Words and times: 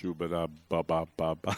Shubada 0.00 0.48
baba 0.68 1.06
baba. 1.16 1.56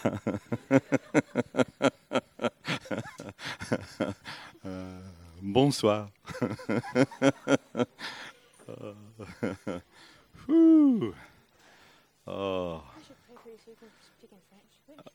Euh, 4.64 5.00
bonsoir. 5.42 6.10
Oh. 12.24 12.82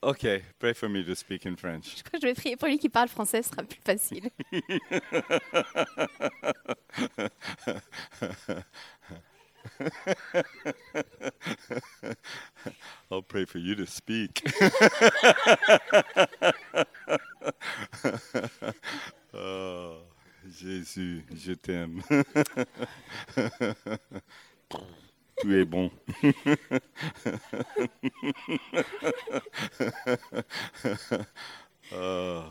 Okay, 0.02 0.42
pray 0.58 0.74
for 0.74 0.88
me 0.88 1.04
to 1.04 1.14
speak 1.14 1.46
in 1.46 1.56
French. 1.56 1.96
Je 1.96 2.02
crois 2.02 2.18
que 2.18 2.20
je 2.20 2.26
vais 2.26 2.34
prier 2.34 2.56
pour 2.56 2.68
lui 2.68 2.78
qui 2.78 2.88
parle 2.88 3.08
français, 3.08 3.42
ce 3.42 3.50
sera 3.50 3.62
plus 3.62 3.80
facile. 3.84 4.30
Pray 13.28 13.44
for 13.44 13.58
you 13.58 13.74
to 13.74 13.86
speak. 13.86 14.42
oh, 19.34 19.98
Jésus, 20.48 21.24
je 21.34 21.52
t'aime. 21.52 22.02
tu 25.40 25.60
es 25.60 25.64
bon. 25.64 25.90
Oh, 31.94 32.44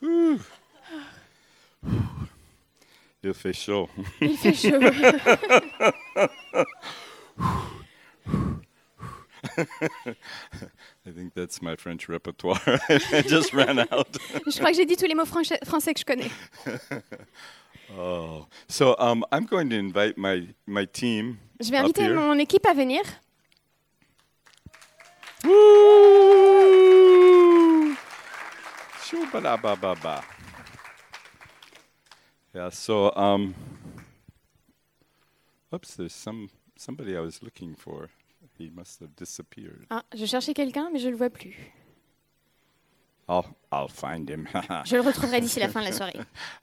whew. 0.00 0.40
Il 3.22 3.34
fait 3.34 3.52
chaud. 3.52 3.88
Il 4.20 4.36
fait 4.36 4.54
chaud. 4.54 4.80
I 11.06 11.10
think 11.12 11.34
that's 11.34 11.62
my 11.62 11.75
French 11.86 12.08
repertoire. 12.08 12.60
I 13.12 13.22
just 13.22 13.52
ran 13.54 13.78
out. 13.78 14.18
Je 14.46 14.58
crois 14.58 14.72
que 14.72 14.76
j'ai 14.76 14.86
dit 14.86 14.96
tous 14.96 15.06
les 15.06 15.14
mots 15.14 15.24
français 15.24 15.94
que 15.94 16.00
je 16.00 16.04
connais. 16.04 16.30
Oh, 17.96 18.48
so 18.66 18.96
um, 18.98 19.24
I'm 19.30 19.46
going 19.46 19.70
to 19.70 19.76
invite 19.76 20.18
my 20.18 20.48
my 20.66 20.86
team. 20.86 21.38
Je 21.60 21.70
vais 21.70 21.76
inviter 21.76 22.08
mon 22.08 22.36
équipe 22.36 22.66
à 22.66 22.74
venir. 22.74 23.00
Woo! 25.44 25.52
Shoo-ba-da-ba-ba-ba. 29.04 30.24
Yeah. 32.52 32.70
So 32.70 33.12
um. 33.14 33.54
Oops, 35.72 35.94
there's 35.94 36.12
some 36.12 36.48
somebody 36.76 37.16
I 37.16 37.20
was 37.20 37.40
looking 37.40 37.76
for. 37.76 38.10
He 38.58 38.68
must 38.74 38.98
have 38.98 39.14
disappeared. 39.14 39.86
Ah, 39.90 40.02
je 40.12 40.26
cherchais 40.26 40.54
quelqu'un, 40.54 40.90
mais 40.92 40.98
je 40.98 41.06
ne 41.06 41.12
le 41.12 41.16
vois 41.16 41.30
plus. 41.30 41.54
I'll 43.28 43.44
I'll 43.72 43.88
find 43.88 44.28
him. 44.28 44.46
Je 44.84 44.96
le 44.96 45.02
retrouverai 45.02 45.40
d'ici 45.40 45.58
la 45.60 45.68
fin 45.68 45.80
de 45.80 45.86
la 45.86 45.92
soirée. 45.92 46.14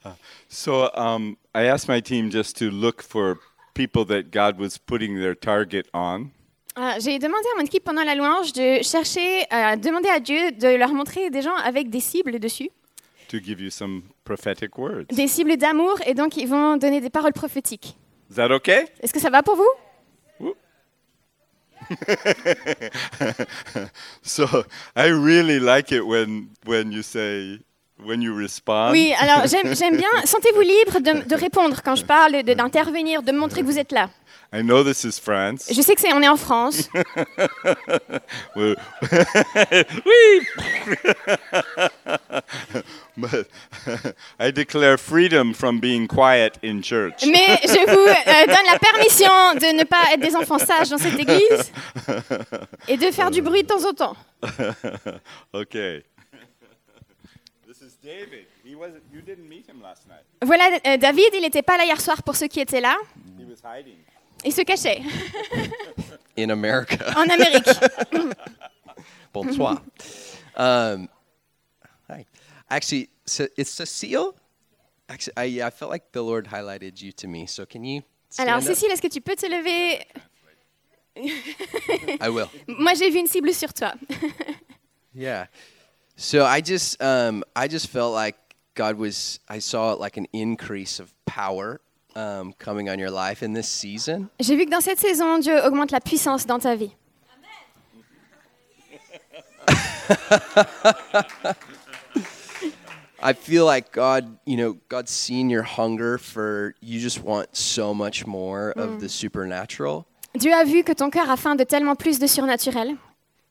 So 0.48 0.90
um, 0.96 1.36
I 1.54 1.66
asked 1.68 1.88
my 1.88 2.00
team 2.00 2.30
just 2.30 2.56
to 2.58 2.70
look 2.70 3.02
for 3.02 3.38
people 3.74 4.04
that 4.06 4.30
God 4.32 4.58
was 4.58 4.78
putting 4.78 5.18
their 5.18 5.34
target 5.34 5.86
on. 5.92 6.30
Ah, 6.76 6.96
J'ai 6.98 7.18
demandé 7.18 7.44
à 7.54 7.58
mon 7.58 7.64
équipe 7.66 7.84
pendant 7.84 8.02
la 8.02 8.14
louange 8.14 8.52
de 8.52 8.82
chercher, 8.82 9.44
à 9.50 9.76
demander 9.76 10.08
à 10.08 10.18
Dieu 10.20 10.50
de 10.52 10.76
leur 10.76 10.92
montrer 10.92 11.30
des 11.30 11.42
gens 11.42 11.54
avec 11.56 11.88
des 11.88 12.00
cibles 12.00 12.38
dessus, 12.40 12.68
to 13.28 13.38
give 13.38 13.60
you 13.60 13.70
some 13.70 14.02
prophetic 14.24 14.76
words. 14.76 15.06
des 15.12 15.28
cibles 15.28 15.56
d'amour, 15.56 15.98
et 16.06 16.14
donc 16.14 16.36
ils 16.36 16.48
vont 16.48 16.76
donner 16.76 17.00
des 17.00 17.10
paroles 17.10 17.32
prophétiques. 17.32 17.96
Is 18.30 18.34
that 18.36 18.50
okay? 18.50 18.86
Est-ce 19.00 19.12
que 19.12 19.20
ça 19.20 19.30
va 19.30 19.42
pour 19.42 19.54
vous? 19.54 19.68
So 24.22 24.46
I 24.96 25.08
really 25.08 25.58
like 25.60 25.92
it 25.92 26.06
when 26.06 26.48
when 26.66 26.92
you 26.92 27.02
say 27.02 27.60
when 28.02 28.22
you 28.22 28.34
respond. 28.34 28.92
Oui, 28.92 29.14
alors 29.18 29.46
j'aime 29.46 29.96
bien. 29.96 30.08
Sentez-vous 30.24 30.60
libre 30.60 31.00
de, 31.00 31.28
de 31.28 31.34
répondre 31.34 31.80
quand 31.84 31.94
je 31.96 32.04
parle, 32.04 32.42
de- 32.42 32.54
d'intervenir, 32.54 33.22
de, 33.22 33.32
montrer 33.32 33.60
que 33.62 33.66
vous 33.66 33.78
êtes 33.78 33.92
là. 33.92 34.10
I 34.52 34.62
know 34.62 34.84
this 34.84 35.04
is 35.04 35.18
France. 35.20 35.66
Je 35.70 35.80
sais 35.82 35.94
que 35.94 36.00
c'est, 36.00 36.12
on 36.12 36.22
est 36.22 36.28
en 36.28 36.36
France. 36.36 36.88
Oui. 38.56 38.74
But 43.16 43.48
I 44.38 44.50
declare 44.50 44.98
freedom 44.98 45.54
from 45.54 45.80
being 45.80 46.06
quiet 46.06 46.58
in 46.62 46.82
church. 46.82 47.24
Mais 47.26 47.60
je 47.62 47.84
vous 47.86 48.08
euh, 48.08 48.46
donne 48.46 48.66
la 48.72 48.78
permission 48.78 49.54
de 49.54 49.72
ne 49.76 49.84
pas 49.84 50.12
être 50.12 50.20
des 50.20 50.34
enfants 50.34 50.58
sages 50.58 50.90
dans 50.90 50.98
cette 50.98 51.18
église 51.18 51.72
et 52.88 52.96
de 52.96 53.10
faire 53.10 53.30
du 53.30 53.42
bruit 53.42 53.62
de 53.62 53.68
temps 53.68 53.88
en 53.88 53.92
temps. 53.92 54.16
okay. 55.52 56.04
This 57.66 57.82
is 57.82 57.96
David. 58.02 58.46
He 58.64 58.74
wasn't. 58.74 59.02
You 59.12 59.20
didn't 59.20 59.48
meet 59.48 59.68
him 59.68 59.80
last 59.82 60.06
night. 60.08 60.24
Voilà, 60.42 60.78
euh, 60.86 60.96
David, 60.96 61.30
il 61.34 61.40
n'était 61.42 61.62
pas 61.62 61.76
là 61.76 61.84
hier 61.84 62.00
soir 62.00 62.22
pour 62.22 62.36
ceux 62.36 62.48
qui 62.48 62.60
étaient 62.60 62.80
là. 62.80 62.96
He 63.38 63.44
was 63.44 63.62
hiding. 63.64 63.96
Il 64.44 64.52
se 64.52 64.62
cachait 64.62 65.00
in 66.36 66.50
America. 66.50 66.96
en 67.16 67.28
Amérique. 67.30 67.70
Bonsoir. 69.32 69.82
um. 70.56 71.08
Actually, 72.70 73.08
so 73.26 73.46
it's 73.56 73.70
Cecile. 73.70 74.34
Actually, 75.08 75.34
I, 75.36 75.44
yeah, 75.44 75.66
I 75.66 75.70
felt 75.70 75.90
like 75.90 76.12
the 76.12 76.22
Lord 76.22 76.46
highlighted 76.46 77.00
you 77.00 77.12
to 77.12 77.28
me. 77.28 77.46
So 77.46 77.66
can 77.66 77.84
you? 77.84 78.02
Alors? 78.38 78.60
Cécile, 78.62 78.90
est-ce 78.90 79.02
que 79.02 79.08
tu 79.08 79.20
peux 79.20 79.36
te 79.36 79.46
lever 79.46 80.04
I 81.16 82.28
will. 82.28 82.50
Moi, 82.66 82.94
j'ai 82.94 83.10
vu 83.10 83.18
une 83.18 83.26
cible 83.26 83.52
sur 83.54 83.72
toi. 83.72 83.94
Yeah. 85.16 85.46
So 86.16 86.44
I 86.44 86.60
just, 86.60 87.00
um, 87.00 87.44
I 87.54 87.68
just 87.68 87.86
felt 87.86 88.12
like 88.12 88.36
God 88.74 88.96
was. 88.96 89.38
I 89.48 89.60
saw 89.60 89.92
like 89.92 90.16
an 90.16 90.26
increase 90.32 90.98
of 90.98 91.14
power 91.24 91.80
um, 92.16 92.52
coming 92.58 92.88
on 92.88 92.98
your 92.98 93.12
life 93.12 93.44
in 93.44 93.52
this 93.52 93.68
season. 93.68 94.28
J'ai 94.40 94.56
vu 94.56 94.64
que 94.64 94.70
dans 94.70 94.82
cette 94.82 94.98
saison, 94.98 95.38
Dieu 95.38 95.56
augmente 95.64 95.92
la 95.92 96.00
puissance 96.00 96.46
dans 96.46 96.58
ta 96.58 96.74
vie. 96.74 96.90
I 103.24 103.32
feel 103.32 103.64
like 103.64 103.90
God, 103.90 104.36
you 104.44 104.58
know, 104.58 104.76
God's 104.90 105.10
seen 105.10 105.48
your 105.48 105.62
hunger 105.62 106.18
for. 106.18 106.74
You 106.82 107.00
just 107.00 107.22
want 107.22 107.56
so 107.56 107.94
much 107.94 108.26
more 108.26 108.72
of 108.72 109.00
the 109.00 109.08
supernatural. 109.08 110.06
Dieu 110.38 110.52
a 110.52 110.64
vu 110.64 110.82
que 110.82 110.94
ton 110.94 111.10
cœur 111.10 111.30
a 111.30 111.36
faim 111.36 111.56
de 111.56 111.64
tellement 111.64 111.98
plus 111.98 112.18
de 112.18 112.26
surnaturel. 112.26 112.98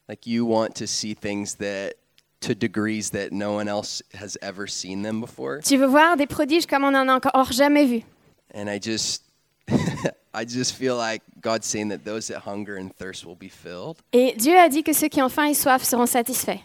Like 0.08 0.28
you 0.28 0.46
want 0.46 0.76
to 0.76 0.86
see 0.86 1.16
things 1.16 1.56
that 1.56 1.96
to 2.42 2.54
degrees 2.54 3.12
that 3.12 3.32
no 3.32 3.54
one 3.54 3.68
else 3.68 4.04
has 4.14 4.38
ever 4.42 4.68
seen 4.68 5.02
them 5.02 5.20
before. 5.20 5.62
Tu 5.62 5.78
veux 5.78 5.88
voir 5.88 6.18
des 6.18 6.28
prodiges 6.28 6.68
comme 6.68 6.84
on 6.84 6.92
n'en 6.92 7.10
a 7.10 7.14
encore 7.14 7.52
jamais 7.52 7.86
vu. 7.88 8.04
And 8.54 8.70
I 8.70 8.78
just 8.78 9.24
I 10.36 10.46
just 10.46 10.76
feel 10.76 10.98
like 10.98 11.24
God's 11.42 11.66
saying 11.66 11.90
that 11.90 12.04
those 12.04 12.28
that 12.28 12.42
hunger 12.42 12.76
and 12.76 12.94
thirst 12.96 13.26
will 13.26 13.38
be 13.38 13.50
filled. 13.50 14.04
Et 14.12 14.36
Dieu 14.38 14.56
a 14.56 14.70
dit 14.70 14.84
que 14.84 14.94
ceux 14.94 15.08
qui 15.08 15.22
ont 15.22 15.30
faim 15.30 15.46
et 15.46 15.56
soif 15.56 15.84
seront 15.84 16.06
satisfaits. 16.06 16.62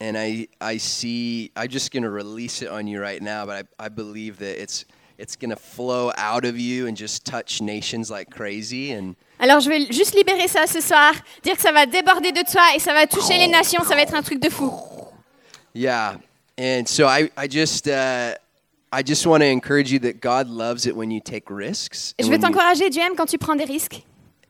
And 0.00 0.16
I 0.16 0.48
I 0.60 0.78
see 0.78 1.50
I'm 1.56 1.68
just 1.68 1.90
gonna 1.92 2.10
release 2.10 2.62
it 2.62 2.70
on 2.70 2.86
you 2.86 3.00
right 3.00 3.20
now, 3.20 3.44
but 3.46 3.66
I, 3.80 3.86
I 3.86 3.88
believe 3.88 4.38
that 4.38 4.62
it's 4.62 4.84
it's 5.18 5.34
gonna 5.36 5.56
flow 5.56 6.12
out 6.16 6.44
of 6.44 6.56
you 6.56 6.86
and 6.86 6.96
just 6.96 7.24
touch 7.24 7.60
nations 7.60 8.08
like 8.10 8.30
crazy 8.30 8.92
and 8.92 9.16
Alors 9.40 9.60
je 9.60 9.68
vais 9.68 9.86
juste 9.92 10.14
libérer 10.14 10.46
ça 10.48 10.66
ce 10.66 10.80
soir, 10.80 11.12
dire 11.42 11.56
que 11.56 11.62
ça 11.62 11.72
va 11.72 11.86
déborder 11.86 12.32
de 12.32 12.42
toi 12.48 12.62
et 12.74 12.78
ça 12.78 12.92
va 12.92 13.06
toucher 13.06 13.38
les 13.38 13.48
nations, 13.48 13.82
ça 13.84 13.94
va 13.96 14.02
être 14.02 14.14
un 14.14 14.22
truc 14.22 14.40
de 14.40 14.48
fou. 14.48 14.72
yeah. 15.74 16.16
And 16.56 16.88
so 16.88 17.06
I, 17.06 17.30
I 17.36 17.46
just 17.46 17.86
uh, 17.86 18.34
I 18.92 19.02
just 19.02 19.26
want 19.26 19.42
to 19.42 19.46
encourage 19.46 19.92
you 19.92 20.00
that 20.00 20.20
God 20.20 20.48
loves 20.48 20.86
it 20.86 20.96
when 20.96 21.10
you 21.10 21.20
take 21.20 21.50
risks. 21.50 22.14
Je 22.18 22.28
veux 22.28 22.38
t'encourager, 22.38 22.90
Dieu 22.90 23.02
aime 23.02 23.14
quand 23.16 23.26
tu 23.26 23.38
prends 23.38 23.54
des 23.56 23.64
risques. 23.64 24.02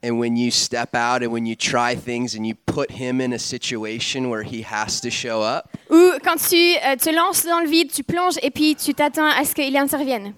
And 0.03 0.19
when 0.19 0.37
you 0.37 0.51
step 0.51 0.95
out 0.95 1.23
and 1.23 1.33
when 1.33 1.45
you 1.47 1.55
try 1.57 1.95
things 1.97 2.35
and 2.37 2.47
you 2.47 2.55
put 2.67 2.91
him 2.91 3.21
in 3.21 3.33
a 3.33 3.39
situation 3.39 4.29
where 4.31 4.43
he 4.45 4.63
has 4.63 5.01
to 5.01 5.11
show 5.11 5.43
up 5.43 5.69
Ou 5.91 6.13
quand 6.23 6.37
tu 6.37 6.57
euh, 6.77 6.97
te 6.97 7.11
lances 7.11 7.45
dans 7.45 7.61
le 7.63 7.69
vide, 7.69 7.91
tu 7.93 8.03
plonges 8.05 8.39
et 8.43 8.51
puis 8.51 8.75
tu 8.77 8.95
t'attends 8.95 9.27
à 9.29 9.45
ce 9.45 9.55
qu'il 9.55 9.77
intervienne. 9.77 10.35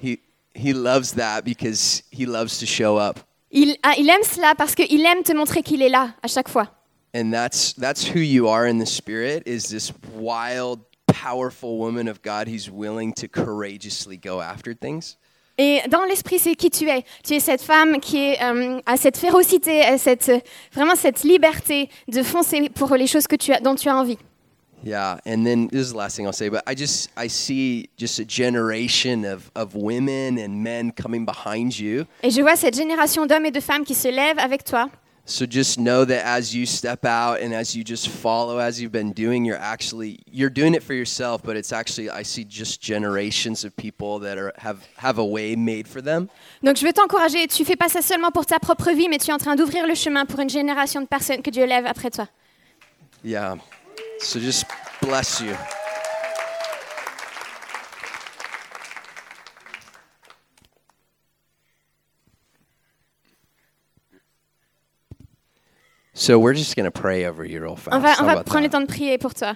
he 0.00 0.18
he 0.54 0.72
loves 0.72 1.12
that 1.14 1.42
because 1.44 2.02
he 2.10 2.26
loves 2.26 2.58
to 2.58 2.66
show 2.66 2.96
up 2.96 3.18
Il, 3.50 3.76
ah, 3.82 3.94
il 3.96 4.08
aime 4.10 4.22
cela 4.24 4.54
parce 4.56 4.74
qu'il 4.74 5.04
aime 5.06 5.22
te 5.22 5.32
montrer 5.32 5.62
qu'il 5.62 5.80
est 5.82 5.88
là 5.88 6.14
à 6.22 6.28
chaque 6.28 6.48
fois. 6.48 6.68
and 7.14 7.32
that's 7.32 7.72
that's 7.74 8.04
who 8.06 8.20
you 8.20 8.48
are 8.48 8.66
in 8.68 8.78
the 8.78 8.86
spirit 8.86 9.42
is 9.46 9.68
this 9.70 9.92
wild 10.14 10.80
powerful 11.06 11.78
woman 11.78 12.08
of 12.08 12.20
god 12.22 12.46
who's 12.46 12.68
willing 12.70 13.12
to 13.14 13.26
courageously 13.26 14.16
go 14.18 14.40
after 14.40 14.74
things 14.74 15.16
Et 15.58 15.80
dans 15.88 16.04
l'esprit, 16.04 16.38
c'est 16.38 16.54
qui 16.54 16.68
tu 16.70 16.88
es. 16.88 17.02
Tu 17.24 17.34
es 17.34 17.40
cette 17.40 17.62
femme 17.62 17.98
qui 18.00 18.18
est, 18.18 18.42
euh, 18.42 18.78
a 18.84 18.96
cette 18.96 19.16
férocité, 19.16 19.82
a 19.82 19.96
cette, 19.96 20.30
vraiment 20.72 20.94
cette 20.94 21.22
liberté 21.22 21.88
de 22.08 22.22
foncer 22.22 22.68
pour 22.68 22.94
les 22.94 23.06
choses 23.06 23.26
que 23.26 23.36
tu 23.36 23.52
as, 23.52 23.60
dont 23.60 23.74
tu 23.74 23.88
as 23.88 23.96
envie. 23.96 24.18
yeah 24.84 25.18
and 25.26 25.42
then 25.44 25.68
this 25.68 25.80
is 25.88 25.92
the 25.92 25.96
last 25.96 26.16
thing 26.16 26.26
i'll 26.26 26.32
say 26.34 26.50
but 26.50 26.62
i 26.66 26.74
just 26.74 27.08
i 27.16 27.26
see 27.26 27.88
just 27.96 28.20
a 28.20 28.24
generation 28.26 29.24
of 29.24 29.50
of 29.54 29.74
women 29.74 30.38
and 30.38 30.62
men 30.62 30.92
coming 30.92 31.24
behind 31.24 31.76
you 31.78 32.04
Et 32.22 32.30
je 32.30 32.42
vois 32.42 32.56
cette 32.56 32.76
génération 32.76 33.24
d'hommes 33.26 33.46
et 33.46 33.50
de 33.50 33.58
femmes 33.60 33.84
qui 33.84 33.94
se 33.94 34.08
lèvent 34.08 34.38
avec 34.38 34.62
toi, 34.64 34.88
So 35.28 35.44
just 35.44 35.76
know 35.76 36.04
that 36.04 36.24
as 36.24 36.54
you 36.54 36.66
step 36.66 37.04
out 37.04 37.40
and 37.40 37.52
as 37.52 37.74
you 37.74 37.82
just 37.82 38.08
follow 38.08 38.58
as 38.58 38.80
you've 38.80 38.92
been 38.92 39.12
doing, 39.12 39.44
you're 39.44 39.58
actually 39.58 40.20
you're 40.30 40.52
doing 40.52 40.72
it 40.72 40.84
for 40.84 40.94
yourself, 40.94 41.42
but 41.42 41.56
it's 41.56 41.72
actually 41.72 42.08
I 42.08 42.22
see 42.22 42.44
just 42.44 42.80
generations 42.80 43.64
of 43.64 43.76
people 43.76 44.20
that 44.20 44.38
are 44.38 44.52
have 44.58 44.86
have 44.98 45.18
a 45.18 45.24
way 45.24 45.56
made 45.56 45.88
for 45.88 46.00
them. 46.00 46.28
Donc 46.62 46.76
je 46.76 46.86
veux 46.86 46.92
t'encourager, 46.92 47.48
tu 47.48 47.64
fais 47.64 47.74
pas 47.74 47.88
ça 47.88 48.02
seulement 48.02 48.30
pour 48.30 48.46
ta 48.46 48.60
propre 48.60 48.92
vie, 48.92 49.08
mais 49.08 49.18
tu 49.18 49.30
es 49.30 49.34
en 49.34 49.38
train 49.38 49.56
d'ouvrir 49.56 49.88
le 49.88 49.96
chemin 49.96 50.26
pour 50.26 50.38
une 50.38 50.50
génération 50.50 51.00
de 51.00 51.06
personnes 51.06 51.42
que 51.42 51.50
Dieu 51.50 51.66
lève 51.66 51.86
après 51.86 52.10
toi. 52.10 52.28
Yeah. 53.24 53.56
So 54.20 54.38
just 54.38 54.64
bless 55.02 55.40
you. 55.40 55.56
So 66.18 66.38
we're 66.38 66.54
just 66.54 66.76
going 66.76 66.90
to 66.90 66.90
pray 66.90 67.26
over 67.26 67.44
you 67.44 67.60
real 67.60 67.76
fast. 67.76 67.94
On 67.94 68.00
va, 68.00 68.14
on 68.20 68.24
va 68.24 68.42
prendre 68.42 68.62
le 68.62 68.68
that? 68.68 68.78
temps 68.78 68.80
de 68.80 68.86
prier 68.86 69.18
pour 69.18 69.34
toi. 69.34 69.54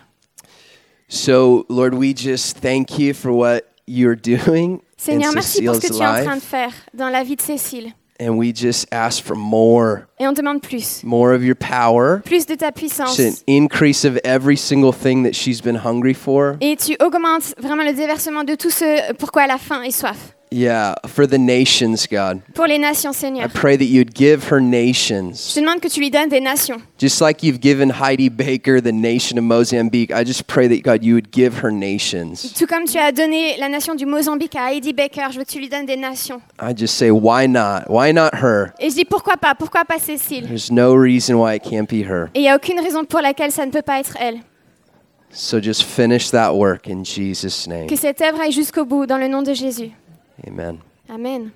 So, 1.09 1.65
Lord, 1.71 1.95
we 1.95 2.13
just 2.15 2.59
thank 2.59 2.99
you 2.99 3.15
for 3.15 3.33
what 3.33 3.63
you're 3.87 4.15
doing 4.15 4.83
Seigneur, 4.99 5.31
in 5.31 5.35
merci 5.35 5.63
pour 5.65 5.75
ce 5.77 5.81
que 5.81 5.87
tu 5.89 5.95
es 5.95 6.07
en 6.07 6.23
train 6.23 6.37
de 6.37 6.41
life. 6.41 6.45
faire 6.45 6.73
dans 6.95 7.09
la 7.11 7.25
vie 7.25 7.35
de 7.37 7.41
Cécile. 7.43 7.95
And 8.21 8.37
we 8.37 8.53
just 8.55 8.87
ask 8.93 9.25
for 9.25 9.35
more, 9.35 10.07
Et 10.21 10.27
on 10.29 10.33
demande 10.35 10.61
plus. 10.61 11.03
more 11.03 11.33
of 11.33 11.43
your 11.43 11.57
power, 11.57 12.21
Plus 12.27 12.45
de 12.45 12.55
ta 12.55 12.71
puissance. 12.71 13.17
just 13.17 13.43
an 13.49 13.55
increase 13.65 14.05
of 14.05 14.19
every 14.25 14.59
single 14.59 14.93
thing 14.93 15.23
that 15.25 15.35
she's 15.35 15.63
been 15.63 15.77
hungry 15.83 16.13
for. 16.13 16.59
Et 16.61 16.77
tu 16.77 16.95
augmentes 17.01 17.55
vraiment 17.59 17.83
le 17.83 17.95
déversement 17.95 18.45
de 18.45 18.55
tout 18.55 18.69
ce 18.71 19.15
pourquoi 19.15 19.45
elle 19.47 19.51
a 19.53 19.57
faim 19.59 19.83
et 19.83 19.91
soif. 19.91 20.35
Yeah, 20.53 20.97
for 21.07 21.29
the 21.29 21.39
nations, 21.39 22.09
God. 22.11 22.41
Pour 22.55 22.67
les 22.67 22.77
nations, 22.79 23.11
I 23.13 23.15
Seigneur. 23.15 23.49
pray 23.55 23.77
that 23.77 23.85
you'd 23.85 24.13
give 24.13 24.51
her 24.51 24.59
Je 24.59 24.65
nations. 24.65 25.55
te 25.55 25.61
demande 25.61 25.79
que 25.81 25.87
tu 25.89 26.01
lui 26.01 26.11
donnes 26.11 26.29
des 26.29 26.41
nations. 26.41 26.79
Just 26.99 27.21
like 27.21 27.45
you've 27.45 27.61
given 27.61 27.89
Heidi 27.91 28.29
Baker 28.29 28.81
the 28.81 28.91
nation 28.93 29.39
of 29.39 29.45
Mozambique, 29.45 30.11
I 30.11 30.25
just 30.25 30.49
pray 30.49 30.67
that, 30.67 30.83
God, 30.83 31.05
you 31.05 31.15
would 31.15 31.31
give 31.31 31.63
her 31.63 31.71
nations. 31.71 32.53
Tout 32.59 32.67
comme 32.67 32.85
tu 32.85 32.99
as 32.99 33.13
donné 33.13 33.59
la 33.61 33.69
nation 33.69 33.95
du 33.95 34.07
Mozambique 34.07 34.57
à 34.57 34.73
Heidi 34.75 34.93
Baker, 34.93 35.29
je 35.31 35.39
veux 35.39 35.45
que 35.45 35.51
tu 35.53 35.61
lui 35.61 35.69
donnes 35.69 35.87
des 35.87 35.97
nations. 35.97 36.41
I 36.61 36.75
just 36.77 36.97
say, 36.97 37.13
why 37.13 37.47
not? 37.47 37.85
Why 37.89 38.13
not 38.13 38.31
her? 38.35 38.73
Et 38.81 38.91
je 38.91 38.97
dis 38.97 39.05
pourquoi 39.05 39.37
pas, 39.37 39.55
pourquoi 39.55 39.85
pas 39.85 40.01
Cécile? 40.01 40.49
There's 40.49 40.73
no 40.73 40.97
reason 40.97 41.37
why 41.37 41.55
it 41.55 41.63
can't 41.63 41.87
be 41.89 42.03
her. 42.05 42.25
Et 42.35 42.41
il 42.41 42.43
n'y 42.43 42.49
a 42.49 42.57
aucune 42.57 42.81
raison 42.81 43.05
pour 43.05 43.21
laquelle 43.21 43.53
ça 43.53 43.65
ne 43.65 43.71
peut 43.71 43.83
pas 43.83 44.01
être 44.01 44.17
elle. 44.21 44.41
So 45.31 45.61
just 45.63 45.85
finish 45.85 46.33
that 46.33 46.55
work 46.57 46.89
in 46.89 47.05
Jesus' 47.05 47.69
name. 47.69 47.87
Que 47.87 47.95
cette 47.95 48.21
œuvre 48.21 48.41
aille 48.41 48.51
jusqu'au 48.51 48.85
bout 48.85 49.07
dans 49.07 49.17
le 49.19 49.29
nom 49.29 49.43
de 49.43 49.55
Jésus. 49.55 49.93
Amen. 50.47 50.81
Amen. 51.09 51.53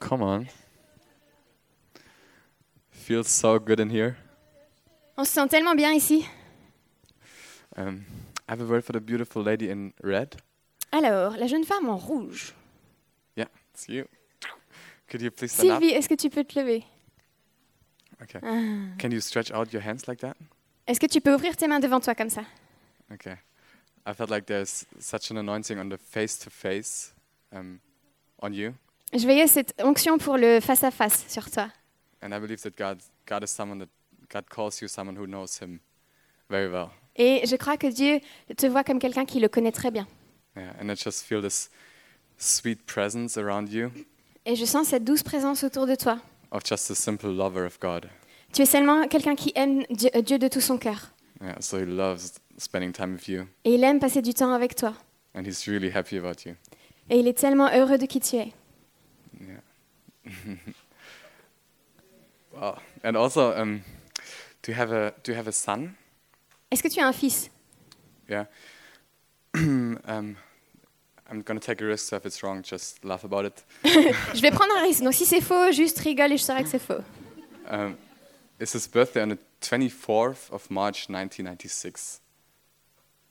Come 0.00 0.22
on. 0.22 0.46
Feels 2.90 3.28
so 3.28 3.58
good 3.58 3.80
in 3.80 3.90
here. 3.90 4.16
On 5.16 5.24
se 5.24 5.32
sent 5.32 5.48
tellement 5.48 5.76
bien 5.76 5.92
ici. 5.92 6.26
Um, 7.76 8.04
I 8.48 8.52
have 8.52 8.60
a 8.60 8.64
word 8.64 8.84
for 8.84 8.92
the 8.92 9.00
beautiful 9.00 9.42
lady 9.42 9.70
in 9.70 9.92
red. 10.02 10.36
Alors, 10.92 11.36
la 11.36 11.46
jeune 11.46 11.64
femme 11.64 11.88
en 11.88 11.96
rouge. 11.96 12.52
Yeah, 13.36 13.48
it's 13.72 13.88
you. 13.88 14.06
Could 15.08 15.22
you 15.22 15.30
please 15.30 15.52
stand 15.52 15.70
up? 15.70 15.80
Sylvie, 15.80 15.94
est-ce 15.94 16.08
que 16.08 16.16
tu 16.16 16.30
peux 16.30 16.44
te 16.44 16.58
lever? 16.58 16.84
Okay. 18.22 18.40
Can 18.98 19.10
you 19.10 19.20
stretch 19.20 19.52
out 19.52 19.72
your 19.72 19.82
hands 19.82 20.08
like 20.08 20.20
that? 20.20 20.36
Est-ce 20.86 21.00
que 21.00 21.06
tu 21.06 21.20
peux 21.20 21.34
ouvrir 21.34 21.56
tes 21.56 21.66
mains 21.66 21.80
devant 21.80 22.00
toi 22.00 22.14
comme 22.14 22.30
ça? 22.30 22.42
Okay. 23.12 23.36
I 24.06 24.12
felt 24.14 24.30
like 24.30 24.46
there's 24.46 24.86
such 25.00 25.30
an 25.30 25.36
anointing 25.38 25.78
on 25.78 25.88
the 25.88 25.98
face 25.98 26.38
to 26.38 26.50
face 26.50 27.12
um, 27.52 27.80
on 28.40 28.52
you. 28.52 28.72
Je 29.12 29.24
voyais 29.24 29.48
cette 29.48 29.74
onction 29.82 30.18
pour 30.18 30.36
le 30.38 30.60
face-à-face 30.60 31.24
sur 31.28 31.50
toi. 31.50 31.68
And 32.22 32.32
I 32.32 32.38
believe 32.38 32.60
that 32.62 32.76
God, 32.76 32.98
God 33.26 33.42
is 33.42 33.50
someone 33.50 33.78
that 33.80 33.88
God 34.28 34.44
calls 34.48 34.80
you 34.80 34.88
someone 34.88 35.16
who 35.16 35.26
knows 35.26 35.58
Him 35.60 35.80
very 36.48 36.68
well. 36.70 36.90
Et 37.16 37.42
je 37.46 37.56
crois 37.56 37.76
que 37.76 37.86
Dieu 37.88 38.20
te 38.56 38.66
voit 38.66 38.84
comme 38.84 38.98
quelqu'un 38.98 39.24
qui 39.24 39.40
le 39.40 39.48
connaît 39.48 39.72
très 39.72 39.90
bien. 39.90 40.06
Yeah, 40.56 40.72
and 40.80 40.90
I 40.90 40.94
just 40.96 41.24
feel 41.24 41.42
this 41.42 41.68
sweet 42.38 42.84
presence 42.86 43.36
around 43.36 43.70
you 43.72 43.90
Et 44.44 44.54
je 44.56 44.64
sens 44.64 44.88
cette 44.88 45.04
douce 45.04 45.22
présence 45.22 45.64
autour 45.64 45.86
de 45.86 45.94
toi. 45.96 46.18
of 46.52 46.62
just 46.64 46.90
a 46.90 46.94
simple 46.94 47.28
lover 47.28 47.64
of 47.64 47.78
God. 47.80 48.08
Tu 48.52 48.62
es 48.62 48.66
seulement 48.66 49.08
quelqu'un 49.08 49.34
qui 49.34 49.52
aime 49.56 49.82
Dieu, 49.90 50.10
euh, 50.14 50.22
Dieu 50.22 50.38
de 50.38 50.48
tout 50.48 50.60
son 50.60 50.78
cœur. 50.78 51.10
Yeah, 51.42 51.60
so 51.60 51.78
He 51.78 51.84
loves 51.86 52.34
spending 52.58 52.92
time 52.92 53.12
with 53.14 53.28
you, 53.28 53.46
Et 53.64 53.74
il 53.74 53.84
aime 53.84 53.98
passer 54.00 54.22
du 54.22 54.32
temps 54.34 54.52
avec 54.52 54.74
toi. 54.74 54.94
and 55.34 55.42
He's 55.44 55.66
really 55.66 55.90
happy 55.94 56.16
about 56.18 56.44
you. 56.46 56.54
Et 57.10 57.18
il 57.20 57.26
est 57.28 57.38
tellement 57.38 57.68
heureux 57.72 57.98
de 57.98 58.06
qui 58.06 58.20
tu 58.20 58.36
es. 58.36 58.52
Wow. 62.52 62.78
And 63.04 63.16
also, 63.16 63.52
um, 63.54 63.82
do 64.62 64.72
you 64.72 64.78
have 64.78 64.90
a 64.92 65.12
do 65.22 65.32
you 65.32 65.38
have 65.38 65.46
a 65.48 65.52
son? 65.52 65.90
Est-ce 66.70 66.82
que 66.82 66.88
tu 66.88 67.00
as 67.00 67.06
un 67.06 67.12
fils 67.12 67.50
Yeah. 68.28 68.46
um, 69.54 70.36
I'm 71.30 71.42
gonna 71.42 71.60
take 71.60 71.80
a 71.82 71.84
risk. 71.86 72.08
So 72.08 72.16
if 72.16 72.24
it's 72.24 72.42
wrong, 72.42 72.62
just 72.62 73.04
laugh 73.04 73.24
about 73.24 73.44
it. 73.44 73.62
Je 74.34 74.40
vais 74.40 74.50
prendre 74.50 74.74
un 74.78 74.82
risque. 74.82 75.02
Donc 75.02 75.14
si 75.14 75.26
c'est 75.26 75.40
faux, 75.42 75.70
juste 75.72 75.98
rigole 75.98 76.32
et 76.32 76.38
je 76.38 76.42
saurai 76.42 76.62
que 76.62 76.68
c'est 76.70 76.78
faux. 76.80 77.02
Um, 77.68 77.96
it's 78.58 78.72
his 78.74 78.88
birthday 78.88 79.22
on 79.22 79.28
the 79.28 79.38
24th 79.60 80.50
of 80.50 80.70
March, 80.70 81.08
1996. 81.10 82.20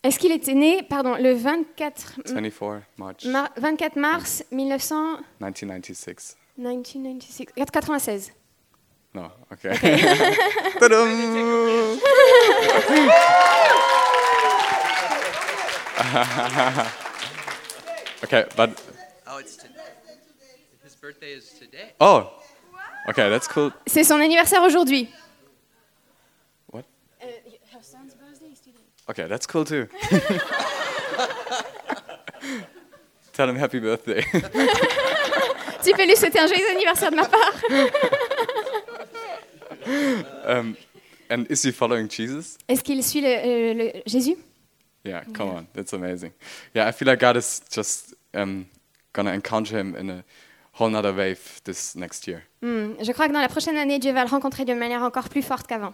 Est-ce 0.06 0.20
qu'il 0.20 0.32
était 0.32 0.54
né, 0.54 0.84
pardon, 0.84 1.16
le 1.16 1.34
24, 1.34 2.20
24 2.28 2.84
March, 3.00 3.26
mar- 3.26 3.50
24 3.58 3.96
mars 3.96 4.44
1900 4.52 5.18
1996. 5.42 6.38
1996 6.60 7.48
96 7.72 8.32
No. 9.16 9.24
Okay. 9.52 9.72
Ta-dum! 10.80 11.10
okay, 18.24 18.46
but 18.56 18.70
Oh, 19.28 19.40
it's 19.40 19.56
today. 19.58 19.74
His 20.84 20.96
birthday 20.96 21.34
is 21.34 21.50
today. 21.60 21.94
oh, 22.00 22.30
okay, 23.10 23.30
that's 23.30 23.48
cool. 23.48 23.72
C'est 23.88 24.04
son 24.04 24.20
anniversaire 24.22 24.62
aujourd'hui. 24.64 25.10
Okay, 29.10 29.28
that's 29.28 29.46
cool 29.48 29.64
too. 29.66 29.88
Tell 33.34 33.50
him 33.50 33.56
happy 33.58 33.80
birthday. 33.80 34.24
Tu 35.84 35.92
peux 35.94 36.06
lui 36.08 36.16
souhaiter 36.16 36.40
un 36.40 36.48
joyeux 36.48 36.68
anniversaire 36.72 37.12
de 37.12 37.16
ma 37.16 37.26
part. 37.26 37.54
um, 40.48 40.76
and 41.30 41.46
is 41.52 41.62
he 41.64 41.72
following 41.72 42.08
Jesus? 42.10 42.58
Est-ce 42.68 42.82
qu'il 42.84 43.04
suit 43.04 43.22
le, 43.22 43.28
euh, 43.28 43.74
le- 43.76 43.92
Jésus? 44.08 44.36
Yeah, 45.04 45.24
come 45.36 45.50
on, 45.50 45.68
that's 45.76 45.94
amazing. 45.94 46.32
Yeah, 46.74 46.88
I 46.88 46.92
feel 46.92 47.08
like 47.08 47.20
God 47.20 47.38
is 47.38 47.62
just 47.72 48.16
um, 48.34 48.66
gonna 49.14 49.32
encounter 49.34 49.78
him 49.78 49.96
in 49.96 50.10
a 50.10 50.24
whole 50.74 50.90
nother 50.90 51.14
wave 51.14 51.62
this 51.66 51.96
next 51.96 52.26
year. 52.28 52.42
Hmm, 52.64 52.96
Je 53.00 53.12
crois 53.12 53.28
que 53.28 53.34
dans 53.34 53.42
la 53.42 53.48
prochaine 53.48 53.78
année, 53.78 54.00
Dieu 54.00 54.12
va 54.12 54.24
le 54.24 54.30
rencontrer 54.30 54.66
d'une 54.66 54.80
manière 54.80 55.04
encore 55.04 55.30
plus 55.30 55.44
forte 55.44 55.68
qu'avant. 55.68 55.94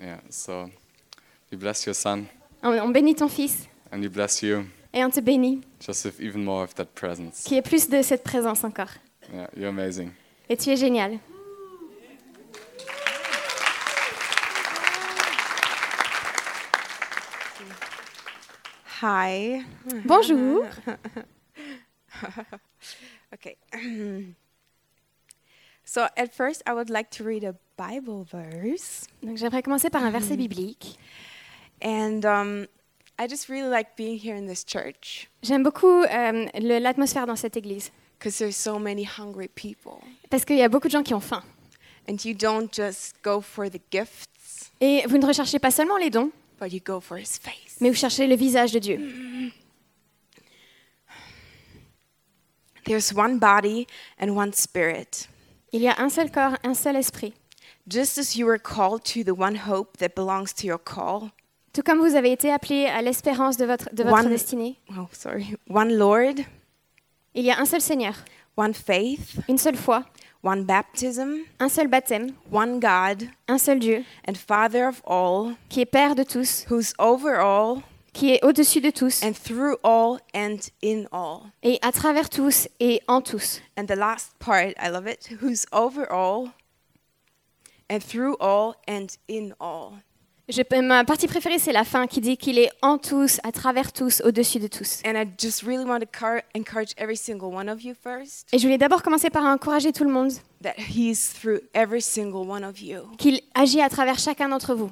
Yeah, 0.00 0.18
so 0.30 0.68
we 1.52 1.58
bless 1.58 1.84
your 1.86 1.94
son 1.94 2.26
On, 2.62 2.70
on 2.78 2.90
bénit 2.90 3.14
ton 3.16 3.28
fils 3.28 3.68
and 3.92 4.00
we 4.00 4.08
bless 4.08 4.42
you 4.42 4.64
et 4.92 5.04
on 5.04 5.10
te 5.10 5.20
bénit. 5.20 5.60
just 5.80 6.04
with 6.04 6.20
even 6.20 6.42
more 6.44 6.62
of 6.64 6.74
that 6.74 6.86
presence. 6.94 7.42
Qu'il 7.44 7.54
y 7.54 7.58
ait 7.58 7.62
plus 7.62 7.88
de 7.88 8.02
cette 8.02 8.24
présence 8.24 8.64
encore. 8.64 8.90
Yeah, 9.32 9.48
you're 9.56 9.68
amazing. 9.68 10.10
Et 10.48 10.56
tu 10.56 10.70
es 10.70 10.76
génial. 10.76 11.18
Hi. 19.02 19.64
Bonjour. 20.04 20.64
Okay. 23.34 23.56
so 25.84 26.06
at 26.16 26.32
first, 26.32 26.62
I 26.64 26.72
would 26.72 26.88
like 26.88 27.10
to 27.18 27.24
read 27.24 27.44
a 27.44 27.54
Bible 27.76 28.24
verse, 28.24 29.06
Donc 29.22 29.36
j'aimerais 29.36 29.62
commencer 29.62 29.90
par 29.90 30.02
un 30.04 30.10
verset 30.10 30.36
biblique. 30.38 30.96
And 31.82 32.24
um, 32.24 32.66
I 33.18 33.26
just 33.28 33.48
really 33.48 33.68
like 33.68 33.96
being 33.96 34.18
here 34.18 34.36
in 34.36 34.46
this 34.46 34.64
church 34.64 35.28
J'aime 35.42 35.62
beaucoup 35.62 36.02
euh, 36.04 36.46
le- 36.58 36.78
l'atmosphère 36.78 37.26
dans 37.26 37.36
cette 37.36 37.56
église. 37.56 37.90
because 38.18 38.38
there's 38.38 38.56
so 38.56 38.78
many 38.78 39.04
hungry 39.04 39.48
people, 39.48 40.00
Parce 40.30 40.44
qu'il 40.44 40.56
y 40.56 40.62
a 40.62 40.68
beaucoup 40.68 40.88
de 40.88 40.92
gens 40.92 41.02
qui 41.02 41.14
ont 41.14 41.20
faim. 41.20 41.42
and 42.08 42.24
you 42.24 42.34
don't 42.34 42.72
just 42.72 43.14
go 43.22 43.40
for 43.40 43.68
the 43.70 43.80
gifts, 43.90 44.70
Et 44.80 45.04
vous 45.08 45.18
ne 45.18 45.26
recherchez 45.26 45.58
pas 45.58 45.70
seulement 45.70 45.96
les 45.98 46.10
dons, 46.10 46.30
but 46.60 46.72
you 46.72 46.80
go 46.84 47.00
for 47.00 47.18
His 47.18 47.38
face. 47.40 47.76
mais 47.80 47.88
vous 47.90 47.96
cherchez 47.96 48.26
le 48.26 48.36
visage 48.36 48.72
de 48.72 48.78
Dieu. 48.78 49.00
There's 52.84 53.12
one 53.12 53.38
body 53.38 53.86
and 54.18 54.36
one 54.36 54.52
spirit. 54.52 55.28
Il 55.72 55.82
y 55.82 55.88
a 55.88 55.96
un 55.98 56.08
seul 56.08 56.30
corps, 56.30 56.56
un 56.62 56.74
seul 56.74 56.94
esprit. 56.96 57.34
Just 57.88 58.16
as 58.18 58.36
you 58.36 58.46
were 58.46 58.58
called 58.58 59.04
to 59.04 59.24
the 59.24 59.34
one 59.34 59.56
hope 59.56 59.96
that 59.98 60.14
belongs 60.14 60.52
to 60.54 60.66
your 60.66 60.78
call, 60.78 61.30
Tout 61.76 61.82
comme 61.82 61.98
vous 62.00 62.16
avez 62.16 62.32
été 62.32 62.50
appelés 62.50 62.86
à 62.86 63.02
l'espérance 63.02 63.58
de 63.58 63.66
votre, 63.66 63.94
de 63.94 64.02
votre 64.02 64.16
One- 64.20 64.28
destinée, 64.30 64.78
oh, 64.92 65.06
sorry, 65.12 65.54
one 65.68 65.92
Lord, 65.94 66.36
il 67.34 67.44
y 67.44 67.50
a 67.50 67.58
un 67.60 67.66
seul 67.66 67.82
Seigneur, 67.82 68.14
one 68.56 68.72
faith, 68.72 69.36
une 69.46 69.58
seule 69.58 69.76
foi, 69.76 70.02
one 70.42 70.64
baptism, 70.64 71.34
un 71.60 71.68
seul 71.68 71.88
baptême, 71.88 72.32
one 72.50 72.80
God, 72.80 73.28
un 73.46 73.58
seul 73.58 73.78
Dieu, 73.78 74.04
and 74.26 74.36
Father 74.38 74.88
of 74.88 75.02
all, 75.06 75.52
qui 75.68 75.82
est 75.82 75.84
Père 75.84 76.14
de 76.14 76.22
tous, 76.22 76.64
who's 76.70 76.94
over 76.98 77.34
all, 77.38 77.82
qui 78.14 78.30
est 78.32 78.42
au-dessus 78.42 78.80
de 78.80 78.88
tous, 78.88 79.22
and 79.22 79.34
through 79.34 79.76
all, 79.82 80.18
and 80.34 80.56
in 80.82 81.04
all. 81.12 81.42
et 81.62 81.78
à 81.82 81.92
travers 81.92 82.30
tous 82.30 82.68
et 82.80 83.02
en 83.06 83.20
tous. 83.20 83.60
And 83.76 83.84
the 83.84 83.96
last 83.96 84.30
part, 84.38 84.72
I 84.82 84.88
love 84.88 85.06
it, 85.06 85.28
who's 85.42 85.66
over 85.72 86.10
all, 86.10 86.48
and 87.90 87.98
through 88.00 88.38
all, 88.40 88.76
and 88.88 89.08
in 89.28 89.52
all. 89.60 89.92
Je- 90.48 90.80
ma 90.80 91.04
partie 91.04 91.26
préférée, 91.26 91.58
c'est 91.58 91.72
la 91.72 91.82
fin 91.84 92.06
qui 92.06 92.20
dit 92.20 92.36
qu'il 92.36 92.56
est 92.58 92.70
en 92.80 92.98
tous, 92.98 93.40
à 93.42 93.50
travers 93.50 93.92
tous, 93.92 94.22
au-dessus 94.24 94.60
de 94.60 94.68
tous. 94.68 95.00
Et 95.04 95.12
je 98.58 98.62
voulais 98.62 98.78
d'abord 98.78 99.02
commencer 99.02 99.28
par 99.30 99.44
encourager 99.44 99.92
tout 99.92 100.04
le 100.04 100.10
monde, 100.10 100.30
qu'il 103.18 103.40
agit 103.54 103.80
à 103.80 103.88
travers 103.88 104.18
chacun 104.20 104.48
d'entre 104.48 104.74
vous, 104.76 104.90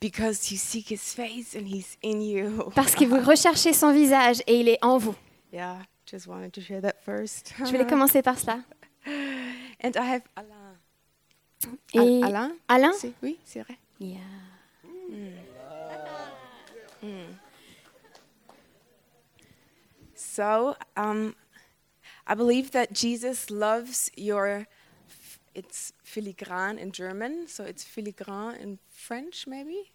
because 0.00 0.50
you 0.50 0.56
seek 0.56 0.90
His 0.90 0.96
face 1.14 1.54
and 1.54 1.66
He's 1.66 1.98
in 2.02 2.20
you. 2.20 2.62
parce 2.74 2.94
que 2.94 3.04
vous 3.08 3.20
recherchez 3.20 3.74
son 3.74 3.92
visage 3.92 4.40
et 4.46 4.60
il 4.60 4.68
est 4.68 4.78
en 4.82 4.96
vous. 4.96 5.14
Yeah, 5.52 5.76
just 6.10 6.26
wanted 6.26 6.52
to 6.52 6.62
share 6.62 6.80
that 6.80 6.94
first. 7.04 7.52
Je 7.58 7.64
voulais 7.64 7.86
commencer 7.90 8.22
par 8.22 8.38
cela. 8.38 8.60
And 9.06 9.90
I 9.94 9.98
have 10.14 10.22
Alain. 10.36 10.78
Et 11.92 12.22
Al- 12.22 12.24
Alain? 12.24 12.52
Alain? 12.68 12.92
Oui, 13.22 13.38
c'est 13.44 13.60
vrai. 13.60 13.76
Yeah. 14.00 14.16
So, 20.14 20.76
um, 20.96 21.34
I 22.26 22.34
believe 22.34 22.70
that 22.72 22.92
Jesus 22.92 23.50
loves 23.50 24.10
your. 24.16 24.66
It's 25.54 25.92
filigrane 26.04 26.78
in 26.78 26.90
German, 26.90 27.46
so 27.46 27.62
it's 27.62 27.84
filigrane 27.84 28.58
in 28.60 28.78
French, 28.88 29.46
maybe. 29.46 29.92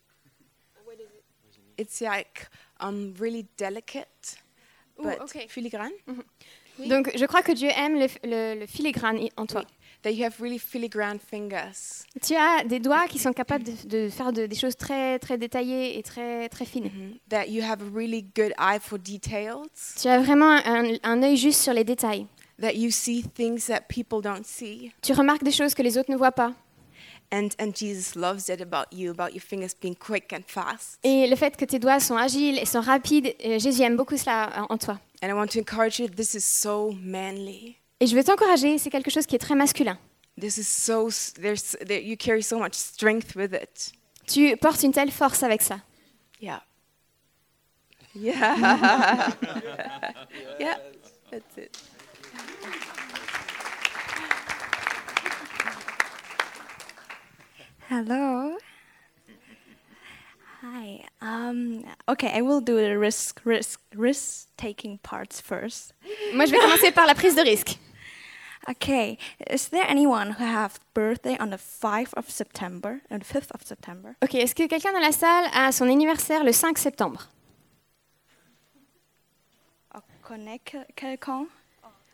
It's 1.78 2.02
like 2.02 2.48
um, 2.80 3.14
really 3.20 3.48
delicate, 3.58 4.38
Ooh, 5.00 5.04
but 5.04 5.20
okay. 5.22 5.48
filigrane. 5.48 5.92
Donc, 6.88 7.12
je 7.14 7.26
crois 7.26 7.42
que 7.42 7.54
Dieu 7.54 7.70
aime 7.76 8.00
le, 8.00 8.08
le- 8.24 8.60
le 8.62 8.66
filigrane 8.68 9.30
en 9.38 9.46
toi. 9.46 9.66
That 10.04 10.12
you 10.12 10.24
have 10.26 10.36
really 10.40 10.60
filigrane 10.60 11.20
fingers. 11.20 12.06
Tu 12.22 12.34
as 12.36 12.64
des 12.64 12.80
doigts 12.80 13.08
qui 13.08 13.20
sont 13.20 13.34
capables 13.34 13.66
de, 13.66 13.74
de 14.06 14.10
faire 14.10 14.32
de- 14.32 14.46
des 14.46 14.56
choses 14.56 14.78
très, 14.78 15.20
très 15.20 15.38
détaillées 15.38 15.98
et 16.00 16.04
très, 16.04 16.48
très 16.48 16.64
fines. 16.66 16.86
Mhm. 16.86 17.18
That 17.30 17.48
you 17.48 17.62
have 17.64 17.82
a 17.82 17.90
really 17.94 18.24
good 18.36 18.54
eye 18.58 18.80
for 18.80 18.98
details. 18.98 19.68
Tu 20.02 20.08
as 20.08 20.20
vraiment 20.20 20.52
un, 20.66 20.94
un 21.04 21.22
œil 21.24 21.36
juste 21.36 21.62
sur 21.62 21.74
les 21.74 21.84
détails. 21.84 22.28
That 22.62 22.74
you 22.76 22.92
see 22.92 23.24
things 23.36 23.66
that 23.68 23.82
people 23.90 24.22
don't 24.22 24.46
see. 24.46 24.92
Tu 25.02 25.12
remarques 25.14 25.44
des 25.44 25.52
choses 25.52 25.74
que 25.74 25.82
les 25.82 25.98
autres 25.98 26.12
ne 26.12 26.18
voient 26.18 26.32
pas. 26.32 26.54
And, 27.32 27.50
and 27.60 27.72
Jesus 27.76 28.16
loves 28.18 28.46
that 28.46 28.60
about 28.62 28.88
you, 28.92 29.12
about 29.12 29.34
your 29.34 29.42
fingers 29.44 29.76
being 29.80 29.96
quick 29.96 30.34
and 30.34 30.42
fast. 30.48 30.98
Et 31.04 31.28
le 31.28 31.36
fait 31.36 31.56
que 31.56 31.66
tes 31.66 31.78
doigts 31.78 32.00
sont 32.00 32.16
agiles 32.18 32.58
et 32.58 32.66
sont 32.66 32.82
rapides, 32.82 33.36
euh, 33.46 33.60
Jésus 33.60 33.82
aime 33.84 33.98
beaucoup 33.98 34.18
cela 34.18 34.50
en 34.70 34.74
en 34.74 34.78
toi. 34.78 34.98
And 35.22 35.28
I 35.28 35.34
want 35.34 35.48
to 35.48 35.60
encourage 35.60 36.00
you, 36.00 36.08
this 36.08 36.34
is 36.34 36.42
so 36.62 36.92
manly. 37.04 37.76
Et 38.00 38.08
je 38.08 38.16
veux 38.16 38.24
t'encourager, 38.24 38.78
c'est 38.78 38.90
quelque 38.90 39.12
chose 39.12 39.26
qui 39.26 39.36
est 39.36 39.40
très 39.40 39.56
masculin. 39.56 39.98
This 40.40 40.58
is 40.58 40.64
so, 40.64 41.10
s- 41.10 41.34
there's, 41.34 41.76
there, 41.86 42.00
you 42.02 42.16
carry 42.16 42.42
so 42.42 42.58
much 42.58 42.74
strength 42.74 43.36
with 43.36 43.54
it. 43.54 43.92
Tu 44.28 44.56
portes 44.58 44.84
une 44.84 44.94
telle 44.94 45.12
force 45.12 45.44
avec 45.44 45.62
ça. 45.62 45.80
Yeah. 46.42 46.62
Yeah. 48.16 48.56
yeah, 50.60 50.78
that's 51.30 51.58
it. 51.58 51.78
Hello. 57.88 58.58
Hi. 60.62 61.04
Um, 61.22 61.86
okay, 62.08 62.32
I 62.36 62.42
will 62.42 62.62
do 62.62 62.76
the 62.76 62.98
risk 62.98 63.42
risk 63.46 63.80
risk 63.96 64.48
taking 64.58 65.00
parts 65.00 65.40
first. 65.42 65.94
Moi, 66.34 66.46
je 66.46 66.52
vais 66.52 66.60
commencer 66.60 66.92
par 66.92 67.08
la 67.08 67.16
prise 67.16 67.36
de 67.36 67.42
risque. 67.42 67.78
Okay, 68.68 69.18
is 69.50 69.70
there 69.70 69.86
anyone 69.88 70.32
who 70.38 70.44
have 70.44 70.80
birthday 70.94 71.38
on 71.40 71.50
the 71.50 71.58
5th 71.58 72.14
of 72.18 72.30
September 72.30 73.00
and 73.10 73.24
5th 73.24 73.52
of 73.54 73.64
September? 73.66 74.16
Ok, 74.22 74.36
est-ce 74.36 74.54
que 74.54 74.68
quelqu'un 74.68 74.92
dans 74.92 75.00
la 75.00 75.12
salle 75.14 75.46
a 75.54 75.72
son 75.72 75.88
anniversaire 75.90 76.44
le 76.44 76.52
5 76.52 76.78
septembre? 76.78 77.30
Or 79.96 80.02
connaît 80.22 80.60
quel- 80.64 80.86
quelqu'un? 80.96 81.46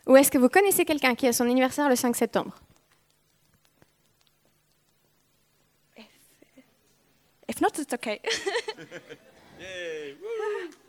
Ou 0.06 0.16
est-ce 0.16 0.30
que 0.30 0.38
vous 0.38 0.48
connaissez 0.48 0.84
quelqu'un 0.84 1.14
qui 1.16 1.26
a 1.26 1.32
son 1.32 1.44
anniversaire 1.44 1.88
le 1.88 1.96
5 1.96 2.14
septembre? 2.14 2.54
If 7.48 7.60
not, 7.60 7.78
it's 7.78 7.92
okay. 7.92 8.20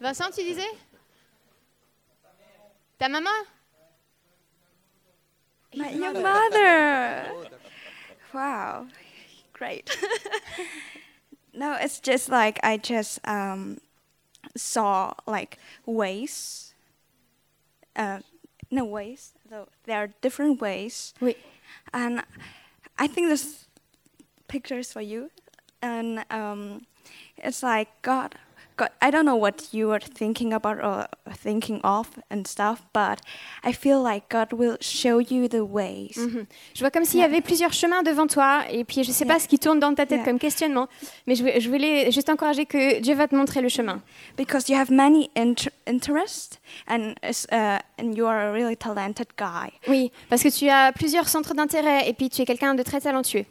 Vincent, 0.01 0.31
tu 0.35 0.43
disais? 0.43 0.69
Ta 2.99 3.09
maman? 3.09 3.29
My, 5.77 5.91
your 5.91 6.13
mother. 6.13 7.31
Wow, 8.33 8.87
great. 9.53 9.97
no, 11.53 11.77
it's 11.79 11.99
just 12.01 12.27
like 12.29 12.59
I 12.61 12.75
just 12.75 13.25
um, 13.25 13.79
saw 14.55 15.13
like 15.25 15.57
ways. 15.85 16.73
Uh, 17.95 18.19
no 18.69 18.83
ways. 18.83 19.31
Though 19.49 19.69
there 19.85 19.97
are 19.97 20.09
different 20.21 20.59
ways, 20.59 21.13
Oui. 21.21 21.35
and 21.93 22.21
I 22.99 23.07
think 23.07 23.29
this 23.29 23.65
picture 24.49 24.77
is 24.77 24.91
for 24.91 25.01
you. 25.01 25.31
And 25.81 26.25
um, 26.29 26.85
it's 27.37 27.63
like 27.63 27.87
God. 28.01 28.35
God, 28.77 28.89
I 29.01 29.09
don't 29.09 29.23
know 29.25 29.35
what 29.35 29.73
you 29.73 29.91
are 29.91 29.99
thinking 29.99 30.53
about 30.53 30.77
or 30.83 31.07
thinking 31.41 31.79
of 31.83 32.07
and 32.29 32.43
stuff, 32.45 32.83
but 32.93 33.17
I 33.65 33.73
feel 33.73 34.03
like 34.03 34.25
God 34.29 34.53
will 34.53 34.77
show 34.81 35.19
you 35.19 35.47
the 35.47 35.61
ways. 35.61 36.15
Mhm. 36.15 36.45
Je 36.75 36.79
vois 36.81 36.91
comme 36.91 37.03
s'il 37.03 37.19
y 37.19 37.23
avait 37.23 37.41
plusieurs 37.41 37.73
chemins 37.73 38.03
devant 38.03 38.27
toi, 38.27 38.65
et 38.69 38.83
puis 38.83 39.03
je 39.03 39.09
ne 39.09 39.13
sais 39.13 39.25
pas 39.25 39.33
Yeah. 39.33 39.39
ce 39.43 39.47
qui 39.47 39.57
tourne 39.57 39.79
dans 39.79 39.95
ta 39.95 40.05
tête 40.05 40.19
Yeah. 40.19 40.25
comme 40.25 40.37
questionnement, 40.37 40.87
mais 41.25 41.33
je, 41.35 41.41
voulais- 41.41 41.59
je 41.59 41.69
voulais 41.69 42.11
juste 42.11 42.29
encourager 42.29 42.65
que 42.67 42.99
Dieu 42.99 43.15
va 43.15 43.27
te 43.27 43.35
montrer 43.35 43.61
le 43.61 43.69
chemin. 43.69 44.01
because 44.37 44.69
you 44.69 44.75
have 44.77 44.91
many 44.91 45.31
inter- 45.35 45.71
interests 45.87 46.59
and 46.87 47.13
uh, 47.23 47.79
and 47.99 48.13
you 48.15 48.25
are 48.27 48.37
a 48.49 48.51
really 48.51 48.77
talented 48.77 49.27
guy. 49.37 49.71
Oui, 49.87 50.11
parce 50.29 50.43
que 50.43 50.49
tu 50.49 50.69
as 50.69 50.91
plusieurs 50.91 51.27
centres 51.29 51.55
d'intérêt, 51.55 52.07
et 52.07 52.13
puis 52.13 52.29
tu 52.29 52.43
es 52.43 52.45
quelqu'un 52.45 52.75
de 52.75 52.83
très 52.83 53.01
talentueux. 53.01 53.45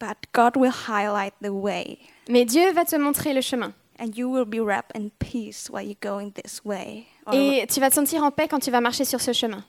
But 0.00 0.16
God 0.34 0.56
will 0.56 0.72
highlight 0.88 1.34
the 1.42 1.50
way, 1.50 1.98
Mais 2.28 2.44
Dieu 2.44 2.72
va 2.72 2.84
te 2.84 2.96
montrer 2.96 3.32
le 3.34 3.42
chemin. 3.42 3.72
And 4.00 4.16
you 4.16 4.28
will 4.28 4.46
be 4.46 4.58
wrapped 4.58 4.96
in 4.96 5.10
peace 5.18 5.68
while 5.68 5.82
you're 5.82 5.94
going 6.00 6.32
this 6.42 6.64
way. 6.64 7.06
Et 7.32 7.66
tu 7.68 7.80
vas 7.80 7.90
te 7.90 7.94
sentir 7.94 8.22
en 8.24 8.30
paix 8.32 8.48
quand 8.48 8.60
tu 8.62 8.70
vas 8.70 8.80
marcher 8.80 9.04
sur 9.04 9.20
ce 9.20 9.32
chemin. 9.32 9.62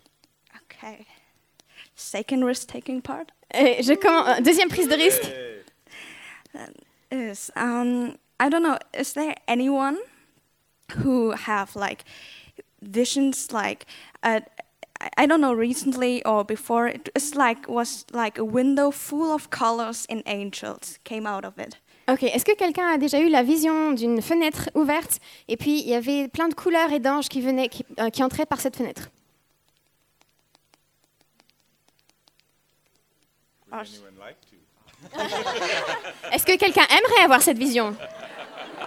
okay. 0.64 1.06
Second 1.96 2.44
risk-taking 2.46 3.02
part 3.02 3.26
Et 3.54 3.84
je 3.84 3.94
commence, 3.94 4.42
deuxième 4.42 4.70
prise 4.70 4.88
de 4.88 4.96
risque. 4.96 5.30
is 7.12 7.52
um, 7.56 8.18
I 8.40 8.50
don't 8.50 8.64
know. 8.64 8.78
Is 8.98 9.14
there 9.14 9.36
anyone 9.48 9.98
who 11.04 11.32
have 11.32 11.76
like 11.76 12.06
visions 12.82 13.52
like? 13.52 13.86
Uh, 14.24 14.40
I- 15.18 15.26
don't 15.26 15.42
know 15.42 15.54
recently 15.54 16.24
or 16.26 16.44
before 16.46 16.88
it 16.88 17.10
was 17.14 17.36
like 17.36 17.68
was 17.68 18.06
like 18.14 18.38
a 18.38 18.46
window 18.46 18.92
full 18.92 19.34
of 19.34 19.50
colors 19.50 20.06
and 20.10 20.24
angels 20.26 21.00
came 21.04 21.28
out 21.28 21.44
of 21.44 21.60
it. 21.60 21.78
Ok, 22.10 22.24
est-ce 22.24 22.44
que 22.44 22.56
quelqu'un 22.56 22.88
a 22.88 22.98
déjà 22.98 23.20
eu 23.20 23.30
la 23.30 23.44
vision 23.44 23.92
d'une 23.92 24.22
fenêtre 24.22 24.70
ouverte 24.76 25.20
et 25.48 25.56
puis 25.56 25.80
il 25.80 25.88
y 25.88 25.94
avait 25.96 26.28
plein 26.28 26.48
de 26.48 26.54
couleurs 26.54 26.92
et 26.92 27.00
d'anges 27.00 27.30
qui 27.30 27.42
venaient, 27.42 27.70
qui, 27.70 27.86
euh, 28.00 28.10
qui 28.10 28.24
entraient 28.24 28.46
par 28.46 28.60
cette 28.60 28.76
fenêtre? 28.76 29.10
Or- 33.72 33.82
Est-ce 36.34 36.46
que 36.46 36.58
quelqu'un 36.58 36.86
aimerait 36.90 37.24
avoir 37.24 37.42
cette 37.42 37.58
vision? 37.58 37.96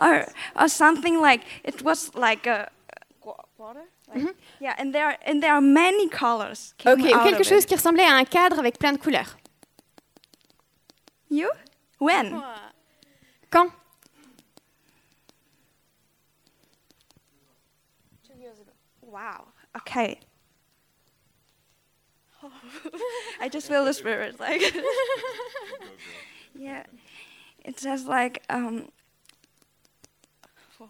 Or 0.00 0.24
or 0.54 0.68
something 0.68 1.20
like 1.20 1.42
it 1.64 1.82
was 1.82 2.12
like 2.14 2.46
a 2.46 2.70
qu- 4.08 4.20
quarter. 4.20 4.26
Like, 4.26 4.36
Yeah, 4.60 4.74
and 4.78 4.94
there 4.94 5.06
are, 5.06 5.16
and 5.24 5.42
there 5.42 5.52
are 5.52 5.60
many 5.60 6.08
colors. 6.08 6.74
Ok, 6.84 6.98
ou 6.98 7.22
quelque 7.22 7.44
chose 7.44 7.64
it. 7.64 7.68
qui 7.68 7.74
ressemblait 7.74 8.04
à 8.04 8.16
un 8.16 8.24
cadre 8.24 8.58
avec 8.58 8.78
plein 8.78 8.92
de 8.92 8.98
couleurs. 8.98 9.36
You? 11.30 11.50
When? 11.98 12.40
Quand 13.50 13.70
Wow. 19.08 19.46
Okay. 19.74 20.20
I 23.40 23.48
just 23.48 23.68
feel 23.68 23.84
the 23.84 23.94
spirit, 23.94 24.38
like. 24.38 24.62
yeah, 26.54 26.84
it 27.64 27.80
says 27.80 28.04
like 28.04 28.42
um. 28.50 28.90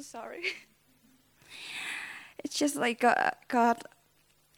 Sorry. 0.00 0.42
Just 2.50 2.76
like 2.76 3.00
God, 3.00 3.32
God, 3.48 3.76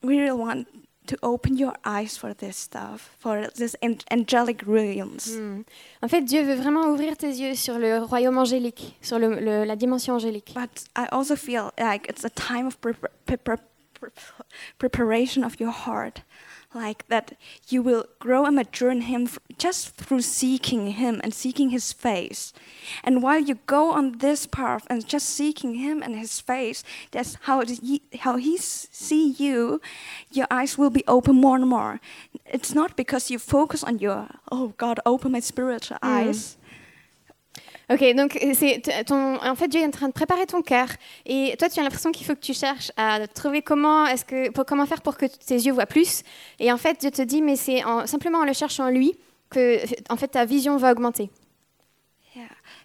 we 0.03 0.19
really 0.19 0.37
want 0.39 0.67
to 1.07 1.17
open 1.23 1.57
your 1.57 1.73
eyes 1.85 2.17
for 2.17 2.33
this 2.35 2.57
stuff, 2.57 3.11
for 3.19 3.49
this 3.57 3.75
angelic 4.11 4.63
realms. 4.67 5.35
Hmm. 5.37 5.63
En 6.03 6.09
fait, 6.09 6.21
Dieu 6.25 6.43
veut 6.43 6.55
vraiment 6.55 6.87
ouvrir 6.93 7.17
tes 7.17 7.33
yeux 7.33 7.55
sur 7.57 7.79
le 7.79 7.99
royaume 8.05 8.39
angélique, 8.39 8.97
sur 9.03 9.19
le- 9.19 9.41
le- 9.41 9.65
la 9.65 9.77
dimension 9.77 10.15
angélique. 10.15 10.53
But 10.55 10.85
I 10.97 11.07
also 11.11 11.35
feel 11.37 11.73
like 11.79 12.07
it's 12.09 12.25
a 12.25 12.31
time 12.31 12.67
of 12.67 12.81
prep- 12.81 13.07
prep- 13.27 13.43
prep- 13.45 13.61
preparation 14.79 15.43
of 15.45 15.59
your 15.59 15.73
heart, 15.73 16.23
like 16.75 17.07
that 17.09 17.33
you 17.69 17.83
will 17.83 18.07
grow 18.19 18.45
and 18.45 18.57
mature 18.57 18.91
in 18.91 19.03
Him 19.03 19.29
just 19.59 19.97
through 19.97 20.23
seeking 20.23 20.93
Him 20.93 21.21
and 21.23 21.35
seeking 21.35 21.71
His 21.71 21.93
face. 21.93 22.53
And 23.03 23.23
while 23.23 23.41
you 23.41 23.59
go 23.67 23.93
on 23.93 24.19
this 24.19 24.47
path 24.47 24.87
and 24.89 25.07
just 25.07 25.29
seeking 25.29 25.75
Him 25.75 26.03
and 26.03 26.17
His 26.17 26.41
face, 26.41 26.85
that's 27.11 27.37
how 27.43 27.65
he, 27.65 28.03
how 28.21 28.37
He 28.37 28.57
see 28.57 29.31
you. 29.31 29.81
Your 30.31 30.47
eyes 30.51 30.79
will 30.79 30.91
be 30.91 31.05
open 31.09 31.37
more 31.37 31.57
and 31.57 31.69
more. 31.69 32.01
It's 32.47 32.75
not 32.75 32.97
because 32.97 33.31
you 33.31 33.39
focus 33.39 33.83
on 33.83 33.99
your 33.99 34.29
oh 34.53 34.75
God, 34.77 35.01
open 35.07 35.33
my 35.33 35.41
spiritual 35.41 35.99
mm. 36.03 36.09
eyes. 36.09 36.57
Ok, 37.93 38.15
donc 38.15 38.37
euh, 38.41 38.53
c'est 38.55 38.81
t- 38.83 39.05
ton. 39.05 39.37
En 39.43 39.55
fait, 39.57 39.67
Dieu 39.67 39.81
est 39.81 39.87
en 39.87 39.91
train 39.91 40.07
de 40.07 40.13
préparer 40.13 40.47
ton 40.47 40.63
cœur, 40.63 40.89
et 41.27 41.57
toi, 41.59 41.69
tu 41.69 41.81
as 41.81 41.83
l'impression 41.83 42.13
qu'il 42.13 42.25
faut 42.25 42.35
que 42.35 42.41
tu 42.41 42.55
cherches 42.55 42.93
à 42.97 43.27
trouver 43.27 43.63
comment 43.63 44.07
est-ce 44.07 44.25
que 44.25 44.51
pour 44.51 44.65
comment 44.65 44.87
faire 44.87 45.03
pour 45.03 45.17
que 45.17 45.27
tes 45.27 45.57
yeux 45.57 45.73
voient 45.73 45.87
plus. 45.87 46.23
Et 46.61 46.71
en 46.71 46.77
fait, 46.77 47.01
Dieu 47.01 47.11
te 47.11 47.23
dit, 47.23 47.43
mais 47.43 47.57
c'est 47.57 47.83
en- 47.85 48.07
simplement 48.07 48.39
en 48.39 48.45
le 48.45 48.53
cherchant 48.53 48.89
lui 48.91 49.15
que, 49.51 49.79
en 50.09 50.17
fait, 50.17 50.29
ta 50.29 50.45
vision 50.45 50.77
va 50.77 50.93
augmenter. 50.93 51.31
Yeah, 52.37 52.45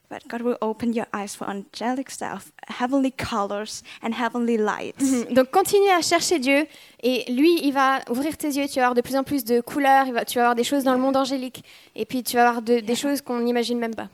but 0.09 0.27
God 0.27 0.41
will 0.41 0.57
open 0.61 0.91
your 0.95 1.05
eyes 1.15 1.35
for 1.37 1.47
angelic 1.47 2.09
stuff, 2.09 2.51
heavenly 2.81 3.11
colors, 3.11 3.83
and 4.01 4.09
heavenly 4.19 4.57
lights. 4.57 4.99
Mhm. 5.27 5.35
Donc, 5.35 5.51
continue 5.51 5.89
à 5.91 6.01
chercher 6.01 6.39
Dieu, 6.39 6.65
et 7.03 7.31
lui, 7.31 7.59
il 7.61 7.71
va 7.73 7.99
ouvrir 8.09 8.35
tes 8.37 8.47
yeux. 8.47 8.65
Tu 8.67 8.79
vas 8.79 8.85
avoir 8.87 8.95
de 8.95 9.01
plus 9.01 9.15
en 9.15 9.23
plus 9.23 9.45
de 9.45 9.61
couleurs. 9.61 10.07
tu 10.25 10.39
vas 10.39 10.45
avoir 10.45 10.55
des 10.55 10.63
choses 10.63 10.83
dans 10.83 10.93
le 10.93 10.99
monde 10.99 11.15
angélique, 11.15 11.63
et 11.95 12.05
puis 12.05 12.23
tu 12.23 12.37
vas 12.37 12.47
avoir 12.49 12.61
de- 12.63 12.79
des 12.79 12.95
choses 12.95 13.21
qu'on 13.21 13.39
n'imagine 13.41 13.77
même 13.77 13.93
pas. 13.93 14.07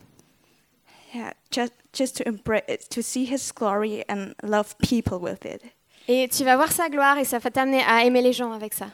Yeah, 1.14 1.34
just 1.52 1.74
just 1.94 2.16
to 2.18 2.28
embrace, 2.28 2.88
to 2.90 3.02
see 3.04 3.26
His 3.26 3.52
glory 3.52 4.04
and 4.08 4.34
love 4.44 4.78
people 4.78 5.20
with 5.20 5.46
it. 5.46 5.62
Et 6.08 6.28
tu 6.30 6.44
vas 6.46 6.56
voir 6.56 6.72
sa 6.72 6.90
gloire, 6.90 7.18
et 7.18 7.26
ça 7.26 7.40
va 7.40 7.50
t'amener 7.52 7.84
à 7.84 8.04
aimer 8.06 8.22
les 8.22 8.34
gens 8.34 8.54
avec 8.54 8.74
ça. 8.74 8.88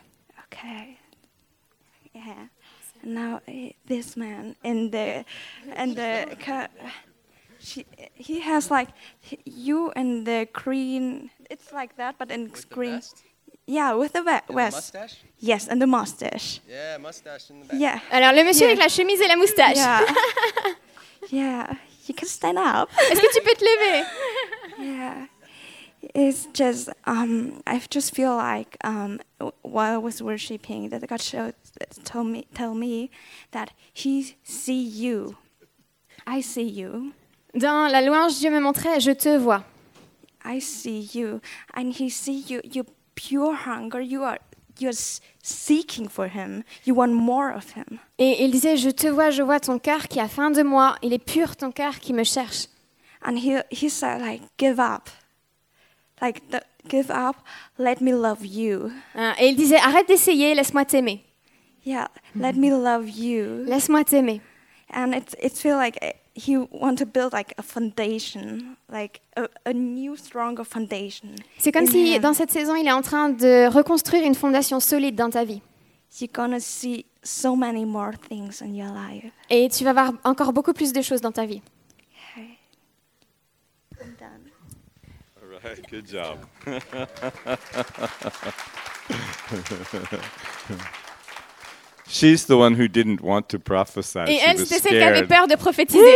Okay. 0.51 0.97
Yeah. 2.13 2.49
And 3.03 3.13
now 3.13 3.39
eh, 3.47 3.73
this 3.87 4.17
man 4.17 4.55
in 4.63 4.89
the 4.89 5.23
and 5.75 5.95
the 5.95 6.35
ca- 6.43 6.67
she 7.59 7.85
he 8.15 8.39
has 8.41 8.71
like 8.71 8.89
h- 9.31 9.39
you 9.45 9.91
and 9.95 10.25
the 10.25 10.47
green. 10.51 11.29
It's 11.49 11.71
like 11.71 11.95
that, 11.97 12.15
but 12.17 12.31
in 12.31 12.51
green. 12.71 13.01
Yeah, 13.67 13.93
with 13.93 14.13
the 14.13 14.23
ve- 14.23 14.53
vest. 14.53 14.95
Yes, 15.39 15.67
and 15.67 15.79
the 15.81 15.87
mustache. 15.87 16.61
Yeah, 16.67 16.97
mustache 16.97 17.49
in 17.51 17.59
the 17.61 17.67
back. 17.67 17.79
Yeah. 17.79 17.99
Alors, 18.11 18.31
le 18.33 18.43
monsieur 18.43 18.65
Yeah. 18.67 18.73
avec 18.73 18.79
la 18.79 18.87
chemise 18.89 19.21
et 19.21 19.27
la 19.27 19.35
moustache. 19.35 19.75
Yeah. 19.77 20.01
yeah. 21.31 21.73
You 22.07 22.15
can 22.15 22.27
stand 22.27 22.57
up. 22.57 22.89
Est-ce 23.11 23.19
que 23.21 23.33
tu 23.33 23.41
peux 23.43 23.55
te 23.55 23.65
lever 23.65 24.05
Yeah. 24.79 25.27
It's 26.13 26.47
just 26.53 26.89
um 27.05 27.61
I 27.65 27.81
just 27.89 28.13
feel 28.15 28.35
like 28.35 28.77
um 28.83 29.19
while 29.63 29.95
I 29.95 29.97
was 29.97 30.21
worshiping 30.21 30.89
that 30.89 31.05
God 31.07 31.21
showed 31.21 31.55
told 32.05 32.27
me 32.27 32.47
tell 32.53 32.75
me 32.75 33.09
that 33.51 33.71
he 33.93 34.35
see 34.43 34.81
you. 34.81 35.35
I 36.25 36.41
see 36.41 36.63
you. 36.67 37.13
Dans 37.53 37.91
la 37.91 38.01
louange, 38.01 38.39
Dieu 38.39 38.51
me 38.51 38.59
montrait, 38.59 38.99
je 38.99 39.13
te 39.13 39.37
vois. 39.37 39.63
I 40.45 40.59
see 40.59 41.09
you 41.13 41.41
and 41.73 41.93
he 41.93 42.09
see 42.09 42.39
you 42.47 42.61
you 42.63 42.85
pure 43.15 43.55
hunger 43.55 43.99
you 43.99 44.23
are 44.23 44.39
you're 44.79 44.97
seeking 45.41 46.07
for 46.09 46.27
him. 46.27 46.63
You 46.85 46.95
want 46.95 47.13
more 47.13 47.53
of 47.55 47.75
him. 47.75 47.99
Et 48.17 48.43
il 48.43 48.51
disait, 48.51 48.77
je 48.77 48.89
te 48.89 49.07
vois, 49.07 49.29
je 49.29 49.43
vois 49.43 49.59
ton 49.59 49.79
cœur 49.79 50.07
qui 50.07 50.19
a 50.19 50.27
faim 50.27 50.51
de 50.51 50.63
moi. 50.63 50.95
Il 51.01 51.13
est 51.13 51.23
pur 51.23 51.55
ton 51.55 51.71
cœur 51.71 51.99
qui 51.99 52.13
me 52.13 52.23
cherche. 52.23 52.67
And 53.25 53.37
he 53.37 53.57
he 53.71 53.89
said 53.89 54.21
like 54.21 54.41
give 54.57 54.79
up. 54.79 55.09
Like 56.21 56.49
the, 56.49 56.61
give 56.89 57.11
up, 57.11 57.35
let 57.77 58.01
me 58.01 58.13
love 58.13 58.45
you. 58.45 58.91
Hein, 59.15 59.35
Et 59.39 59.49
il 59.49 59.55
disait, 59.55 59.77
arrête 59.77 60.07
d'essayer, 60.07 60.55
laisse-moi 60.55 60.85
t'aimer. 60.85 61.23
Yeah, 61.85 62.07
let 62.35 62.53
me 62.53 62.69
love 62.71 63.07
you. 63.09 63.63
Laisse-moi 63.65 64.03
t'aimer. 64.03 64.41
and 64.89 65.13
it's 65.13 65.35
it 65.41 65.51
feel 65.53 65.77
like 65.77 65.97
he 66.37 66.55
want 66.71 66.95
to 66.97 67.05
build 67.05 67.33
like 67.33 67.53
a 67.57 67.63
foundation 67.63 68.75
like 68.91 69.21
a, 69.35 69.47
a 69.65 69.73
new 69.73 70.15
stronger 70.15 70.63
foundation 70.63 71.29
C'est 71.57 71.71
comme 71.71 71.87
si 71.87 72.13
him. 72.15 72.21
dans 72.21 72.33
cette 72.33 72.51
saison, 72.51 72.75
il 72.75 72.87
est 72.87 72.91
en 72.91 73.01
train 73.01 73.29
de 73.29 73.67
reconstruire 73.67 74.23
une 74.23 74.35
fondation 74.35 74.79
solide 74.79 75.15
dans 75.15 75.29
ta 75.31 75.43
vie. 75.43 75.61
you're 76.21 76.29
gonna 76.31 76.59
see 76.59 77.05
so 77.23 77.55
many 77.55 77.83
more 77.85 78.11
things 78.29 78.61
in 78.61 78.73
your 78.75 78.93
life 78.93 79.31
Et 79.49 79.67
tu 79.69 79.83
vas 79.83 79.93
voir 79.93 80.13
encore 80.23 80.53
beaucoup 80.53 80.73
plus 80.73 80.93
de 80.93 81.01
choses 81.01 81.21
dans 81.21 81.31
ta 81.31 81.45
vie. 81.45 81.61
okay 82.35 82.57
I'm 83.99 84.15
done. 84.19 84.51
All 85.41 85.49
right, 85.63 85.81
good 85.89 86.05
job. 86.07 86.37
She's 92.09 92.45
the 92.45 92.57
one 92.57 92.75
who 92.75 92.87
didn't 92.87 93.21
want 93.21 93.49
to 93.49 93.59
prophesy. 93.59 94.19
Et 94.27 94.39
She 94.39 94.43
elle, 94.45 94.57
c'était 94.59 94.79
celle 94.79 94.97
qui 94.97 95.03
avait 95.03 95.27
peur 95.27 95.47
de 95.47 95.55
prophétiser. 95.55 96.01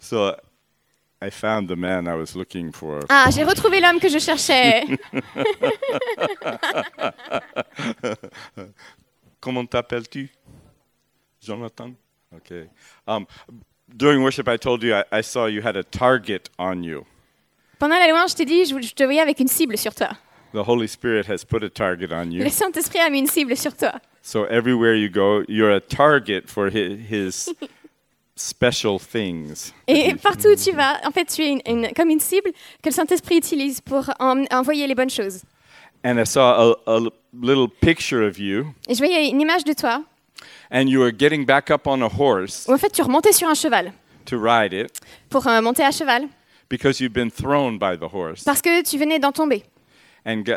So 0.00 0.36
I 1.20 1.30
found 1.30 1.68
the 1.68 1.76
man 1.76 2.08
I 2.08 2.14
was 2.14 2.34
looking 2.36 2.72
for. 2.72 3.00
Ah, 3.08 3.30
j'ai 3.30 3.44
retrouvé 3.44 3.80
l'homme 3.80 4.00
que 4.00 4.08
je 4.08 4.18
cherchais. 4.18 4.84
Comment 9.40 9.66
t'appelles-tu? 9.66 10.28
Jonathan? 11.40 11.94
Okay. 12.34 12.68
Um, 13.06 13.26
during 13.96 14.22
worship, 14.22 14.48
I 14.48 14.56
told 14.56 14.82
you 14.82 14.94
I, 14.94 15.04
I 15.12 15.20
saw 15.22 15.46
you 15.46 15.62
had 15.62 15.76
a 15.76 15.84
target 15.84 16.50
on 16.58 16.82
you. 16.82 17.06
Pendant 17.78 17.98
la 17.98 18.08
louange, 18.08 18.30
je 18.30 18.36
t'ai 18.36 18.44
dit, 18.44 18.64
je, 18.64 18.80
je 18.80 18.94
te 18.94 19.04
voyais 19.04 19.20
avec 19.20 19.38
une 19.40 19.48
cible 19.48 19.76
sur 19.76 19.94
toi. 19.94 20.08
The 20.54 20.66
Holy 20.66 20.88
Spirit 20.88 21.26
has 21.28 21.44
put 21.44 21.62
a 21.62 21.68
target 21.68 22.10
on 22.12 22.30
you. 22.30 22.42
Le 22.42 22.50
Saint-Esprit 22.50 23.00
a 23.00 23.10
mis 23.10 23.18
une 23.18 23.26
cible 23.26 23.56
sur 23.56 23.76
toi. 23.76 23.92
So 24.22 24.46
everywhere 24.46 24.94
you 24.96 25.08
go, 25.10 25.42
you're 25.48 25.72
a 25.74 25.80
target 25.80 26.44
for 26.48 26.68
his, 26.70 26.98
his 27.10 27.48
special 28.36 28.98
things. 28.98 29.72
Et 29.86 30.14
partout 30.14 30.48
où 30.48 30.56
tu 30.56 30.72
vas, 30.72 31.00
en 31.06 31.10
fait, 31.10 31.26
tu 31.26 31.42
es 31.42 31.50
une- 31.52 31.62
une- 31.66 31.92
comme 31.94 32.10
une 32.10 32.20
cible 32.20 32.50
que 32.82 32.88
le 32.88 32.92
Saint-Esprit 32.92 33.36
utilise 33.38 33.80
pour 33.80 34.08
en- 34.18 34.44
envoyer 34.50 34.86
les 34.86 34.94
bonnes 34.94 35.10
choses. 35.10 35.42
And 36.04 36.18
I 36.18 36.24
saw 36.26 36.40
a, 36.86 36.96
a 36.96 37.00
little 37.34 37.68
picture 37.68 38.22
of 38.26 38.38
you, 38.38 38.66
Et 38.88 38.94
je 38.94 38.98
voyais 38.98 39.28
une 39.28 39.40
image 39.40 39.64
de 39.64 39.72
toi 39.72 40.02
and 40.70 40.88
you 40.88 41.00
were 41.00 41.12
getting 41.16 41.44
back 41.44 41.70
up 41.70 41.86
on 41.86 42.00
a 42.02 42.08
horse 42.08 42.66
où 42.68 42.72
en 42.74 42.78
fait 42.78 42.90
tu 42.90 43.02
remontais 43.02 43.32
sur 43.32 43.48
un 43.48 43.54
cheval 43.54 43.92
to 44.24 44.38
ride 44.38 44.72
it 44.72 45.00
pour 45.30 45.46
euh, 45.46 45.60
monter 45.62 45.82
à 45.82 45.90
cheval 45.90 46.28
because 46.68 47.00
you'd 47.00 47.12
been 47.12 47.30
thrown 47.30 47.78
by 47.78 47.96
the 47.96 48.12
horse. 48.12 48.44
parce 48.44 48.60
que 48.62 48.82
tu 48.82 48.98
venais 48.98 49.18
d'en 49.18 49.32
tomber. 49.32 49.62
And, 50.24 50.42
Go- 50.44 50.56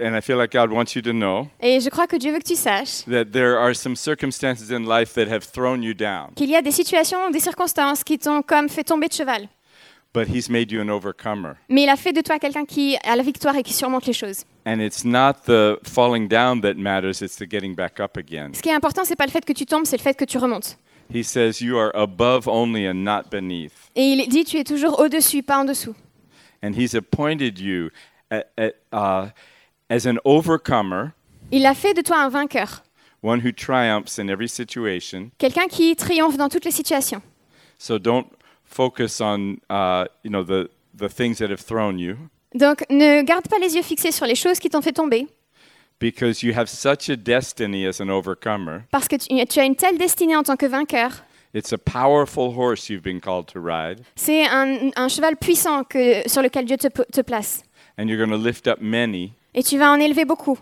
and 0.00 0.16
I 0.16 0.20
feel 0.20 0.36
like 0.36 0.52
God 0.52 0.70
wants 0.72 0.94
you 0.96 1.02
to 1.02 1.12
know 1.12 1.48
Et 1.60 1.80
je 1.80 1.88
crois 1.90 2.06
que 2.06 2.16
Dieu 2.16 2.32
veut 2.32 2.38
que 2.38 2.48
tu 2.48 2.56
saches 2.56 3.04
that 3.06 3.26
there 3.32 3.56
are 3.58 3.74
some 3.74 3.94
circumstances 3.96 4.70
in 4.70 4.84
life 4.86 5.14
that 5.14 5.28
have 5.28 5.44
thrown 5.44 5.82
you 5.82 5.94
down, 5.94 6.30
qu'il 6.34 6.50
y 6.50 6.56
a 6.56 6.62
des 6.62 6.72
situations, 6.72 7.30
des 7.30 7.40
circonstances 7.40 8.02
qui 8.04 8.18
t'ont 8.18 8.42
comme 8.42 8.68
fait 8.68 8.84
tomber 8.84 9.08
de 9.08 9.12
cheval. 9.14 9.48
but 10.12 10.26
He's 10.28 10.48
made 10.50 10.72
you 10.72 10.80
an 10.80 10.88
overcomer. 10.88 11.54
Mais 11.68 11.84
il 11.84 11.88
a 11.88 11.94
fait 11.96 12.12
de 12.12 12.20
toi 12.20 12.38
quelqu'un 12.40 12.64
qui 12.64 12.96
a 13.04 13.14
la 13.14 13.22
victoire 13.22 13.54
et 13.56 13.62
qui 13.62 13.72
surmonte 13.72 14.06
les 14.06 14.12
choses. 14.12 14.44
And 14.66 14.80
it's 14.80 15.04
not 15.04 15.44
the 15.46 15.78
falling 15.84 16.26
down 16.28 16.60
that 16.62 16.74
matters, 16.74 17.22
it's 17.22 17.36
the 17.36 17.48
getting 17.48 17.74
back 17.76 18.00
up 18.00 18.16
again. 18.16 18.50
Ce 18.54 18.60
qui 18.60 18.68
est 18.70 18.74
important, 18.74 19.04
c'est 19.04 19.14
pas 19.16 19.26
le 19.26 19.30
fait 19.30 19.44
que 19.44 19.52
tu 19.52 19.66
tombes, 19.66 19.86
c'est 19.86 19.96
le 19.96 20.02
fait 20.02 20.14
que 20.14 20.24
tu 20.24 20.36
remontes. 20.38 20.76
He 21.12 21.22
says, 21.22 21.60
You 21.60 21.76
are 21.78 21.90
above 21.94 22.46
only 22.48 22.86
and 22.86 23.02
not 23.04 23.30
beneath. 23.30 23.90
Et 23.96 24.12
il 24.12 24.28
dit, 24.28 24.44
tu 24.44 24.58
es 24.58 24.64
toujours 24.64 25.00
au-dessus, 25.00 25.42
pas 25.42 25.58
en 25.58 25.64
dessous. 25.64 25.94
And 26.62 26.72
He's 26.74 26.94
appointed 26.94 27.58
you 27.58 27.90
a- 28.30 28.44
a- 28.58 28.72
uh, 28.92 29.28
as 29.88 30.06
an 30.06 30.18
overcomer, 30.24 31.12
Il 31.50 31.66
a 31.66 31.74
fait 31.74 31.94
de 31.94 32.02
toi 32.02 32.18
un 32.18 32.28
vainqueur, 32.28 32.82
one 33.22 33.40
who 33.40 33.50
triumphs 33.52 34.18
in 34.18 34.28
every 34.28 34.48
situation. 34.48 35.30
quelqu'un 35.38 35.66
qui 35.68 35.96
triomphe 35.96 36.36
dans 36.36 36.48
toutes 36.48 36.64
les 36.64 36.70
situations. 36.70 37.22
So 37.78 37.98
don't 37.98 38.26
focus 38.64 39.20
on 39.20 39.56
uh, 39.68 40.04
you 40.22 40.30
know 40.30 40.44
the, 40.44 40.68
the 40.96 41.08
things 41.08 41.38
that 41.38 41.50
have 41.50 41.60
thrown 41.64 41.98
you 41.98 42.16
Donc 42.54 42.84
ne 42.90 43.22
garde 43.22 43.48
pas 43.48 43.58
les 43.58 43.74
yeux 43.74 43.82
fixés 43.82 44.12
sur 44.12 44.26
les 44.26 44.34
choses 44.36 44.58
qui 44.60 44.68
t'ont 44.70 44.82
fait 44.82 44.92
tomber, 44.92 45.26
because 46.00 46.42
you 46.42 46.52
have 46.56 46.66
such 46.68 47.08
a 47.10 47.16
destiny 47.16 47.86
as 47.86 48.00
an 48.00 48.08
overcomer. 48.10 48.82
parce 48.90 49.06
que 49.06 49.16
tu, 49.16 49.28
tu 49.46 49.60
as 49.60 49.64
une 49.64 49.76
telle 49.76 49.98
destinée 49.98 50.34
en 50.36 50.42
tant 50.42 50.56
que 50.56 50.66
vainqueur. 50.66 51.10
It's 51.54 51.72
a 51.72 51.78
powerful 51.78 52.52
horse 52.56 52.88
you've 52.88 53.02
been 53.02 53.20
called 53.20 53.46
to 53.52 53.60
ride, 53.60 54.00
C'est 54.16 54.46
un, 54.46 54.90
un 54.96 55.08
cheval 55.08 55.36
puissant 55.36 55.82
que, 55.84 56.28
sur 56.28 56.42
lequel 56.42 56.64
Dieu 56.64 56.76
te, 56.76 56.88
te 56.88 57.20
place. 57.22 57.62
and 57.98 58.06
you're 58.08 58.18
going 58.24 58.30
to 58.30 58.42
lift 58.42 58.66
up 58.66 58.80
many, 58.80 59.32
Et 59.54 59.62
tu 59.64 59.76
vas 59.76 59.90
en 59.90 59.98
élever 60.00 60.24
beaucoup. 60.24 60.58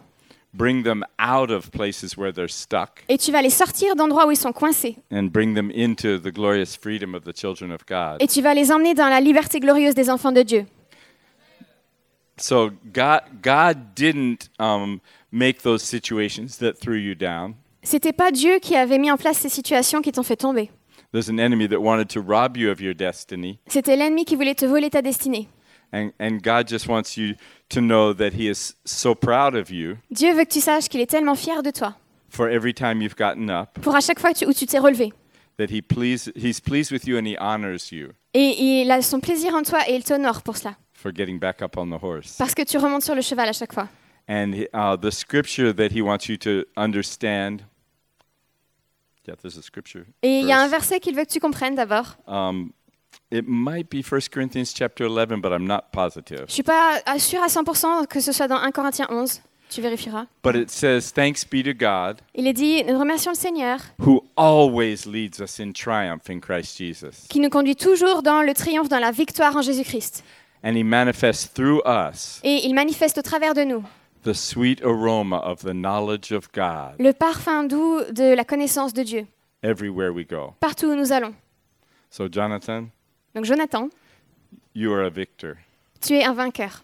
bring 0.54 0.82
them 0.82 1.04
out 1.18 1.50
of 1.50 1.70
places 1.70 2.16
where 2.16 2.32
they're 2.32 2.48
stuck, 2.48 3.04
Et 3.10 3.18
tu 3.18 3.30
vas 3.30 3.42
les 3.42 3.50
sortir 3.50 3.94
d'endroits 3.96 4.26
où 4.26 4.30
ils 4.30 4.36
sont 4.38 4.52
coincés. 4.54 4.96
and 5.12 5.24
bring 5.30 5.54
them 5.54 5.70
into 5.74 6.18
the 6.18 6.32
glorious 6.32 6.74
freedom 6.74 7.14
of 7.14 7.22
the 7.24 7.36
children 7.36 7.70
of 7.70 7.84
God. 7.86 8.16
Et 8.20 8.26
tu 8.26 8.40
vas 8.40 8.54
les 8.54 8.72
emmener 8.72 8.94
dans 8.94 9.10
la 9.10 9.20
liberté 9.20 9.60
glorieuse 9.60 9.94
des 9.94 10.08
enfants 10.08 10.32
de 10.32 10.42
Dieu. 10.42 10.64
So 12.38 12.70
God, 12.94 13.20
God 13.42 13.94
didn't 13.94 14.48
um, 14.60 15.00
make 15.32 15.62
those 15.62 15.82
situations 15.82 16.58
that 16.58 16.74
threw 16.80 16.96
you 16.96 17.14
down. 17.14 17.54
C'était 17.82 18.12
pas 18.12 18.30
Dieu 18.30 18.58
qui 18.60 18.76
avait 18.76 18.98
mis 18.98 19.10
en 19.10 19.16
place 19.16 19.38
ces 19.38 19.48
situations 19.48 20.02
qui 20.02 20.12
t'ont 20.12 20.22
fait 20.22 20.36
tomber. 20.36 20.70
There's 21.12 21.30
an 21.30 21.38
enemy 21.38 21.68
that 21.68 21.78
wanted 21.80 22.08
to 22.08 22.20
rob 22.20 22.56
you 22.56 22.70
of 22.70 22.80
your 22.80 22.94
destiny, 22.94 23.58
C'était 23.68 23.96
l'ennemi 23.96 24.24
qui 24.24 24.36
voulait 24.36 24.54
te 24.54 24.66
voler 24.66 24.90
ta 24.90 25.00
destinée. 25.00 25.48
and, 25.92 26.10
and 26.20 26.38
God 26.42 26.68
just 26.68 26.86
wants 26.86 27.16
you 27.16 27.34
to 27.70 27.80
know 27.80 28.12
that 28.12 28.32
He 28.34 28.48
is 28.50 28.74
so 28.84 29.14
proud 29.14 29.54
of 29.54 29.70
you 29.70 29.96
Dieu 30.10 30.34
veut 30.34 30.44
que 30.44 30.52
tu 30.52 30.60
saches 30.60 30.88
qu'il 30.88 31.00
est 31.00 31.06
tellement 31.10 31.34
fier 31.34 31.62
de 31.62 31.70
toi. 31.70 31.94
for 32.28 32.48
every 32.50 32.74
time 32.74 33.00
you've 33.00 33.16
gotten 33.16 33.48
up, 33.48 33.70
Pour 33.80 33.94
à 33.96 34.00
chaque 34.00 34.18
fois 34.20 34.32
où 34.46 34.52
tu 34.52 34.66
t'es 34.66 34.78
relevé. 34.78 35.12
that 35.56 35.70
He 35.70 35.80
please, 35.80 36.30
He's 36.36 36.60
pleased 36.60 36.92
with 36.92 37.06
you 37.06 37.16
and 37.16 37.24
He 37.26 37.36
honors 37.40 37.90
you 37.90 38.08
Et 38.34 38.80
il 38.82 38.90
a 38.90 39.00
son 39.00 39.20
plaisir 39.20 39.54
en 39.54 39.62
toi 39.62 39.78
et 39.88 39.94
il 39.94 40.04
t'honore 40.04 40.42
pour 40.42 40.58
cela. 40.58 40.74
for 40.92 41.10
getting 41.14 41.38
back 41.38 41.62
up 41.62 41.76
on 41.78 41.86
the 41.88 42.02
horse. 42.02 42.36
Parce 42.36 42.54
que 42.54 42.62
tu 42.62 42.76
remontes 42.76 43.02
sur 43.04 43.14
le 43.14 43.22
cheval 43.22 43.48
à 43.48 43.52
chaque 43.54 43.72
fois. 43.72 43.88
And 44.28 44.66
uh, 44.74 44.96
the 44.96 45.10
scripture 45.10 45.72
that 45.74 45.90
He 45.92 46.02
wants 46.02 46.28
you 46.28 46.36
to 46.38 46.64
understand. 46.76 47.62
Yeah, 49.26 49.34
there's 49.42 49.56
a 49.58 49.62
scripture. 49.62 50.04
Et 50.22 50.40
il 50.40 50.46
y 50.46 50.52
a 50.52 50.58
un 50.58 50.68
verse. 50.68 50.88
verset 50.88 51.00
qu'il 51.00 51.14
veut 51.14 51.24
que 51.24 51.32
tu 51.32 51.40
comprennes 51.40 51.74
d'abord. 51.74 52.16
Um, 52.26 52.72
it 53.30 53.44
might 53.46 53.88
be 53.90 54.02
1 54.02 54.28
Corinthians 54.30 54.72
chapter 54.74 55.06
11, 55.08 55.40
but 55.40 55.52
I'm 55.52 55.66
not 55.66 55.90
positive. 55.92 56.44
Je 56.48 56.52
suis 56.54 56.62
pas 56.62 57.00
à- 57.06 57.18
sûre 57.18 57.42
à 57.42 57.48
100% 57.48 58.06
que 58.06 58.20
ce 58.20 58.32
soit 58.32 58.48
dans 58.48 58.56
1 58.58 58.70
Corinthiens 58.70 59.06
11. 59.10 59.40
Tu 59.70 59.82
vérifieras. 59.82 60.24
But 60.42 60.56
it 60.56 60.70
says, 60.70 61.12
Thanks 61.12 61.44
be 61.44 61.62
to 61.62 61.74
God 61.74 62.22
Il 62.34 62.46
est 62.46 62.54
dit, 62.54 62.82
nous 62.84 62.98
remercions 62.98 63.32
le 63.32 63.36
Seigneur 63.36 63.78
who 63.98 64.24
always 64.34 65.04
leads 65.06 65.40
us 65.40 65.60
in 65.60 65.72
triumph 65.72 66.30
in 66.30 66.40
Christ 66.40 66.78
Jesus. 66.78 67.26
qui 67.28 67.38
nous 67.38 67.50
conduit 67.50 67.76
toujours 67.76 68.22
dans 68.22 68.40
le 68.40 68.54
triomphe, 68.54 68.88
dans 68.88 68.98
la 68.98 69.10
victoire 69.10 69.54
en 69.56 69.60
Jésus-Christ. 69.60 70.24
And 70.64 70.72
he 70.74 70.82
manifests 70.82 71.52
through 71.52 71.82
us 71.86 72.40
Et 72.44 72.66
il 72.66 72.74
manifeste 72.74 73.18
au 73.18 73.22
travers 73.22 73.52
de 73.52 73.62
nous 73.64 73.82
the 74.28 74.34
sweet 74.34 74.80
aroma 74.82 75.36
of 75.36 75.60
the 75.62 75.72
knowledge 75.72 76.32
of 76.32 76.50
God 76.52 76.94
le 76.98 77.12
parfum 77.12 77.64
doux 77.68 78.02
de 78.12 78.34
la 78.34 78.44
connaissance 78.44 78.92
de 78.92 79.02
Dieu, 79.02 79.26
everywhere 79.62 80.10
we 80.12 80.24
go. 80.26 80.54
partout 80.60 80.88
où 80.90 80.94
nous 80.94 81.12
allons. 81.12 81.34
So, 82.10 82.28
Jonathan, 82.30 82.88
Donc 83.34 83.44
Jonathan, 83.44 83.88
you 84.74 84.92
are 84.92 85.04
a 85.04 85.10
victor. 85.10 85.56
tu 86.00 86.14
es 86.14 86.24
un 86.24 86.34
vainqueur. 86.34 86.82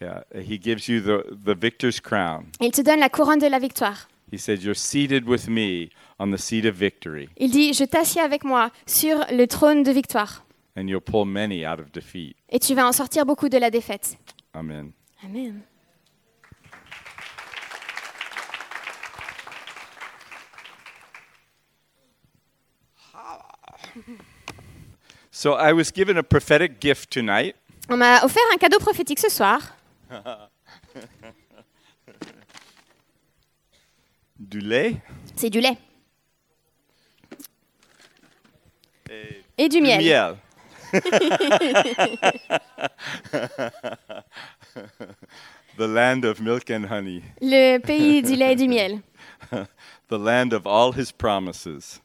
Yeah, 0.00 0.22
he 0.34 0.58
gives 0.60 0.88
you 0.88 1.00
the, 1.00 1.24
the 1.44 1.54
victor's 1.54 2.00
crown. 2.00 2.46
Il 2.60 2.70
te 2.72 2.82
donne 2.82 3.00
la 3.00 3.08
couronne 3.08 3.38
de 3.38 3.46
la 3.48 3.58
victoire. 3.58 4.08
He 4.32 4.38
said, 4.38 4.62
You're 4.62 4.74
seated 4.76 5.26
with 5.28 5.48
me 5.48 5.90
on 6.18 6.30
the 6.32 6.38
seat 6.38 6.64
of 6.66 6.74
victory, 6.74 7.28
Il 7.36 7.50
dit, 7.50 7.72
je 7.72 7.84
t'assieds 7.84 8.20
avec 8.20 8.42
moi 8.44 8.70
sur 8.86 9.18
le 9.30 9.46
trône 9.46 9.82
de 9.84 9.92
victoire. 9.92 10.44
and 10.76 10.88
you'll 10.88 11.00
pull 11.00 11.24
many 11.24 11.64
out 11.64 11.78
of 11.78 11.92
defeat. 11.92 12.34
Et 12.50 12.58
tu 12.58 12.74
vas 12.74 12.86
en 12.86 12.92
sortir 12.92 13.24
beaucoup 13.24 13.48
de 13.48 13.56
la 13.58 13.70
défaite. 13.70 14.16
Amen. 14.52 14.90
Amen. 15.24 15.60
So, 25.30 25.54
I 25.54 25.72
was 25.72 25.90
given 25.90 26.16
a 26.16 26.22
prophetic 26.22 26.78
gift 26.80 27.10
tonight. 27.10 27.56
On 27.90 27.96
m'a 27.96 28.20
offert 28.22 28.42
un 28.52 28.56
cadeau 28.56 28.78
prophétique 28.78 29.18
ce 29.18 29.28
soir. 29.28 29.60
Du 34.38 34.60
lait 34.60 34.96
C'est 35.36 35.50
du 35.50 35.60
lait. 35.60 35.78
Et 39.56 39.68
du 39.68 39.80
miel. 39.80 39.98
miel. 40.02 40.36
the 45.76 45.86
land 45.86 46.24
of 46.24 46.40
milk 46.40 46.70
and 46.70 46.84
honey, 46.86 47.22
Le 47.40 47.78
pays 47.78 48.22
du 48.22 48.34
lait 48.36 48.52
et 48.52 48.56
du 48.56 48.68
miel. 48.68 49.02
the 50.08 50.18
land 50.18 50.52
of 50.52 50.66
all 50.66 50.92
his 50.92 51.10
promises, 51.12 52.00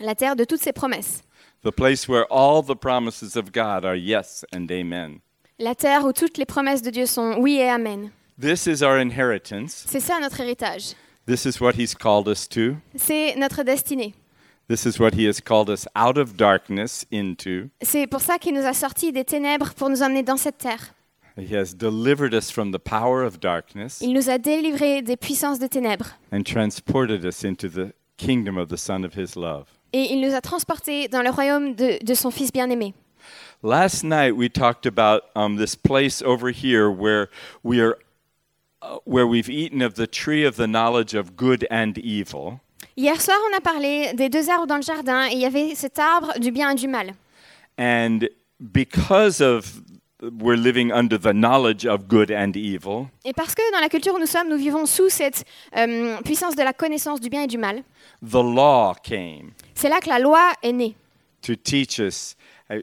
La 0.00 0.14
terre 0.14 0.34
de 0.36 0.44
toutes 0.44 0.62
ses 0.62 0.72
promesses. 0.72 1.22
the 1.62 1.70
place 1.70 2.08
where 2.08 2.24
all 2.30 2.62
the 2.62 2.74
promises 2.74 3.36
of 3.36 3.52
God 3.52 3.84
are 3.84 3.94
yes 3.96 4.44
and 4.52 4.70
amen. 4.70 5.20
La 5.58 5.74
terre 5.74 6.04
où 6.06 6.12
toutes 6.12 6.38
les 6.38 6.46
promesses 6.46 6.80
de 6.82 6.90
Dieu 6.90 7.04
sont 7.06 7.36
oui 7.38 7.58
et 7.58 7.68
amen. 7.68 8.10
This 8.40 8.66
is 8.66 8.82
our 8.82 8.98
inheritance. 8.98 9.84
C'est 9.86 10.00
ça 10.00 10.18
notre 10.20 10.40
héritage. 10.40 10.94
This 11.26 11.44
is 11.44 11.60
what 11.60 11.74
he's 11.74 11.94
called 11.94 12.26
us 12.28 12.48
to. 12.48 12.76
C'est 12.96 13.34
notre 13.36 13.62
destinée. 13.62 14.14
This 14.68 14.86
is 14.86 14.98
what 14.98 15.10
he 15.14 15.26
has 15.26 15.40
called 15.40 15.68
us 15.68 15.86
out 15.94 16.16
of 16.16 16.36
darkness 16.36 17.04
into. 17.12 17.68
C'est 17.82 18.06
pour 18.06 18.22
ça 18.22 18.38
qu'il 18.38 18.54
nous 18.54 18.64
a 18.66 18.72
sortis 18.72 19.12
des 19.12 19.24
ténèbres 19.24 19.74
pour 19.74 19.90
nous 19.90 20.02
emmener 20.02 20.22
dans 20.22 20.38
cette 20.38 20.56
terre. 20.58 20.94
He 21.36 21.54
has 21.54 21.74
delivered 21.74 22.32
us 22.32 22.50
from 22.50 22.72
the 22.72 22.78
power 22.78 23.22
of 23.24 23.38
darkness 23.38 24.00
Il 24.00 24.12
nous 24.14 24.30
a 24.30 24.38
délivrés 24.38 25.02
des 25.02 25.16
puissances 25.16 25.58
de 25.58 25.66
ténèbres. 25.66 26.14
and 26.32 26.42
transported 26.44 27.24
us 27.24 27.44
into 27.44 27.68
the 27.68 27.92
kingdom 28.16 28.56
of 28.56 28.68
the 28.68 28.76
Son 28.78 29.04
of 29.04 29.14
his 29.14 29.36
love. 29.36 29.66
Et 29.92 30.12
il 30.12 30.20
nous 30.20 30.34
a 30.34 30.40
transportés 30.40 31.08
dans 31.08 31.22
le 31.22 31.30
royaume 31.30 31.74
de, 31.74 32.02
de 32.04 32.14
son 32.14 32.30
Fils 32.30 32.52
bien-aimé. 32.52 32.94
Last 33.62 34.04
night 34.04 34.34
we 34.36 34.48
talked 34.48 34.86
about 34.86 35.24
um, 35.34 35.56
this 35.58 35.76
place 35.76 36.22
over 36.22 36.50
here 36.50 36.88
where 36.90 37.28
we 37.62 37.80
are, 37.80 37.98
uh, 38.82 38.96
where 39.04 39.26
we've 39.26 39.50
eaten 39.50 39.82
of 39.82 39.94
the 39.94 40.06
tree 40.06 40.44
of 40.46 40.56
the 40.56 40.66
knowledge 40.66 41.14
of 41.14 41.36
good 41.36 41.66
and 41.70 41.98
evil, 41.98 42.60
Hier 42.96 43.18
soir, 43.20 43.36
on 43.50 43.56
a 43.56 43.60
parlé 43.60 44.12
des 44.14 44.28
deux 44.30 44.48
arbres 44.50 44.66
dans 44.66 44.76
le 44.76 44.82
jardin 44.82 45.26
et 45.28 45.32
il 45.34 45.38
y 45.40 45.44
avait 45.46 45.74
cet 45.74 45.98
arbre 45.98 46.38
du 46.38 46.50
bien 46.50 46.70
et 46.70 46.74
du 46.74 46.88
mal. 46.88 47.12
and 47.78 48.20
because 48.58 49.40
of 49.40 49.80
we're 50.38 50.56
living 50.56 50.90
under 50.92 51.16
the 51.18 51.32
knowledge 51.32 51.86
of 51.86 52.06
good 52.08 52.30
and 52.30 52.52
evil, 52.54 53.08
Et 53.24 53.32
parce 53.32 53.54
que 53.54 53.62
dans 53.72 53.80
la 53.80 53.88
culture 53.88 54.14
où 54.14 54.18
nous 54.18 54.26
sommes, 54.26 54.48
nous 54.50 54.58
vivons 54.58 54.84
sous 54.86 55.08
cette 55.08 55.44
euh, 55.76 56.16
puissance 56.24 56.56
de 56.56 56.62
la 56.62 56.72
connaissance 56.74 57.20
du 57.20 57.28
bien 57.30 57.42
et 57.44 57.46
du 57.46 57.56
mal, 57.58 57.82
the 58.22 58.34
law 58.42 58.94
came 59.02 59.52
c'est 59.80 59.88
là 59.88 60.00
que 60.00 60.08
la 60.08 60.18
loi 60.18 60.52
est 60.62 60.72
née, 60.72 60.94
to 61.42 61.54
teach 61.56 61.98
us, 61.98 62.36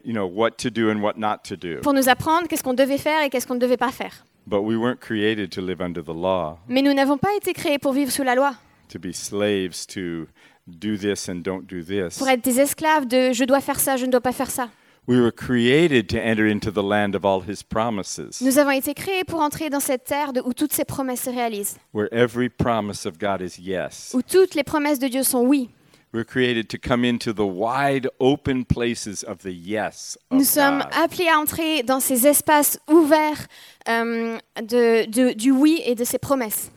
you 0.04 0.12
know, 0.12 0.26
what 0.26 0.52
to 0.58 0.68
do 0.70 0.90
and 0.90 1.00
what 1.00 1.14
not 1.16 1.38
to 1.48 1.56
do. 1.56 1.80
pour 1.82 1.92
nous 1.94 2.08
apprendre 2.08 2.48
qu'est-ce 2.48 2.62
qu'on 2.62 2.74
devait 2.74 2.98
faire 2.98 3.22
et 3.22 3.30
qu'est-ce 3.30 3.46
qu'on 3.46 3.54
ne 3.54 3.60
devait 3.60 3.76
pas 3.76 3.92
faire. 3.92 4.24
But 4.46 4.62
we 4.62 4.76
weren't 4.76 5.00
created 5.00 5.50
to 5.52 5.60
live 5.60 5.80
under 5.80 6.02
the 6.02 6.14
law, 6.14 6.58
Mais 6.68 6.82
nous 6.82 6.94
n'avons 6.94 7.18
pas 7.18 7.34
été 7.36 7.52
créés 7.52 7.78
pour 7.78 7.92
vivre 7.92 8.10
sous 8.10 8.22
la 8.24 8.34
loi, 8.34 8.54
to 8.88 8.98
be 8.98 9.12
slaves 9.12 9.86
to 9.86 10.26
do 10.66 10.96
this 10.96 11.28
and 11.28 11.36
don't 11.42 11.62
do 11.66 11.82
this. 11.82 12.18
pour 12.18 12.28
être 12.28 12.42
des 12.42 12.58
esclaves 12.60 13.06
de 13.06 13.32
je 13.32 13.44
dois 13.44 13.60
faire 13.60 13.78
ça, 13.78 13.96
je 13.96 14.06
ne 14.06 14.10
dois 14.10 14.20
pas 14.20 14.32
faire 14.32 14.50
ça. 14.50 14.68
We 15.06 15.18
were 15.18 15.32
created 15.32 16.06
to 16.08 16.18
enter 16.18 16.50
into 16.50 16.70
the 16.70 16.82
land 16.82 17.14
of 17.14 17.24
all 17.24 17.40
his 17.42 17.62
promises, 17.66 18.42
Nous 18.42 18.58
avons 18.58 18.72
été 18.72 18.92
créés 18.92 19.24
pour 19.24 19.40
entrer 19.40 19.70
dans 19.70 19.80
cette 19.80 20.04
terre 20.04 20.34
de- 20.34 20.42
où 20.42 20.52
toutes 20.52 20.72
ces 20.74 20.84
promesses 20.84 21.22
se 21.22 21.30
réalisent, 21.30 21.78
where 21.94 22.08
every 22.12 22.50
promise 22.50 23.06
of 23.06 23.18
God 23.18 23.40
is 23.40 23.58
yes. 23.58 24.10
où 24.14 24.20
toutes 24.20 24.54
les 24.54 24.64
promesses 24.64 24.98
de 24.98 25.08
Dieu 25.08 25.22
sont 25.22 25.40
oui. 25.40 25.70
We're 26.12 26.24
created 26.24 26.68
to 26.70 26.78
come 26.78 27.04
into 27.04 27.34
the 27.34 27.44
wide 27.46 28.08
open 28.18 28.64
places 28.64 29.22
of 29.22 29.42
the 29.42 29.52
yes 29.52 30.16
of 30.30 30.38
Nous 30.38 30.44
sommes 30.44 30.82
appelés 30.92 31.28
à 31.28 31.38
entrer 31.38 31.82
dans 31.82 32.00
ces 32.00 32.26
espaces 32.26 32.78
ouverts 32.88 33.46
euh, 33.88 34.38
de- 34.62 35.04
de- 35.06 35.34
du 35.34 35.50
oui 35.50 35.82
et 35.84 35.94
de 35.94 36.04
ses 36.04 36.18
promesses. 36.18 36.70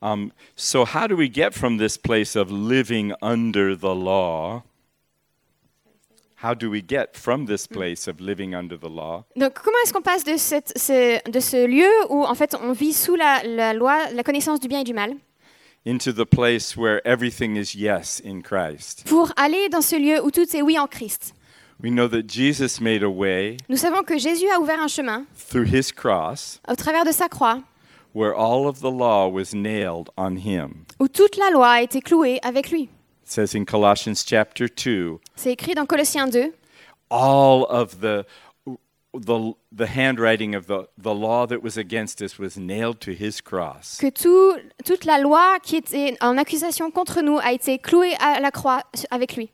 Um, 0.00 0.30
so, 0.54 0.84
how 0.84 1.08
do 1.08 1.16
we 1.16 1.28
get 1.28 1.54
from 1.54 1.78
this 1.78 1.98
place 1.98 2.36
of 2.36 2.52
living 2.52 3.12
under 3.20 3.74
the 3.76 3.92
law? 3.96 4.62
How 6.40 6.54
do 6.54 6.70
we 6.70 6.80
get 6.80 7.16
from 7.16 7.46
this 7.46 7.66
place 7.66 8.06
of 8.06 8.20
living 8.20 8.54
under 8.54 8.78
the 8.78 8.88
law? 8.88 9.24
Donc, 9.34 9.54
comment 9.54 9.76
est-ce 9.84 9.92
qu'on 9.92 10.02
passe 10.02 10.22
de, 10.22 10.36
cette- 10.36 10.72
ce, 10.78 11.18
de 11.28 11.40
ce 11.40 11.66
lieu 11.66 11.90
où 12.10 12.22
en 12.24 12.34
fait 12.36 12.54
on 12.62 12.70
vit 12.70 12.92
sous 12.92 13.16
la, 13.16 13.42
la 13.42 13.74
loi, 13.74 14.08
la 14.12 14.22
connaissance 14.22 14.60
du 14.60 14.68
bien 14.68 14.82
et 14.82 14.84
du 14.84 14.94
mal, 14.94 15.14
into 15.88 16.12
the 16.12 16.26
place 16.26 16.76
where 16.76 17.00
everything 17.06 17.56
is 17.56 17.74
yes 17.74 18.20
in 18.24 18.40
Christ? 18.42 19.04
pour 19.06 19.32
aller 19.36 19.68
dans 19.70 19.80
ce 19.80 19.96
lieu 19.96 20.22
où 20.24 20.30
tout 20.30 20.54
est 20.54 20.62
oui 20.62 20.78
en 20.78 20.86
Christ 20.86 21.34
We 21.80 21.92
know 21.92 22.08
that 22.08 22.26
Jesus 22.26 22.80
made 22.80 23.02
a 23.04 23.08
way 23.08 23.56
Nous 23.68 23.76
savons 23.76 24.02
que 24.02 24.18
Jésus 24.18 24.48
a 24.50 24.58
ouvert 24.60 24.80
un 24.80 24.88
chemin 24.88 25.24
through 25.50 25.66
his 25.72 25.92
cross 25.92 26.60
au 26.68 26.74
travers 26.74 27.04
de 27.04 27.12
sa 27.12 27.28
croix 27.28 27.62
where 28.14 28.34
all 28.34 28.66
of 28.66 28.80
the 28.80 28.90
law 28.90 29.28
was 29.28 29.54
nailed 29.54 30.08
on 30.16 30.36
him. 30.36 30.84
où 30.98 31.06
toute 31.08 31.36
la 31.36 31.50
loi 31.50 31.68
a 31.68 31.82
été 31.82 32.00
clouée 32.00 32.38
avec 32.42 32.70
lui. 32.70 32.88
It 33.24 33.30
says 33.30 33.54
in 33.54 33.64
Colossians 33.64 34.24
chapter 34.26 34.66
2, 34.68 35.18
C'est 35.36 35.52
écrit 35.52 35.74
dans 35.74 35.86
Colossiens 35.86 36.26
2. 36.26 36.52
all 37.10 37.64
of 37.70 38.00
the 38.00 38.24
the, 39.24 39.52
the 39.72 39.86
handwriting 39.86 40.54
of 40.54 40.66
the, 40.66 40.88
the 40.96 41.14
law 41.14 41.46
that 41.46 41.62
was 41.62 41.76
against 41.76 42.20
us 42.22 42.38
was 42.38 42.56
nailed 42.56 43.00
to 43.00 43.12
his 43.12 43.40
cross. 43.40 43.98
que 43.98 44.10
tout- 44.10 44.58
toute 44.84 45.04
la 45.04 45.18
loi 45.18 45.58
qui 45.62 45.76
était 45.76 46.16
en 46.20 46.36
accusation 46.38 46.90
contre 46.90 47.20
nous 47.22 47.38
a 47.38 47.52
été 47.52 47.78
clouée 47.78 48.14
à 48.20 48.40
la 48.40 48.50
croix 48.50 48.82
avec 49.10 49.36
lui. 49.36 49.50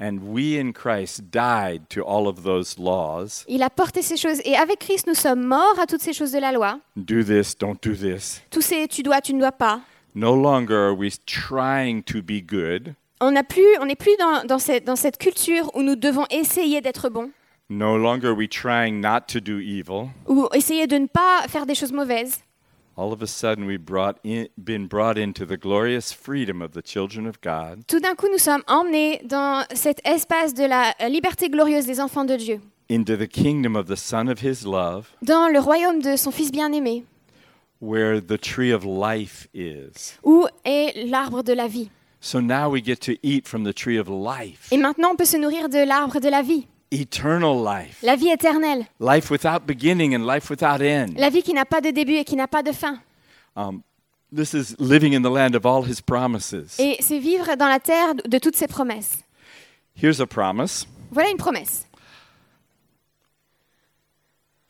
And 0.00 0.18
we 0.22 0.56
in 0.56 0.70
Christ 0.72 1.22
died 1.32 1.88
to 1.88 2.02
all 2.04 2.28
of 2.28 2.44
those 2.44 2.78
laws. 2.78 3.44
Il 3.48 3.64
a 3.64 3.68
porté 3.70 4.00
ces 4.00 4.16
choses. 4.16 4.40
Et 4.44 4.54
avec 4.54 4.78
Christ, 4.78 5.08
nous 5.08 5.14
sommes 5.14 5.42
morts 5.44 5.76
à 5.80 5.86
toutes 5.86 6.02
ces 6.02 6.12
choses 6.12 6.30
de 6.30 6.38
la 6.38 6.52
loi. 6.52 6.78
Do 6.96 7.24
this, 7.24 7.56
don't 7.58 7.76
do 7.82 7.94
this. 7.94 8.40
Tous 8.50 8.60
ces 8.62 8.86
tu 8.86 9.02
dois, 9.02 9.20
tu 9.20 9.34
ne 9.34 9.40
dois 9.40 9.50
pas. 9.50 9.80
No 10.14 10.36
longer 10.36 10.74
are 10.76 10.96
we 10.96 11.18
trying 11.26 12.02
to 12.04 12.22
be 12.22 12.40
good. 12.40 12.94
On 13.20 13.32
n'a 13.32 13.42
plus, 13.42 13.66
on 13.80 13.86
n'est 13.86 13.96
plus 13.96 14.16
dans, 14.20 14.44
dans 14.46 14.60
cette, 14.60 14.84
dans 14.84 14.94
cette 14.94 15.18
culture 15.18 15.68
où 15.74 15.82
nous 15.82 15.96
devons 15.96 16.26
essayer 16.30 16.80
d'être 16.80 17.08
bons 17.08 17.30
No 17.70 17.96
longer 17.96 18.30
are 18.30 18.34
we 18.34 18.48
trying 18.48 19.00
not 19.02 19.28
to 19.28 19.40
do 19.40 19.58
evil. 19.60 20.08
ou 20.26 20.48
essayer 20.54 20.86
de 20.86 20.96
ne 20.96 21.06
pas 21.06 21.46
faire 21.48 21.66
des 21.66 21.74
choses 21.74 21.92
mauvaises. 21.92 22.42
All 22.96 23.12
of 23.12 23.20
a 23.22 23.26
sudden, 23.26 23.66
we've 23.66 23.84
brought 23.84 24.16
in, 24.24 24.48
been 24.56 24.86
brought 24.88 25.18
into 25.18 25.44
the 25.44 25.56
glorious 25.58 26.10
freedom 26.12 26.62
of 26.62 26.72
the 26.72 26.82
children 26.82 27.26
of 27.28 27.40
God. 27.42 27.84
Tout 27.86 28.00
d'un 28.00 28.14
coup, 28.16 28.26
nous 28.32 28.38
sommes 28.38 28.62
emmenés 28.66 29.20
dans 29.24 29.64
cet 29.74 30.00
espace 30.06 30.54
de 30.54 30.64
la 30.64 30.94
liberté 31.08 31.48
glorieuse 31.50 31.84
des 31.86 32.00
enfants 32.00 32.24
de 32.24 32.36
Dieu, 32.36 32.60
into 32.90 33.16
the 33.16 33.28
kingdom 33.28 33.76
of 33.76 33.86
the 33.86 33.96
Son 33.96 34.28
of 34.28 34.40
His 34.42 34.64
love, 34.64 35.10
dans 35.22 35.48
le 35.52 35.60
royaume 35.60 36.00
de 36.00 36.16
son 36.16 36.30
Fils 36.32 36.50
bien-aimé, 36.50 37.04
where 37.80 38.18
the 38.20 38.38
tree 38.40 38.72
of 38.72 38.82
life 38.84 39.46
is. 39.54 40.16
où 40.24 40.46
est 40.64 41.04
l'arbre 41.06 41.42
de 41.44 41.52
la 41.52 41.68
vie. 41.68 41.90
So 42.20 42.40
now 42.40 42.68
we 42.70 42.82
get 42.82 42.96
to 43.02 43.12
eat 43.22 43.46
from 43.46 43.62
the 43.64 43.74
tree 43.74 43.98
of 43.98 44.08
life, 44.08 44.72
Et 44.72 44.78
maintenant, 44.78 45.10
on 45.12 45.16
peut 45.16 45.26
se 45.26 45.36
nourrir 45.36 45.68
de 45.68 45.84
l'arbre 45.86 46.18
de 46.18 46.28
la 46.30 46.40
vie, 46.42 46.66
eternal 46.90 47.62
life, 47.62 47.98
la 48.02 48.16
vie 48.16 48.30
éternelle, 48.30 48.86
life 49.00 49.30
without 49.30 49.66
beginning 49.66 50.14
and 50.14 50.26
life 50.26 50.50
without 50.50 50.80
end. 50.80 51.14
la 51.16 51.30
vie 51.30 51.42
qui 51.42 51.52
n'a 51.54 51.64
pas 51.64 51.80
de 51.80 51.90
début 51.90 52.14
et 52.14 52.24
qui 52.24 52.36
n'a 52.36 52.48
pas 52.48 52.62
de 52.62 52.72
fin. 52.72 52.98
Um, 53.56 53.82
this 54.34 54.54
is 54.54 54.74
living 54.78 55.14
in 55.14 55.22
the 55.22 55.30
land 55.30 55.54
of 55.54 55.66
all 55.66 55.84
His 55.84 56.00
promises. 56.00 56.78
Et 56.78 56.96
c'est 57.00 57.18
vivre 57.18 57.56
dans 57.56 57.68
la 57.68 57.80
terre 57.80 58.14
de 58.14 58.38
toutes 58.38 58.56
ses 58.56 58.68
promesses. 58.68 59.18
Here's 60.00 60.20
a 60.20 60.26
promise 60.26 60.86
Voilà 61.10 61.30
une 61.30 61.38
promesse. 61.38 61.84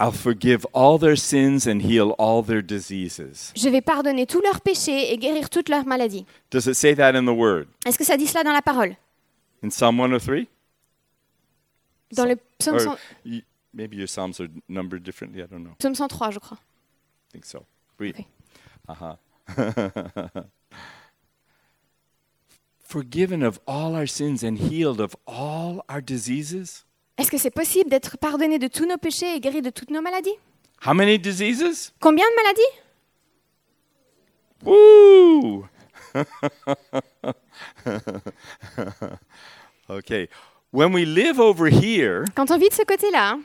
I'll 0.00 0.12
forgive 0.12 0.64
all 0.72 0.96
their 0.96 1.16
sins 1.16 1.66
and 1.66 1.80
heal 1.82 2.14
all 2.18 2.40
their 2.44 2.62
diseases. 2.62 3.52
Je 3.56 3.68
vais 3.68 3.80
pardonner 3.80 4.26
tous 4.26 4.40
leurs 4.40 4.60
péchés 4.60 5.12
et 5.12 5.18
guérir 5.18 5.50
toutes 5.50 5.68
leurs 5.68 5.86
maladies. 5.86 6.24
Does 6.52 6.68
it 6.68 6.74
say 6.74 6.94
that 6.94 7.16
in 7.16 7.24
the 7.24 7.36
Word? 7.36 7.66
Est-ce 7.84 7.98
que 7.98 8.04
ça 8.04 8.16
dit 8.16 8.28
cela 8.28 8.44
dans 8.44 8.52
la 8.52 8.62
parole? 8.62 8.96
In 9.64 9.70
Psalm 9.70 9.96
103? 9.98 10.46
Dans 12.12 12.24
le 12.24 12.36
psaume, 12.58 12.76
Or 12.76 12.80
100 12.80 12.98
y- 13.26 13.42
maybe 13.74 13.96
your 13.96 14.08
Psalms 14.08 14.40
are 14.40 14.48
numbered 14.68 15.02
differently. 15.02 15.42
I 15.42 15.46
don't 15.46 15.62
know. 15.62 15.74
psaume 15.78 15.94
103, 15.94 16.30
je 16.32 16.38
crois. 16.38 16.56
I 16.58 17.32
think 17.32 17.44
so. 17.44 17.66
Read. 17.98 18.14
Okay. 18.14 18.26
Uh-huh. 18.88 19.16
Forgiven 22.82 23.42
of 23.42 23.60
all 23.66 23.94
our 23.94 24.06
sins 24.06 24.42
and 24.42 24.56
healed 24.58 24.98
of 25.00 25.14
all 25.26 25.84
our 25.90 26.00
diseases? 26.00 26.86
Est-ce 27.18 27.30
que 27.30 27.36
c'est 27.38 27.50
possible 27.50 27.90
d'être 27.90 28.16
pardonné 28.16 28.58
de 28.58 28.68
tous 28.68 28.86
nos 28.86 28.96
péchés 28.96 29.34
et 29.34 29.40
guéri 29.40 29.60
de 29.60 29.68
toutes 29.70 29.90
nos 29.90 30.00
maladies? 30.00 30.38
How 30.86 30.94
many 30.94 31.18
diseases? 31.18 31.92
Combien 32.00 32.24
de 32.30 32.36
maladies? 32.36 32.62
Woo! 34.64 35.66
okay. 39.90 40.28
When 40.72 40.92
we 40.94 41.04
live 41.06 41.38
over 41.40 41.68
here, 41.68 42.24
Quand 42.34 42.50
on 42.50 42.58
vit 42.58 42.68
de 42.68 42.74
ce 42.74 42.82
côté-là, 42.82 43.38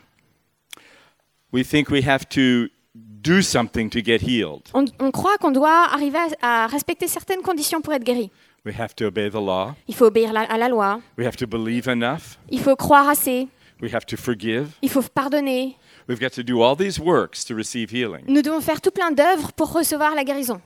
we 1.53 1.63
think 1.65 1.89
we 1.89 2.05
have 2.05 2.25
to 2.29 2.67
do 2.95 3.41
something 3.41 3.89
to 3.89 3.99
get 4.03 4.19
healed. 4.21 4.63
on, 4.73 4.86
on 4.99 5.12
croit 5.12 5.38
qu'on 5.38 5.51
doit 5.51 5.88
arriver 5.93 6.17
à, 6.41 6.63
à 6.63 6.67
respecter 6.67 7.07
certaines 7.07 7.41
conditions 7.41 7.81
pour 7.81 7.93
être 7.93 8.03
guéri. 8.03 8.29
We 8.65 8.77
have 8.79 8.93
to 8.95 9.05
obey 9.05 9.29
the 9.29 9.36
law. 9.36 9.73
Il 9.88 9.95
faut 9.95 10.05
obéir 10.05 10.33
la- 10.33 10.41
à 10.41 10.57
la 10.57 10.67
loi, 10.69 10.99
We 11.17 11.25
have 11.25 11.36
to 11.38 11.47
believe 11.47 11.88
enough. 11.88 12.38
il 12.49 12.59
faut 12.59 12.75
croire 12.75 13.07
assez, 13.09 13.47
We 13.81 13.93
have 13.93 14.05
to 14.07 14.17
forgive. 14.17 14.67
il 14.81 14.89
faut 14.89 15.01
pardonner. 15.01 15.77
We've 16.09 16.19
got 16.19 16.31
to 16.31 16.43
do 16.43 16.62
all 16.62 16.75
these 16.75 16.99
works 16.99 17.45
to 17.45 17.55
receive 17.55 17.91
healing. 17.93 18.25
Nous 18.27 18.41
devons 18.41 18.59
faire 18.59 18.81
tout 18.81 18.91
plein 18.91 19.12
d'œuvres 19.12 19.53
pour 19.53 19.71
recevoir 19.71 20.13
la 20.15 20.25
guérison. 20.25 20.59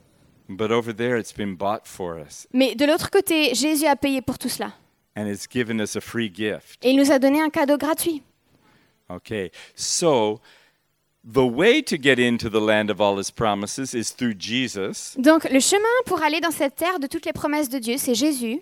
But 0.49 0.71
over 0.71 0.91
there, 0.95 1.19
it's 1.19 1.33
been 1.35 1.55
bought 1.55 1.81
for 1.85 2.17
us, 2.17 2.47
Mais 2.53 2.73
de 2.73 2.85
l'autre 2.85 3.11
côté, 3.11 3.53
Jésus 3.53 3.85
a 3.85 3.95
payé 3.95 4.21
pour 4.23 4.39
tout 4.39 4.49
cela. 4.49 4.71
And 5.17 5.27
it's 5.27 5.47
given 5.47 5.81
us 5.81 5.95
a 5.95 6.01
free 6.01 6.29
gift. 6.29 6.77
Et 6.85 6.91
il 6.91 6.95
nous 6.97 7.11
a 7.11 7.17
donné 7.19 7.41
un 7.41 7.49
cadeau 7.49 7.77
gratuit. 7.77 8.21
Okay, 9.09 9.51
so 9.75 10.39
the 11.23 11.45
way 11.45 11.81
to 11.81 11.97
get 11.97 12.19
into 12.19 12.49
the 12.49 12.59
land 12.61 12.89
of 12.89 13.01
all 13.01 13.17
his 13.17 13.31
promises 13.31 13.93
is 13.93 14.11
through 14.13 14.35
Jesus. 14.37 15.15
Donc 15.17 15.43
le 15.49 15.59
chemin 15.59 15.87
pour 16.05 16.21
aller 16.21 16.39
dans 16.41 16.51
cette 16.51 16.75
terre 16.75 16.99
de 16.99 17.07
toutes 17.07 17.25
les 17.25 17.33
promesses 17.33 17.69
de 17.69 17.79
Dieu, 17.79 17.95
c'est 17.97 18.15
Jésus. 18.15 18.61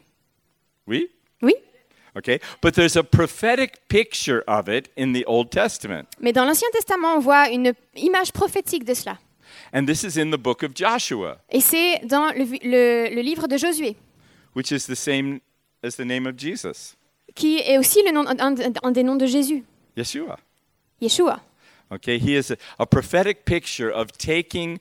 Oui? 0.87 1.09
Oui, 1.41 1.53
Okay, 2.17 2.39
but 2.61 2.73
there's 2.75 2.95
a 2.95 3.03
prophetic 3.03 3.87
picture 3.89 4.41
of 4.47 4.69
it 4.69 4.87
in 4.95 5.11
the 5.11 5.25
Old 5.27 5.49
Testament, 5.51 6.05
mais 6.21 6.31
dans 6.31 6.45
l'Ancien 6.45 6.69
Testament, 6.71 7.15
on 7.17 7.19
voit 7.19 7.49
une 7.49 7.73
image 7.97 8.31
prophétique 8.31 8.85
de 8.85 8.93
cela. 8.93 9.17
and 9.73 9.85
this 9.85 10.03
is 10.03 10.17
in 10.17 10.29
the 10.31 10.37
book 10.37 10.63
of 10.63 10.73
Joshua, 10.73 11.39
Et 11.49 11.59
c'est 11.59 11.99
dans 12.05 12.31
le, 12.31 12.45
le- 12.63 13.13
le 13.13 13.21
livre 13.21 13.47
de 13.49 13.57
Josué, 13.57 13.97
which 14.55 14.71
is 14.71 14.85
the 14.87 14.95
same 14.95 15.41
as 15.85 15.95
the 15.95 16.05
name 16.05 16.25
of 16.27 16.35
Jesus, 16.37 16.95
qui 17.35 17.59
est 17.59 17.77
aussi 17.77 18.01
le 18.05 18.11
nom, 18.11 18.25
un, 18.27 18.39
un- 18.39 18.55
un 18.83 18.91
des 18.91 19.03
noms 19.03 19.15
de 19.17 19.25
Jésus, 19.25 19.63
Yeshua. 19.97 20.37
Yeshua. 21.01 21.39
Okay, 21.91 22.17
he 22.17 22.35
is 22.35 22.51
a, 22.51 22.57
a 22.79 22.85
prophetic 22.85 23.45
picture 23.45 23.89
of 23.91 24.11
taking 24.17 24.79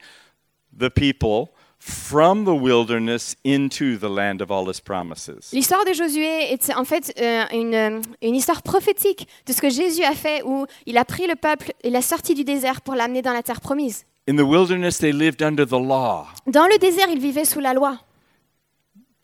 the 0.76 0.88
people 0.88 1.50
from 1.78 2.44
the 2.46 2.54
wilderness 2.54 3.36
into 3.44 3.98
the 3.98 4.08
land 4.08 4.40
of 4.40 4.50
all 4.50 4.66
his 4.66 4.80
promises. 4.80 5.50
L'histoire 5.52 5.84
de 5.84 5.92
Josué 5.92 6.50
est 6.50 6.70
en 6.74 6.84
fait 6.86 7.12
euh, 7.20 7.44
une, 7.52 7.74
euh, 7.74 8.00
une 8.22 8.34
histoire 8.34 8.62
prophétique 8.62 9.28
de 9.46 9.52
ce 9.52 9.60
que 9.60 9.68
Jésus 9.68 10.02
a 10.02 10.14
fait, 10.14 10.42
où 10.44 10.66
il 10.86 10.96
a 10.96 11.04
pris 11.04 11.26
le 11.26 11.36
peuple 11.36 11.72
et 11.82 11.90
l'a 11.90 12.00
sorti 12.00 12.32
du 12.34 12.42
désert 12.42 12.80
pour 12.80 12.94
l'amener 12.94 13.20
dans 13.20 13.34
la 13.34 13.42
terre 13.42 13.60
promise. 13.60 14.06
In 14.26 14.36
the 14.36 14.40
wilderness, 14.46 14.96
they 14.98 15.12
lived 15.12 15.42
under 15.42 15.66
the 15.66 15.72
law. 15.72 16.26
Dans 16.46 16.66
le 16.66 16.78
désert, 16.78 17.08
ils 17.10 17.20
vivaient 17.20 17.44
sous 17.44 17.60
la 17.60 17.74
loi. 17.74 17.98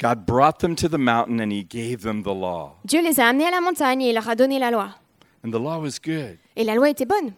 God 0.00 0.24
brought 0.24 0.60
them 0.60 0.74
to 0.76 0.88
the 0.88 0.98
mountain 0.98 1.40
and 1.40 1.52
he 1.52 1.62
gave 1.62 2.02
them 2.02 2.22
the 2.22 2.34
law. 2.34 2.76
Dieu 2.84 3.02
les 3.02 3.20
a 3.20 3.26
amenés 3.28 3.46
à 3.46 3.50
la 3.50 3.60
montagne 3.60 4.00
et 4.02 4.08
il 4.08 4.14
leur 4.14 4.28
a 4.28 4.34
donné 4.34 4.58
la 4.58 4.70
loi. 4.70 4.88
And 5.44 5.50
the 5.50 5.58
law 5.60 5.78
was 5.78 5.98
good, 6.02 6.38
Et 6.56 6.64
la 6.64 6.74
loi 6.74 6.88
était 6.90 7.06
bonne, 7.06 7.32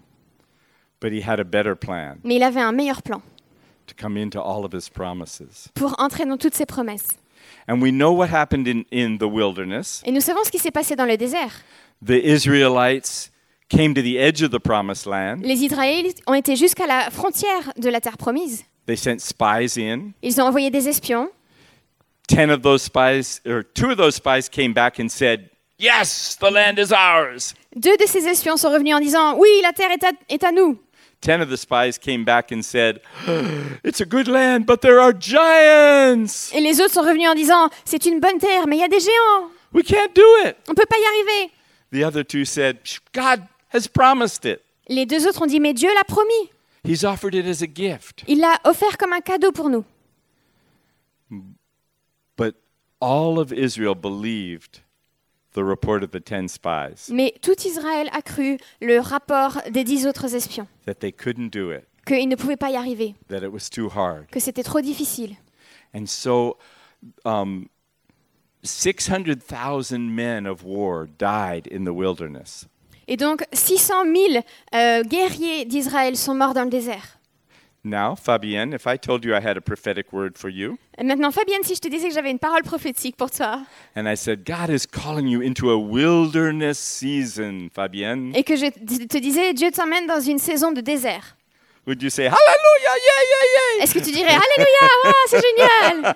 but 1.00 1.12
he 1.12 1.20
had 1.20 1.40
a 1.40 1.44
better 1.44 1.74
plan 1.76 2.16
mais 2.24 2.36
il 2.36 2.42
avait 2.42 2.60
un 2.60 2.72
meilleur 2.72 3.02
plan 3.02 3.20
to 3.86 3.94
come 4.00 4.16
into 4.16 4.40
all 4.40 4.64
of 4.64 4.72
his 4.72 4.88
promises. 4.88 5.68
pour 5.74 5.94
entrer 5.98 6.24
dans 6.24 6.36
toutes 6.36 6.54
ses 6.54 6.66
promesses. 6.66 7.16
And 7.68 7.80
we 7.80 7.90
know 7.92 8.12
what 8.12 8.28
happened 8.28 8.66
in, 8.68 8.84
in 8.92 9.18
the 9.18 9.28
wilderness. 9.28 10.02
Et 10.04 10.12
nous 10.12 10.20
savons 10.20 10.42
ce 10.44 10.50
qui 10.50 10.58
s'est 10.58 10.70
passé 10.70 10.94
dans 10.96 11.06
le 11.06 11.16
désert. 11.16 11.52
The 12.04 12.20
Israelites 12.24 13.30
came 13.68 13.94
to 13.94 14.02
the 14.02 14.18
edge 14.18 14.42
of 14.42 14.50
the 14.50 14.58
promised 14.60 15.06
land. 15.06 15.42
Les 15.42 15.64
Israélites 15.64 16.20
ont 16.26 16.34
été 16.34 16.56
jusqu'à 16.56 16.86
la 16.86 17.10
frontière 17.10 17.72
de 17.76 17.88
la 17.88 18.00
terre 18.00 18.16
promise. 18.16 18.64
They 18.86 18.96
sent 18.96 19.18
spies 19.20 19.78
in. 19.78 20.12
Ils 20.22 20.40
ont 20.40 20.44
envoyé 20.44 20.70
des 20.70 20.88
espions. 20.88 21.28
Ten 22.32 22.50
of 22.50 22.62
those 22.62 22.82
spies, 22.82 23.40
or 23.46 23.62
two 23.62 23.90
of 23.90 23.98
those 23.98 24.14
spies 24.14 24.48
came 24.48 24.72
back 24.72 24.98
and 24.98 25.10
said, 25.10 25.50
Yes, 25.78 26.36
the 26.36 26.50
land 26.50 26.78
is 26.78 26.90
ours. 26.92 27.54
Deux 27.76 27.96
de 27.98 28.06
ces 28.06 28.26
espions 28.26 28.56
sont 28.56 28.70
revenus 28.70 28.94
en 28.94 29.00
disant 29.00 29.36
Oui, 29.36 29.48
la 29.62 29.72
terre 29.72 29.90
est 29.90 30.02
à, 30.02 30.12
est 30.30 30.42
à 30.42 30.50
nous. 30.52 30.78
Ten 31.20 31.40
of 31.42 31.50
the 31.50 31.56
spies 31.56 31.98
came 31.98 32.24
back 32.24 32.50
and 32.50 32.62
said, 32.62 33.00
It's 33.84 34.00
a 34.00 34.06
good 34.06 34.28
land, 34.28 34.64
but 34.66 34.80
there 34.80 34.98
are 34.98 35.12
giants. 35.12 36.50
Et 36.54 36.60
les 36.60 36.80
autres 36.80 36.94
sont 36.94 37.02
revenus 37.02 37.28
en 37.28 37.34
disant 37.34 37.68
C'est 37.84 38.06
une 38.06 38.18
bonne 38.18 38.38
terre, 38.38 38.66
mais 38.66 38.76
il 38.76 38.80
y 38.80 38.84
a 38.84 38.88
des 38.88 39.00
géants. 39.00 39.50
We 39.72 39.84
can't 39.84 40.14
do 40.14 40.24
it. 40.46 40.56
On 40.68 40.72
ne 40.72 40.76
peut 40.76 40.86
pas 40.88 40.96
y 40.98 41.04
arriver. 41.04 41.52
The 41.92 42.04
other 42.04 42.24
two 42.24 42.44
said, 42.44 42.78
God 43.14 43.42
has 43.74 43.86
promised 43.86 44.44
it. 44.46 44.60
Les 44.88 45.04
deux 45.04 45.26
autres 45.28 45.42
ont 45.42 45.46
dit 45.46 45.60
Mais 45.60 45.74
Dieu 45.74 45.90
l'a 45.94 46.04
promis. 46.04 46.50
He's 46.84 47.04
offered 47.04 47.34
it 47.34 47.46
as 47.46 47.62
a 47.62 47.68
gift. 47.72 48.24
Il 48.26 48.40
l'a 48.40 48.58
offert 48.64 48.96
comme 48.96 49.12
un 49.12 49.20
cadeau 49.20 49.52
pour 49.52 49.68
nous. 49.68 49.84
But 52.36 52.56
all 53.02 53.38
of 53.38 53.52
Israel 53.52 53.94
believed 53.94 54.80
the 55.54 55.64
report 55.64 56.02
of 56.02 56.12
the 56.12 56.20
ten 56.20 56.48
spies 56.48 57.10
Mais 57.10 57.34
tout 57.42 57.66
Israël 57.66 58.08
a 58.12 58.22
cru 58.22 58.56
le 58.80 59.00
rapport 59.00 59.60
des 59.70 59.84
dix 59.84 60.06
autres 60.06 60.34
espions, 60.34 60.66
that 60.86 61.00
they 61.00 61.12
couldn't 61.12 61.50
do 61.50 61.70
it, 61.72 61.84
qu'ils 62.06 62.28
ne 62.28 62.36
pouvaient 62.36 62.56
pas 62.56 62.70
y 62.70 62.76
arriver, 62.76 63.14
that 63.28 63.42
it 63.42 63.52
was 63.52 63.68
too 63.68 63.88
hard. 63.88 64.26
que 64.30 64.40
c'était 64.40 64.62
trop 64.62 64.80
difficile. 64.80 65.36
And 65.94 66.06
so 66.06 66.56
um, 67.24 67.68
600,000 68.62 70.14
men 70.14 70.46
of 70.46 70.64
war 70.64 71.06
died 71.18 71.66
in 71.66 71.84
the 71.84 71.92
wilderness. 71.92 72.66
Et 73.08 73.16
donc 73.16 73.44
600 73.52 74.04
000 74.04 74.44
euh, 74.74 75.02
guerriers 75.02 75.64
d'Israël 75.64 76.16
sont 76.16 76.34
morts 76.34 76.54
dans 76.54 76.64
le 76.64 76.70
désert. 76.70 77.18
Now, 77.84 78.14
Fabienne, 78.14 78.74
if 78.74 78.86
I 78.86 78.96
told 78.96 79.24
you 79.24 79.34
I 79.34 79.40
had 79.40 79.56
a 79.56 79.60
prophetic 79.60 80.12
word 80.12 80.38
for 80.38 80.48
you, 80.48 80.78
Et 80.96 81.02
maintenant, 81.02 81.32
Fabienne, 81.32 81.64
si 81.64 81.74
je 81.74 81.80
te 81.80 81.88
disais 81.88 82.08
que 82.08 82.14
j'avais 82.14 82.30
une 82.30 82.38
parole 82.38 82.62
prophétique 82.62 83.16
pour 83.16 83.28
toi, 83.30 83.62
and 83.96 84.06
I 84.08 84.14
said, 84.14 84.44
God 84.44 84.70
is 84.70 84.86
calling 84.86 85.26
you 85.26 85.40
into 85.40 85.68
a 85.68 85.76
wilderness 85.76 86.78
season, 86.78 87.70
Fabienne, 87.74 88.32
et 88.36 88.44
que 88.44 88.54
je 88.54 88.66
te 88.68 89.18
disais 89.18 89.52
Dieu 89.52 89.72
t'emmène 89.72 90.06
dans 90.06 90.20
une 90.20 90.38
saison 90.38 90.70
de 90.70 90.80
désert, 90.80 91.36
Would 91.84 92.00
you 92.00 92.10
say 92.10 92.26
hallelujah, 92.26 92.94
yeah, 93.02 93.22
yeah, 93.26 93.44
yeah? 93.78 93.82
Est-ce 93.82 93.94
que 93.94 93.98
tu 93.98 94.12
dirais 94.12 94.30
Alléluia, 94.30 94.88
ah, 95.04 95.10
c'est 95.26 95.42
génial. 95.42 96.14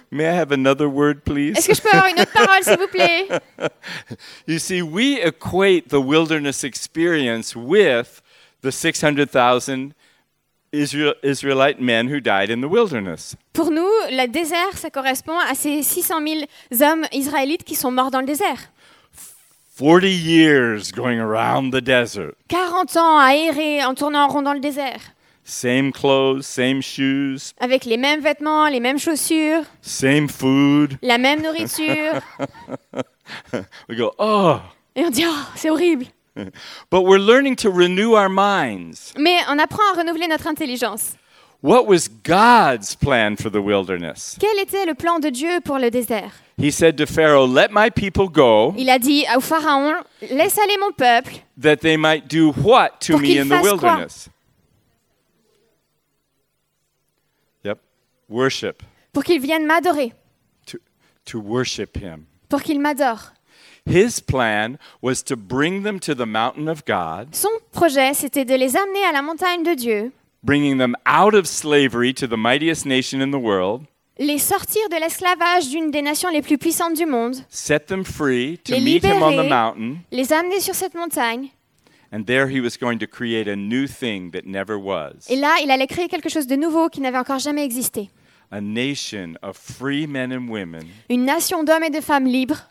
May 0.10 0.24
I 0.26 0.32
have 0.32 0.50
another 0.52 0.88
word, 0.88 1.22
please? 1.26 1.58
Est-ce 1.58 1.68
que 1.68 1.74
je 1.74 1.82
peux 1.82 1.90
avoir 1.90 2.06
une 2.06 2.18
autre 2.18 2.32
parole, 2.32 2.64
s'il 2.64 2.78
vous 2.78 2.88
plaît? 2.88 3.28
You 4.46 4.58
see, 4.58 4.80
we 4.80 5.18
equate 5.22 5.90
the 5.90 6.00
wilderness 6.00 6.64
experience 6.64 7.54
with 7.54 8.22
the 8.62 8.70
600,000 8.70 9.94
Israel, 10.72 11.14
Israelite 11.22 11.80
men 11.80 12.08
who 12.08 12.20
died 12.20 12.50
in 12.50 12.60
the 12.60 12.68
wilderness. 12.70 13.34
Pour 13.52 13.70
nous, 13.70 13.88
le 14.10 14.26
désert, 14.28 14.76
ça 14.76 14.90
correspond 14.90 15.36
à 15.48 15.54
ces 15.54 15.82
600 15.82 16.14
000 16.70 16.82
hommes 16.82 17.06
israélites 17.12 17.64
qui 17.64 17.74
sont 17.74 17.90
morts 17.90 18.10
dans 18.10 18.20
le 18.20 18.26
désert. 18.26 18.70
40 19.78 20.02
years 20.04 20.92
going 20.92 21.18
around 21.18 21.72
the 21.72 21.80
desert. 21.80 22.34
40 22.48 22.96
ans 22.96 23.18
à 23.18 23.34
errer 23.34 23.82
en 23.84 23.94
tournant 23.94 24.24
en 24.26 24.28
rond 24.28 24.42
dans 24.42 24.52
le 24.52 24.60
désert, 24.60 25.00
Same 25.42 25.90
clothes, 25.90 26.42
same 26.42 26.82
shoes, 26.82 27.54
avec 27.58 27.84
les 27.86 27.96
mêmes 27.96 28.20
vêtements, 28.20 28.68
les 28.68 28.78
mêmes 28.78 28.98
chaussures, 28.98 29.62
same 29.80 30.28
food. 30.28 30.98
la 31.02 31.18
même 31.18 31.42
nourriture. 31.42 32.20
We 33.88 33.96
go, 33.98 34.12
oh. 34.18 34.58
Et 34.94 35.04
on 35.04 35.10
dit, 35.10 35.24
oh, 35.26 35.34
c'est 35.56 35.70
horrible. 35.70 36.04
But 36.90 37.02
we're 37.02 37.18
learning 37.18 37.56
to 37.56 37.70
renew 37.70 38.14
our 38.14 38.28
minds. 38.28 39.12
Mais 39.18 39.40
on 39.48 39.58
apprend 39.58 39.82
à 39.94 39.98
renouveler 39.98 40.28
notre 40.28 40.46
intelligence. 40.46 41.16
What 41.62 41.86
was 41.86 42.08
God's 42.08 42.94
plan 42.96 43.36
for 43.36 43.50
the 43.50 43.60
wilderness? 43.60 44.36
Quel 44.40 44.58
était 44.60 44.86
le 44.86 44.94
plan 44.94 45.18
de 45.20 45.28
Dieu 45.30 45.60
pour 45.62 45.78
le 45.78 45.90
désert? 45.90 46.32
He 46.56 46.70
said 46.70 46.96
to 46.96 47.06
Pharaoh, 47.06 47.46
Let 47.46 47.68
my 47.70 47.90
people 47.90 48.28
go, 48.30 48.74
Il 48.78 48.88
a 48.88 48.98
dit 48.98 49.26
au 49.36 49.40
Pharaon, 49.40 50.02
laisse 50.22 50.56
aller 50.58 50.78
mon 50.78 50.92
peuple 50.92 51.32
that 51.60 51.76
they 51.82 51.96
might 51.98 52.28
do 52.28 52.52
what 52.52 53.00
to 53.00 53.12
Pour 53.14 53.20
me 53.20 53.26
qu'il 53.28 53.40
in 53.40 53.44
the 53.44 53.48
fasse 53.50 53.62
quoi? 53.62 53.72
wilderness? 53.72 54.28
Yep. 57.64 57.78
Worship. 58.28 58.82
pour 59.12 59.22
qu'il 59.24 59.40
vienne 59.40 59.66
m'adorer, 59.66 60.12
To, 60.66 60.78
to 61.26 61.38
worship 61.40 61.96
him. 61.96 62.26
pour 62.48 62.62
qu'il 62.62 62.80
m'adore. 62.80 63.32
His 63.86 64.20
plan 64.20 64.78
was 65.02 65.22
to 65.24 65.36
bring 65.36 65.82
them 65.82 65.98
to 66.00 66.14
the 66.14 66.26
mountain 66.26 66.68
of 66.68 66.84
God, 66.86 67.28
Son 67.34 67.48
projet, 67.72 68.14
c'était 68.14 68.44
de 68.44 68.54
les 68.54 68.76
amener 68.76 69.04
à 69.08 69.12
la 69.12 69.22
montagne 69.22 69.62
de 69.62 69.74
Dieu, 69.74 70.12
bringing 70.42 70.78
them 70.78 70.94
out 71.06 71.34
of 71.34 71.46
slavery 71.46 72.12
to 72.14 72.26
the 72.26 72.36
mightiest 72.36 72.86
nation 72.86 73.20
in 73.20 73.30
the 73.30 73.40
world, 73.42 73.82
les 74.18 74.38
sortir 74.38 74.88
de 74.90 74.96
l'esclavage 75.00 75.68
d'une 75.70 75.90
des 75.90 76.02
nations 76.02 76.28
les 76.30 76.42
plus 76.42 76.58
puissantes 76.58 76.94
du 76.94 77.06
monde, 77.06 77.36
set 77.48 77.86
them 77.86 78.04
free 78.04 78.58
to 78.64 78.72
Les 78.74 78.80
meet 78.80 79.04
him 79.04 79.22
on 79.22 79.30
the 79.30 79.42
libérer. 79.42 79.48
mountain, 79.48 79.96
les 80.12 80.32
amener 80.32 80.60
sur 80.60 80.74
cette 80.74 80.94
montagne. 80.94 81.48
and 82.12 82.24
there 82.26 82.48
he 82.48 82.60
was 82.60 82.76
going 82.76 82.98
to 82.98 83.06
create 83.06 83.48
a 83.48 83.54
new 83.56 83.86
thing 83.86 84.30
that 84.32 84.44
never 84.44 84.76
was. 84.76 85.12
Et 85.28 85.36
là, 85.36 85.56
il 85.62 85.70
allait 85.70 85.86
créer 85.86 86.08
quelque 86.08 86.28
chose 86.28 86.46
de 86.48 86.56
nouveau 86.56 86.88
qui 86.88 87.00
n'avait 87.00 87.18
encore 87.18 87.38
jamais 87.38 87.64
existé. 87.64 88.10
A 88.50 88.60
nation 88.60 89.34
of 89.42 89.56
free 89.56 90.08
men 90.08 90.32
and 90.32 90.48
women 90.50 90.82
Une 91.08 91.24
nation 91.24 91.62
d'hommes 91.62 91.84
et 91.84 91.90
de 91.90 92.00
femmes 92.00 92.26
libres, 92.26 92.66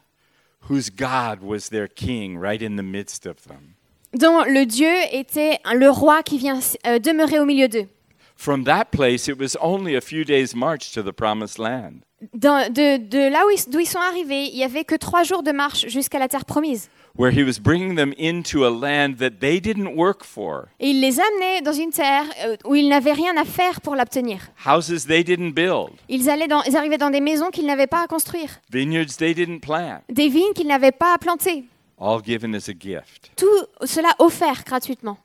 whose 0.70 0.90
God 0.90 1.40
was 1.42 1.70
their 1.70 1.88
king 1.88 2.38
right 2.40 2.62
in 2.62 2.76
the 2.76 2.84
midst 2.84 3.26
of 3.26 3.36
them. 3.48 3.76
dont 4.14 4.44
le 4.46 4.66
Dieu 4.66 4.92
était 5.14 5.60
le 5.74 5.90
roi 5.90 6.24
qui 6.24 6.38
vient 6.40 6.60
euh, 6.88 7.00
demeurer 7.00 7.40
au 7.40 7.46
milieu 7.46 7.68
d'eux. 7.68 7.88
From 8.36 8.64
that 8.64 8.86
place, 8.92 9.28
it 9.28 9.38
was 9.40 9.58
only 9.62 9.96
a 9.96 10.02
few 10.02 10.24
days' 10.24 10.56
march 10.56 10.92
to 10.94 11.02
the 11.04 11.12
promised 11.12 11.58
land. 11.60 12.02
Dans- 12.34 12.72
de, 12.72 12.98
de 12.98 13.30
là 13.32 13.46
où 13.46 13.50
ils- 13.52 13.70
d'où 13.70 13.80
ils 13.80 13.86
sont 13.88 14.00
arrivés, 14.00 14.46
il 14.46 14.56
n'y 14.56 14.64
avait 14.64 14.84
que 14.84 14.96
trois 14.96 15.24
jours 15.24 15.44
de 15.44 15.52
marche 15.52 15.88
jusqu'à 15.88 16.20
la 16.20 16.28
terre 16.28 16.46
promise. 16.46 16.90
Where 17.20 17.32
he 17.32 17.44
was 17.44 17.60
bringing 17.60 17.96
them 17.96 18.14
into 18.18 18.66
a 18.66 18.70
land 18.70 19.16
that 19.20 19.40
they 19.42 19.60
didn't 19.60 19.94
work 19.96 20.24
for, 20.24 20.68
Et 20.80 20.90
il 20.92 21.02
les 21.02 21.20
amenait 21.20 21.62
dans 21.62 21.74
une 21.74 21.92
terre 21.92 22.24
euh, 22.46 22.56
où 22.66 22.74
ils 22.76 22.88
n'avaient 22.88 23.14
rien 23.14 23.36
à 23.38 23.44
faire 23.46 23.82
pour 23.82 23.96
l'obtenir. 23.96 24.40
houses 24.66 25.06
they 25.06 25.24
didn't 25.24 25.52
build, 25.54 25.92
Ils, 26.08 26.30
allaient 26.30 26.48
dans- 26.48 26.64
ils 26.64 26.76
arrivaient 26.78 26.98
dans 26.98 27.10
des 27.12 27.22
maisons 27.22 27.50
qu'ils 27.52 27.66
n'avaient 27.66 27.88
pas 27.88 28.04
à 28.04 28.08
construire, 28.08 28.50
vineyards 28.72 29.18
they 29.18 29.34
didn't 29.36 29.60
plant, 29.60 30.02
des 30.10 30.30
vignes 30.30 30.54
qu'ils 30.56 30.68
n'avaient 30.68 30.92
pas 30.94 31.14
à 31.14 31.18
planter. 31.18 31.66
all 32.00 32.22
given 32.26 32.56
as 32.56 32.70
a 32.70 32.74
gift. 32.80 33.30
Tout 33.36 33.46
cela 33.86 34.10
offert 34.20 34.64
gratuitement. 34.66 35.18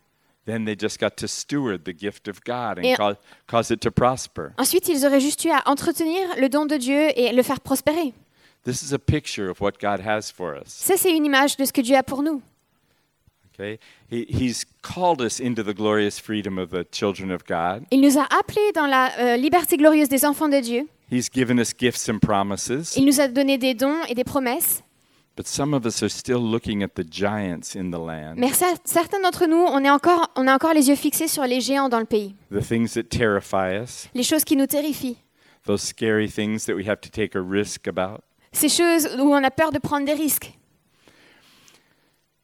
Then 0.46 0.66
they 0.66 0.76
just 0.78 1.00
got 1.00 1.12
to 1.16 1.26
steward 1.26 1.84
the 1.84 1.96
gift 1.98 2.28
of 2.28 2.40
God 2.44 2.78
and 2.84 2.94
cause, 2.98 3.16
cause 3.46 3.70
it 3.70 3.80
to 3.80 3.90
prosper. 3.90 4.48
Ensuite, 4.58 4.88
ils 4.88 5.06
auraient 5.06 5.20
juste 5.20 5.42
eu 5.46 5.50
à 5.50 5.62
entretenir 5.64 6.20
le 6.38 6.50
don 6.50 6.66
de 6.66 6.76
Dieu 6.76 7.08
et 7.16 7.32
le 7.32 7.42
faire 7.42 7.60
prospérer. 7.60 8.12
This 8.64 8.82
is 8.82 8.92
a 8.92 8.98
picture 8.98 9.50
of 9.50 9.60
what 9.60 9.72
God 9.80 10.00
has 10.00 10.30
for 10.30 10.54
us. 10.56 10.68
Ça, 10.68 10.96
c'est 10.96 11.14
une 11.14 11.24
image 11.26 11.56
de 11.56 11.64
ce 11.64 11.72
que 11.72 11.82
Dieu 11.82 11.96
a 11.96 12.02
pour 12.02 12.22
nous. 12.22 12.40
Okay, 13.54 13.78
he, 14.10 14.24
He's 14.28 14.64
called 14.82 15.20
us 15.20 15.38
into 15.38 15.62
the 15.62 15.74
glorious 15.74 16.18
freedom 16.18 16.58
of 16.58 16.70
the 16.70 16.84
children 16.90 17.30
of 17.30 17.44
God. 17.46 17.84
Il 17.92 18.00
nous 18.00 18.18
a 18.18 18.24
appelés 18.24 18.72
dans 18.74 18.86
la 18.88 19.12
euh, 19.18 19.36
liberté 19.36 19.76
glorieuse 19.76 20.08
des 20.08 20.24
enfants 20.24 20.48
de 20.48 20.60
Dieu. 20.60 20.88
He's 21.10 21.28
given 21.30 21.60
us 21.60 21.72
gifts 21.78 22.08
and 22.08 22.18
promises, 22.18 22.96
Il 22.96 23.04
nous 23.04 23.20
a 23.20 23.28
donné 23.28 23.56
des 23.58 23.74
dons 23.74 24.02
et 24.08 24.14
des 24.14 24.24
promesses. 24.24 24.82
but 25.36 25.46
some 25.46 25.74
of 25.74 25.84
us 25.84 26.02
are 26.02 26.08
still 26.10 26.40
looking 26.40 26.82
at 26.82 26.94
the 26.96 27.04
giants 27.08 27.76
in 27.76 27.90
the 27.90 27.98
land, 27.98 28.34
Mais 28.38 28.52
cer- 28.52 28.76
certains 28.84 29.20
d'entre 29.20 29.46
nous, 29.46 29.56
on, 29.62 29.84
est 29.84 29.90
encore, 29.90 30.30
on 30.36 30.46
a 30.48 30.54
encore 30.54 30.74
les 30.74 30.88
yeux 30.88 30.96
fixés 30.96 31.28
sur 31.28 31.44
les 31.44 31.60
géants 31.60 31.88
dans 31.88 31.98
le 32.00 32.06
pays. 32.06 32.34
the 32.50 32.60
things 32.60 32.94
that 32.94 33.04
terrify 33.10 33.76
us, 33.80 34.08
Les 34.14 34.22
choses 34.24 34.44
qui 34.44 34.56
nous 34.56 34.66
terrifient. 34.66 35.18
those 35.66 35.82
scary 35.82 36.28
things 36.28 36.64
that 36.66 36.74
we 36.74 36.88
have 36.88 37.00
to 37.00 37.08
take 37.10 37.36
a 37.36 37.40
risk 37.40 37.86
about. 37.86 38.22
Ces 38.54 38.68
choses 38.68 39.08
où 39.18 39.34
on 39.34 39.42
a 39.44 39.50
peur 39.50 39.70
de 39.72 39.78
prendre 39.78 40.06
des 40.06 40.14
risques. 40.14 40.52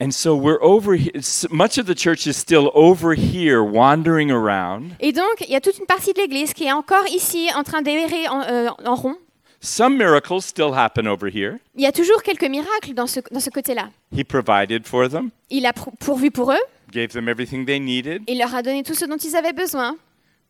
And 0.03 0.13
so 0.13 0.35
we're 0.35 0.59
over 0.63 0.95
here. 0.95 1.13
Much 1.51 1.77
of 1.79 1.85
the 1.87 1.95
church 1.95 2.27
is 2.27 2.33
still 2.35 2.71
over 2.75 3.13
here 3.15 3.61
wandering 3.63 4.31
around. 4.31 4.93
Et 5.01 5.13
donc, 5.13 5.43
il 5.43 5.51
y 5.51 5.57
a 5.57 5.61
toute 5.61 5.79
une 5.79 5.85
partie 5.87 6.15
de 6.15 6.19
l'Église 6.21 6.55
qui 6.55 6.65
est 6.65 6.73
encore 6.73 7.07
ici 7.09 7.49
en 7.55 7.63
train 7.65 7.83
d'errer 7.83 8.27
en, 8.29 8.41
euh, 8.43 8.69
en 8.87 8.95
rond. 8.95 9.17
Some 9.61 9.99
miracles 9.99 10.41
still 10.41 10.73
happen 10.75 11.07
over 11.07 11.29
here. 11.31 11.59
Il 11.75 11.83
y 11.83 11.87
a 11.87 11.93
toujours 11.93 12.23
quelques 12.23 12.49
miracles 12.49 12.95
dans 12.95 13.07
ce, 13.07 13.21
dans 13.31 13.41
ce 13.41 13.51
côté-là. 13.51 13.91
He 14.11 14.25
provided 14.25 14.87
for 14.87 15.07
them, 15.07 15.31
Il 15.51 15.67
a 15.67 15.75
pour- 15.75 15.93
pourvu 15.99 16.31
pour 16.31 16.51
eux, 16.51 16.65
gave 16.91 17.09
them 17.09 17.29
everything 17.29 17.67
they 17.67 17.79
needed, 17.79 18.23
il 18.27 18.39
leur 18.39 18.55
a 18.55 18.63
donné 18.63 18.83
tout 18.83 18.95
ce 18.95 19.05
dont 19.05 19.19
ils 19.19 19.37
avaient 19.37 19.53
besoin, 19.53 19.97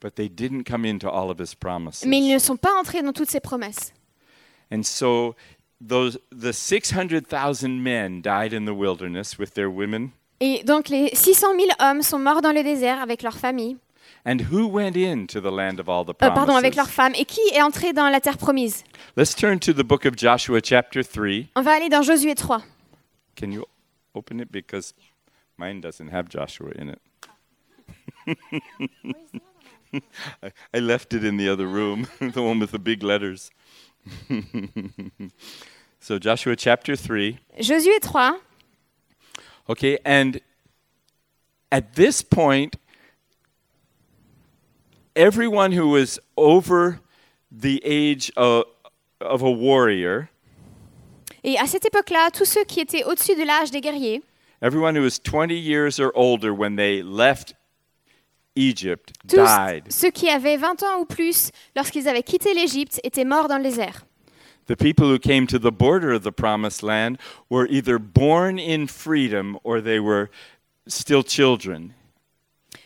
but 0.01 0.15
they 0.15 0.29
didn't 0.29 0.63
come 0.63 0.85
into 0.85 1.09
all 1.09 1.29
of 1.29 1.41
his 1.41 1.57
promises. 1.57 2.05
mais 2.07 2.19
ils 2.19 2.33
ne 2.33 2.39
sont 2.39 2.57
pas 2.57 2.71
entrés 2.79 3.03
dans 3.03 3.13
toutes 3.13 3.31
ses 3.31 3.41
promesses. 3.41 3.93
And 4.71 4.83
so 4.85 5.35
those 5.81 6.19
the 6.31 6.53
600,000 6.53 7.83
men 7.83 8.23
died 8.23 8.53
in 8.53 8.67
the 8.67 8.75
wilderness 8.75 9.39
with 9.39 9.55
their 9.55 9.71
women. 9.71 10.11
Et 10.41 10.63
donc, 10.65 10.89
les 10.89 11.15
600 11.15 11.55
000 11.59 11.71
hommes 11.81 12.03
sont 12.03 12.19
morts 12.19 12.41
dans 12.41 12.53
le 12.53 12.63
désert 12.63 13.01
avec 13.01 13.23
leurs 13.23 13.37
familles, 13.37 13.77
And 14.27 14.43
who 14.51 14.67
went 14.67 14.97
into 14.97 15.41
the 15.41 15.51
land 15.51 15.79
of 15.81 15.89
all 15.89 16.05
the 16.05 16.11
euh, 16.11 16.29
pardon, 16.31 16.55
avec 16.57 16.75
promises? 16.75 16.77
leurs 16.77 16.91
femmes. 16.91 17.15
Et 17.17 17.25
qui 17.25 17.41
est 17.55 17.63
entré 17.63 17.93
dans 17.93 18.09
la 18.11 18.21
terre 18.21 18.37
promise 18.39 18.85
Let's 19.17 19.35
turn 19.35 19.59
to 19.61 19.73
the 19.73 19.83
book 19.85 20.05
of 20.05 20.15
Joshua 20.17 20.61
chapter 20.63 21.03
3. 21.03 21.49
On 21.57 21.63
va 21.63 21.73
aller 21.73 21.89
dans 21.89 22.03
Josué 22.03 22.35
3. 22.35 22.63
Can 23.39 23.51
you 23.51 23.65
open 24.15 24.41
it 24.41 24.51
because 24.53 24.95
mine 25.57 25.81
doesn't 25.81 26.09
have 26.13 26.29
Joshua 26.29 26.71
in 26.79 26.91
it. 26.91 27.01
I, 30.43 30.53
I 30.75 30.79
left 30.79 31.15
it 31.15 31.25
in 31.25 31.37
the 31.37 31.49
other 31.49 31.67
room, 31.67 32.07
the 32.21 32.43
one 32.43 32.61
with 32.61 32.71
the 32.73 32.79
big 32.79 33.03
letters. 33.03 33.51
so 36.01 36.19
Joshua 36.19 36.57
chapter 36.57 36.97
3. 36.97 37.39
Josué 37.61 38.01
3. 38.01 38.39
Okay, 39.69 39.99
and 40.05 40.41
at 41.71 41.95
this 41.95 42.23
point 42.23 42.77
everyone 45.17 45.73
who 45.73 45.89
was 45.89 46.19
over 46.37 47.01
the 47.51 47.83
age 47.85 48.33
of, 48.37 48.65
of 49.21 49.43
a 49.43 49.51
warrior, 49.51 50.29
Et 51.43 51.57
à 51.57 51.67
cette 51.67 51.87
époque-là, 51.87 52.31
tous 52.31 52.45
ceux 52.45 52.65
qui 52.65 52.81
étaient 52.81 53.03
au-dessus 53.05 53.35
de 53.35 53.45
l'âge 53.45 53.71
des 53.71 53.81
guerriers, 53.81 54.23
everyone 54.61 54.95
who 54.95 55.03
was 55.03 55.19
20 55.19 55.55
years 55.55 55.99
or 55.99 56.13
older 56.15 56.53
when 56.53 56.77
they 56.77 57.03
left 57.03 57.55
Egypt 58.57 59.13
tous 59.29 59.37
died. 59.37 59.85
ceux 59.91 60.11
qui 60.11 60.29
avaient 60.29 60.57
20 60.57 60.83
ans 60.83 61.01
ou 61.01 61.05
plus 61.05 61.51
lorsqu'ils 61.77 62.09
avaient 62.09 62.23
quitté 62.23 62.53
l'Égypte 62.55 63.01
étaient 63.05 63.25
morts 63.25 63.49
dans 63.49 63.57
le 63.59 63.63
désert. 63.65 64.05
The 64.67 64.77
people 64.77 65.07
who 65.07 65.19
came 65.19 65.47
to 65.49 65.59
the 65.59 65.73
border 65.73 66.13
of 66.15 66.23
the 66.23 66.31
promised 66.31 66.83
land 66.83 67.17
were 67.51 67.67
either 67.71 67.99
born 67.99 68.59
in 68.59 68.87
freedom 68.87 69.57
or 69.65 69.81
they 69.83 69.99
were 69.99 70.29
still 70.87 71.23
children 71.25 71.91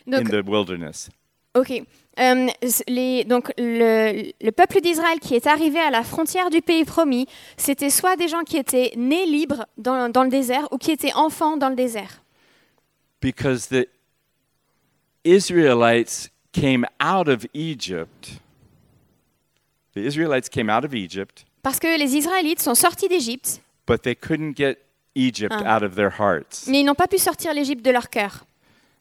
Donc, 0.07 0.21
in 0.21 0.41
the 0.41 0.43
wilderness. 0.47 1.09
ok. 1.55 1.83
Euh, 2.17 2.47
les- 2.87 3.25
donc, 3.25 3.51
le, 3.57 4.31
le 4.41 4.51
peuple 4.51 4.79
d'Israël 4.79 5.19
qui 5.19 5.35
est 5.35 5.47
arrivé 5.47 5.79
à 5.79 5.89
la 5.91 6.01
frontière 6.03 6.49
du 6.49 6.61
pays 6.61 6.85
promis, 6.85 7.27
c'était 7.57 7.89
soit 7.89 8.15
des 8.15 8.29
gens 8.29 8.43
qui 8.43 8.55
étaient 8.57 8.93
nés 8.95 9.25
libres 9.25 9.65
dans, 9.77 10.09
dans 10.09 10.23
le 10.23 10.29
désert 10.29 10.67
ou 10.71 10.77
qui 10.77 10.91
étaient 10.91 11.11
enfants 11.13 11.57
dans 11.57 11.67
le 11.69 11.75
désert. 11.75 12.21
Because 13.21 13.67
the 13.67 13.87
Israelites 15.25 16.29
came 16.53 16.85
out 17.01 17.27
of 17.27 17.45
Egypt. 17.53 18.39
The 19.95 20.01
Israelites 20.05 20.47
came 20.49 20.69
out 20.69 20.85
of 20.85 20.93
Egypt, 20.93 21.45
Parce 21.63 21.79
que 21.79 21.87
les 21.97 22.15
Israélites 22.15 22.61
sont 22.61 22.75
sortis 22.75 23.07
d'Égypte, 23.07 23.59
but 23.87 24.01
they 24.03 24.15
couldn't 24.15 24.55
get 24.55 24.77
Egypt 25.15 25.51
Ah. 25.53 25.77
out 25.77 25.83
of 25.83 25.95
their 25.95 26.11
hearts. 26.19 26.67
mais 26.67 26.81
ils 26.81 26.85
n'ont 26.85 26.93
pas 26.95 27.07
pu 27.07 27.17
sortir 27.17 27.53
l'Égypte 27.53 27.83
de 27.83 27.91
leur 27.91 28.09
cœur. 28.09 28.45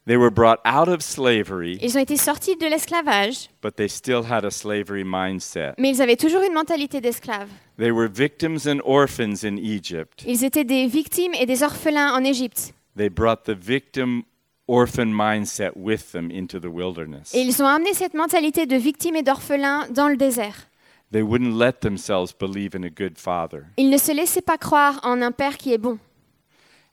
They 0.06 0.16
were 0.16 0.30
brought 0.30 0.60
out 0.66 0.88
of 0.88 1.00
slavery, 1.02 1.78
Ils 1.82 1.96
ont 1.96 2.00
été 2.00 2.16
sortis 2.16 2.56
de 2.56 2.66
l'esclavage, 2.66 3.48
but 3.62 3.74
they 3.76 3.88
still 3.88 4.22
had 4.30 4.44
a 4.44 4.50
slavery 4.50 5.02
mindset. 5.04 5.74
mais 5.78 5.90
ils 5.90 6.00
avaient 6.02 6.16
toujours 6.16 6.42
une 6.42 6.52
mentalité 6.52 7.00
d'esclave. 7.00 7.48
They 7.78 7.90
were 7.90 8.08
victims 8.08 8.66
and 8.66 8.80
orphans 8.84 9.44
in 9.44 9.56
Egypt. 9.56 10.22
Ils 10.26 10.44
étaient 10.44 10.64
des 10.64 10.86
victimes 10.86 11.34
et 11.34 11.46
des 11.46 11.62
orphelins 11.62 12.12
en 12.14 12.22
Égypte. 12.22 12.72
They 12.96 13.08
brought 13.08 13.44
the 13.44 13.56
victim 13.58 14.22
orphan 14.66 15.06
mindset 15.06 15.72
with 15.76 16.12
them 16.12 16.30
into 16.30 16.58
the 16.58 16.70
wilderness. 16.70 17.34
Et 17.34 17.40
ils 17.40 17.62
ont 17.62 17.66
amené 17.66 17.92
cette 17.94 18.14
mentalité 18.14 18.66
de 18.66 18.76
victime 18.76 19.16
et 19.16 19.22
d'orphelin 19.22 19.86
dans 19.90 20.08
le 20.08 20.16
désert. 20.16 20.68
They 21.12 21.22
wouldn't 21.22 21.56
let 21.56 21.80
themselves 21.80 22.32
believe 22.32 22.74
in 22.74 22.82
a 22.82 22.90
good 22.90 23.18
father. 23.18 23.64
Ils 23.76 23.90
ne 23.90 23.98
se 23.98 24.12
laissaient 24.12 24.42
pas 24.42 24.58
croire 24.58 25.00
en 25.04 25.22
un 25.22 25.32
père 25.32 25.56
qui 25.58 25.72
est 25.72 25.78
bon. 25.78 25.98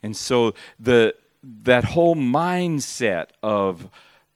And 0.03 0.13
so 0.13 0.53
the 0.83 1.13
that 1.63 1.83
whole 1.95 2.15
mindset 2.15 3.27
of 3.41 3.87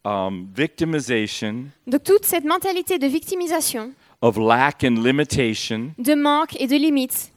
um, 0.04 0.48
victimization, 0.56 1.66
Donc 1.88 2.04
toute 2.04 2.26
cette 2.26 2.46
mentalité 2.46 2.98
de 2.98 3.08
victimisation, 3.08 3.92
of 4.22 4.38
lack 4.38 4.84
and 4.84 5.04
limitation, 5.04 5.92
de 5.98 6.16
manque 6.16 6.60
et 6.60 6.68
de 6.68 6.76
limite, 6.76 7.32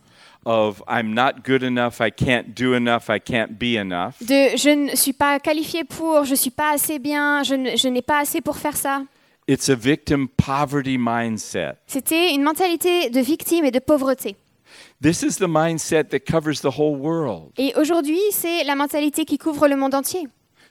of 0.48 0.82
I'm 0.88 1.12
not 1.12 1.44
good 1.44 1.62
enough, 1.62 2.00
I 2.00 2.10
can't 2.10 2.54
do 2.56 2.74
enough, 2.74 3.10
I 3.10 3.20
can't 3.20 3.58
be 3.58 3.76
enough, 3.76 4.14
de 4.22 4.56
je 4.56 4.70
ne 4.70 4.96
suis 4.96 5.12
pas 5.12 5.38
qualifié 5.38 5.84
pour, 5.84 6.24
je 6.24 6.34
suis 6.34 6.50
pas 6.50 6.70
assez 6.72 6.98
bien, 6.98 7.42
je 7.42 7.54
ne- 7.54 7.76
je 7.76 7.88
n'ai 7.88 8.02
pas 8.02 8.20
assez 8.20 8.40
pour 8.40 8.56
faire 8.56 8.76
ça. 8.76 9.02
it's 9.46 9.68
a 9.68 9.74
victim 9.74 10.26
poverty 10.28 10.96
mindset. 10.98 11.74
C'était 11.86 12.34
une 12.34 12.42
mentalité 12.42 13.10
de 13.10 13.20
victime 13.20 13.64
et 13.66 13.70
de 13.70 13.78
pauvreté. 13.78 14.36
This 15.02 15.22
is 15.22 15.36
the 15.38 15.46
mindset 15.48 16.04
that 16.10 16.20
covers 16.20 16.60
the 16.60 16.66
whole 16.78 16.96
world. 16.98 17.50
Et 17.58 17.72
aujourd'hui, 17.76 18.20
c'est 18.32 18.64
la 18.64 18.74
mentalité 18.74 19.24
qui 19.24 19.38
couvre 19.38 19.68
le 19.68 19.76
monde 19.76 19.94
entier. 19.94 20.26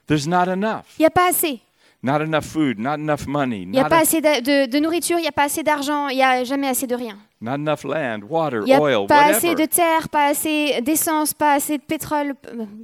There's 0.07 0.27
not 0.27 0.47
enough. 0.51 0.83
Il 0.97 1.01
n'y 1.03 1.05
a 1.05 1.09
pas 1.11 1.29
assez. 1.29 1.59
Not 2.03 2.21
enough 2.21 2.45
food, 2.45 2.77
not 2.77 2.95
enough 2.99 3.25
money, 3.27 3.63
Il 3.63 3.71
n'y 3.71 3.79
a 3.79 3.83
not, 3.83 3.89
pas 3.89 4.01
assez 4.01 4.21
de, 4.21 4.79
nourriture, 4.79 5.17
il 5.17 5.23
n'y 5.23 5.27
a 5.27 5.31
pas 5.31 5.45
assez 5.45 5.63
d'argent, 5.63 6.09
il 6.09 6.17
n'y 6.17 6.23
a 6.23 6.43
jamais 6.43 6.67
assez 6.67 6.85
de 6.85 6.95
rien. 6.95 7.17
not 7.41 7.55
enough 7.55 7.83
land, 7.83 8.19
water, 8.29 8.59
Il 8.61 8.65
n'y 8.65 8.73
a 8.73 8.79
oil, 8.81 9.07
pas 9.07 9.15
whatever. 9.29 9.35
assez 9.35 9.55
de 9.55 9.65
terre, 9.65 10.07
pas 10.09 10.27
assez 10.27 10.79
d'essence, 10.81 11.33
pas 11.33 11.53
assez 11.53 11.79
de 11.79 11.83
pétrole, 11.83 12.33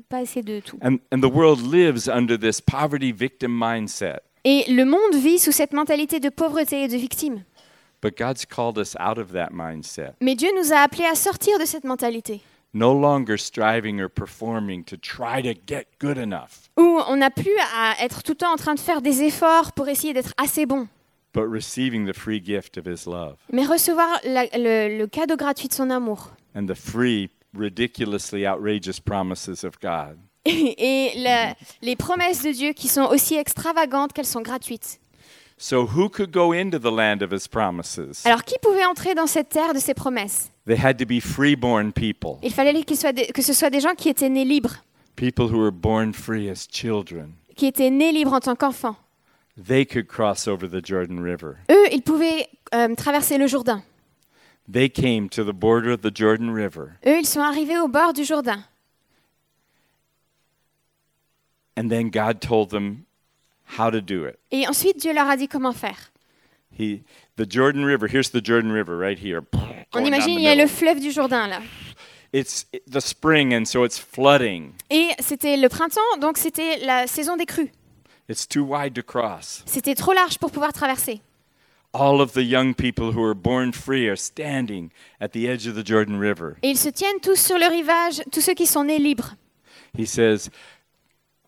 pas 0.09 0.18
assez 0.18 0.41
de 0.41 0.59
tout. 0.61 0.78
And, 0.84 0.95
and 1.11 1.22
the 1.22 1.32
world 1.32 1.61
lives 1.61 2.09
under 2.09 2.38
this 2.39 2.59
poverty 2.59 3.11
victim 3.11 3.51
mindset. 3.53 4.20
Et 4.45 4.66
le 4.68 4.84
monde 4.84 5.16
vit 5.16 5.38
sous 5.39 5.51
cette 5.51 5.74
mentalité 5.74 6.20
de 6.20 6.30
pauvreté 6.30 6.84
et 6.84 6.88
de 6.88 6.97
victime. 6.97 7.43
But 8.01 8.18
God's 8.18 8.45
called 8.45 8.78
us 8.78 8.95
out 8.99 9.18
of 9.18 9.32
that 9.32 9.49
mindset. 9.53 10.14
Mais 10.22 10.36
Dieu 10.36 10.49
nous 10.57 10.74
a 10.74 10.78
appelés 10.80 11.05
à 11.05 11.16
sortir 11.16 11.57
de 11.59 11.66
cette 11.66 11.86
mentalité, 11.86 12.41
No 12.76 12.91
longer 12.91 13.38
striving 13.38 14.01
or 14.01 14.09
performing 14.09 14.84
to 14.86 14.97
try 14.97 15.41
to 15.43 15.53
get 15.67 15.86
good 15.99 16.17
enough, 16.17 16.69
où 16.78 16.99
on 17.07 17.17
n'a 17.17 17.30
plus 17.30 17.55
à 17.76 18.03
être 18.03 18.24
tout 18.24 18.32
le 18.32 18.38
temps 18.38 18.51
en 18.53 18.55
train 18.57 18.74
de 18.74 18.80
faire 18.80 19.01
des 19.01 19.21
efforts 19.21 19.74
pour 19.74 19.88
essayer 19.89 20.13
d'être 20.13 20.34
assez 20.38 20.65
bon, 20.65 20.88
but 21.36 21.45
receiving 21.47 22.07
the 22.11 22.15
free 22.17 22.41
gift 22.43 22.78
of 22.80 22.86
His 22.88 23.05
love 23.07 23.36
mais 23.51 23.65
recevoir 23.65 24.07
la- 24.24 24.45
le, 24.57 24.97
le 24.97 25.05
cadeau 25.07 25.36
gratuit 25.36 25.67
de 25.67 25.74
son 25.74 25.91
amour. 25.91 26.32
and 26.55 26.65
the 26.65 26.74
free, 26.76 27.30
ridiculously 27.55 28.47
outrageous 28.47 28.99
promises 28.99 29.63
of 29.63 29.80
God. 29.80 30.17
Et 30.45 31.13
les 31.84 31.95
promesses 31.95 32.41
de 32.43 32.51
Dieu 32.51 32.74
qui 32.74 32.88
sont 32.88 33.05
aussi 33.05 33.36
extravagantes 33.36 34.13
qu'elles 34.13 34.26
sont 34.26 34.41
gratuites. 34.41 34.99
So, 35.57 35.86
who 35.86 36.09
could 36.09 36.32
go 36.32 36.51
into 36.53 36.80
the 36.80 36.91
land 36.91 37.21
of 37.21 37.32
His 37.32 37.47
promises? 37.47 38.24
Alors 38.26 38.43
qui 38.43 38.55
pouvait 38.59 38.84
entrer 38.86 39.13
dans 39.13 39.28
cette 39.28 39.49
terre 39.49 39.74
de 39.76 39.80
ses 39.80 39.93
promesses? 39.93 40.49
They 40.66 40.78
had 40.78 40.97
to 40.99 41.05
be 41.05 41.20
freeborn 41.20 41.91
people, 41.91 42.38
Il 42.41 42.53
fallait 42.53 42.74
soit 42.95 43.11
des- 43.11 43.28
que 43.28 43.41
ce 43.41 43.51
soit 43.53 43.70
des 43.70 43.82
gens 43.82 43.95
qui 43.95 44.07
étaient 44.09 44.30
nés 44.30 44.45
libres, 44.45 44.78
people 45.16 45.45
who 45.45 45.57
were 45.59 45.72
born 45.74 46.14
free 46.14 46.49
as 46.49 46.68
children. 46.72 47.34
qui 47.55 47.66
étaient 47.68 47.89
nés 47.89 48.11
libres 48.14 48.34
en 48.34 48.39
tant 48.39 48.55
qu'enfants. 48.55 48.95
They 49.61 49.86
could 49.86 50.07
cross 50.07 50.47
over 50.47 50.68
the 50.68 50.84
Jordan 50.84 51.20
River. 51.22 51.57
Eux, 51.70 51.88
ils 51.91 52.01
pouvaient 52.01 52.47
euh, 52.74 52.95
traverser 52.95 53.38
le 53.38 53.45
Jourdain. 53.47 53.84
They 54.72 54.89
came 54.89 55.28
to 55.30 55.43
the 55.43 55.51
border 55.53 55.91
of 55.91 56.01
the 56.01 56.16
Jordan 56.16 56.49
River, 56.49 56.93
Eux, 57.05 57.20
ils 57.20 57.28
sont 57.28 57.41
arrivés 57.41 57.78
au 57.78 57.88
bord 57.89 58.14
du 58.14 58.24
Jourdain. 58.24 58.64
and 61.76 61.89
then 61.89 62.09
God 62.09 62.39
told 62.39 62.70
them 62.70 63.05
how 63.78 63.89
to 63.89 63.99
do 63.99 64.26
it. 64.26 64.38
Et 64.51 64.68
ensuite, 64.68 64.97
Dieu 64.99 65.11
leur 65.14 65.28
a 65.28 65.36
dit 65.36 65.47
comment 65.47 65.74
faire. 65.74 66.11
He, 66.78 67.03
the 67.38 67.45
Jordan 67.47 67.86
River. 67.86 68.07
Here's 68.07 68.32
the 68.32 68.41
Jordan 68.43 68.71
River 68.71 68.97
right 68.97 69.17
here. 69.17 69.41
On 69.93 70.05
imagine, 70.05 70.32
il 70.32 70.41
y 70.41 70.47
a 70.47 70.55
le 70.55 70.67
fleuve 70.67 70.99
du 70.99 71.11
Jourdain 71.11 71.47
là. 71.47 71.61
It's 72.34 72.65
the 72.89 72.99
spring, 72.99 73.53
and 73.53 73.65
so 73.65 73.84
it's 73.84 73.99
flooding. 73.99 74.74
Et 74.89 75.09
c'était 75.19 75.55
le 75.55 75.69
printemps, 75.69 76.17
donc 76.19 76.38
c'était 76.38 76.80
la 76.84 77.05
saison 77.05 77.38
des 77.38 77.45
crues. 77.45 77.71
It's 78.28 78.47
too 78.47 78.63
wide 78.63 78.95
to 78.95 79.03
cross. 79.03 79.63
C'était 79.67 79.93
trop 79.93 80.13
large 80.13 80.39
pour 80.39 80.49
pouvoir 80.49 80.74
traverser. 80.74 81.21
All 81.93 82.21
of 82.21 82.34
the 82.34 82.43
young 82.43 82.74
people 82.74 83.11
who 83.11 83.24
are 83.24 83.36
born 83.36 83.71
free 83.71 84.09
are 84.09 84.17
standing 84.17 84.89
at 85.21 85.30
the 85.30 85.47
edge 85.47 85.67
of 85.67 85.76
the 85.76 85.86
Jordan 85.86 86.17
River. 86.19 86.55
Et 86.63 86.69
ils 86.69 86.78
se 86.78 86.89
tiennent 86.89 87.19
tous 87.21 87.36
sur 87.36 87.59
le 87.59 87.67
rivage, 87.67 88.24
tous 88.32 88.41
ceux 88.41 88.55
qui 88.55 88.65
sont 88.65 88.84
nés 88.84 88.97
libres. 88.97 89.36
He 89.95 90.07
says, 90.07 90.49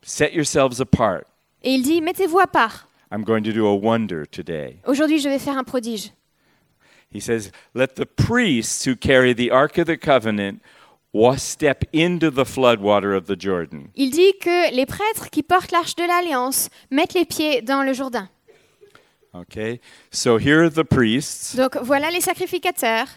Set 0.03 0.33
yourselves 0.35 0.79
apart. 0.79 1.25
Et 1.63 1.73
il 1.73 1.81
dit, 1.81 1.99
mettez-vous 1.99 2.39
à 2.39 2.45
part. 2.45 2.87
I'm 3.11 3.23
going 3.23 3.43
to 3.43 3.53
do 3.53 3.67
a 3.67 3.75
wonder 3.75 4.25
today. 4.25 4.79
Aujourd'hui, 4.85 5.19
je 5.19 5.29
vais 5.29 5.39
faire 5.39 5.57
un 5.57 5.63
prodige. 5.63 6.11
He 7.11 7.19
says, 7.19 7.51
Let 7.73 7.95
the 7.95 8.05
priests 8.05 8.85
who 8.85 8.95
carry 8.95 9.33
the 9.33 9.51
Ark 9.51 9.77
of 9.77 9.87
the 9.87 9.97
Covenant 9.97 10.61
step 11.37 11.85
into 11.93 12.29
the 12.29 12.43
floodwater 12.43 13.15
of 13.15 13.27
the 13.27 13.37
Jordan. 13.37 13.89
Il 13.95 14.11
dit 14.11 14.33
que 14.39 14.73
les 14.75 14.85
prêtres 14.85 15.29
qui 15.29 15.43
portent 15.43 15.71
l'arche 15.71 15.95
de 15.95 16.03
l'alliance 16.03 16.69
mettent 16.91 17.13
les 17.13 17.25
pieds 17.25 17.61
dans 17.61 17.83
le 17.83 17.93
Jourdain. 17.93 18.27
Okay? 19.33 19.79
So 20.11 20.37
here 20.37 20.63
are 20.63 20.69
the 20.69 20.83
priests. 20.83 21.55
Donc 21.55 21.77
voilà 21.77 22.11
les 22.11 22.21
sacrificateurs. 22.21 23.07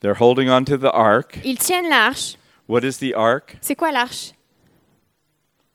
They're 0.00 0.20
holding 0.20 0.50
onto 0.50 0.76
the 0.76 0.90
ark. 0.92 1.38
Ils 1.44 1.58
tiennent 1.58 1.88
l'arche. 1.88 2.36
What 2.68 2.84
is 2.84 2.98
the 2.98 3.14
ark? 3.14 3.56
C'est 3.60 3.76
quoi 3.76 3.92
l'arche? 3.92 4.32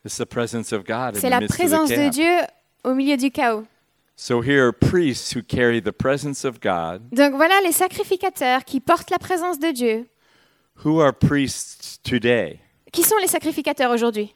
It's 0.06 0.18
the 0.18 0.26
presence 0.26 0.72
of 0.72 0.86
God 0.86 1.16
C'est 1.16 1.28
the 1.28 1.32
la 1.32 1.42
présence 1.42 1.90
de. 1.90 2.10
Dieu 2.10 2.42
au 2.88 2.96
milieu 2.96 3.18
du 3.18 3.32
chaos. 3.32 3.66
So 4.16 4.42
here 4.42 4.66
are 4.66 4.74
priests 4.74 5.36
who 5.36 5.44
carry 5.44 5.80
the 5.80 5.92
presence 5.92 6.44
of 6.44 6.60
God. 6.60 7.04
Donc 7.12 7.36
voilà 7.36 7.62
les 7.64 7.72
sacrificateurs 7.72 8.66
qui 8.66 8.80
portent 8.80 9.12
la 9.12 9.20
présence 9.20 9.60
de 9.60 9.72
Dieu. 9.72 10.08
Who 10.84 11.00
are 11.02 11.14
priests 11.14 12.00
today? 12.04 12.60
Qui 12.92 13.04
sont 13.04 13.18
les 13.22 13.28
sacrificateurs 13.28 13.92
aujourd'hui? 13.92 14.34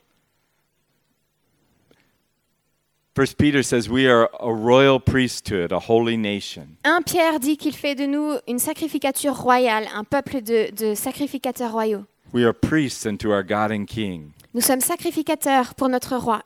First 3.15 3.37
Peter 3.37 3.61
says 3.63 3.89
we 3.89 4.07
are 4.07 4.29
a 4.39 4.53
royal 4.53 4.99
priesthood, 4.99 5.71
a 5.71 5.79
holy 5.79 6.15
nation. 6.17 6.77
1 6.85 7.01
Pierre 7.01 7.39
dit 7.39 7.57
qu'il 7.57 7.75
fait 7.75 7.95
de 7.95 8.05
nous 8.05 8.37
une 8.47 8.59
sacrificature 8.59 9.35
royale, 9.35 9.87
un 9.93 10.03
peuple 10.03 10.41
de, 10.41 10.71
de 10.75 10.93
sacrificateurs 10.95 11.71
royaux. 11.71 12.05
We 12.33 12.45
are 12.45 12.53
priests 12.53 13.05
unto 13.05 13.31
our 13.31 13.43
God 13.43 13.71
and 13.71 13.85
King. 13.85 14.31
Nous 14.53 14.61
sommes 14.61 14.79
sacrificateurs 14.79 15.73
pour 15.75 15.89
notre 15.89 16.15
roi. 16.17 16.43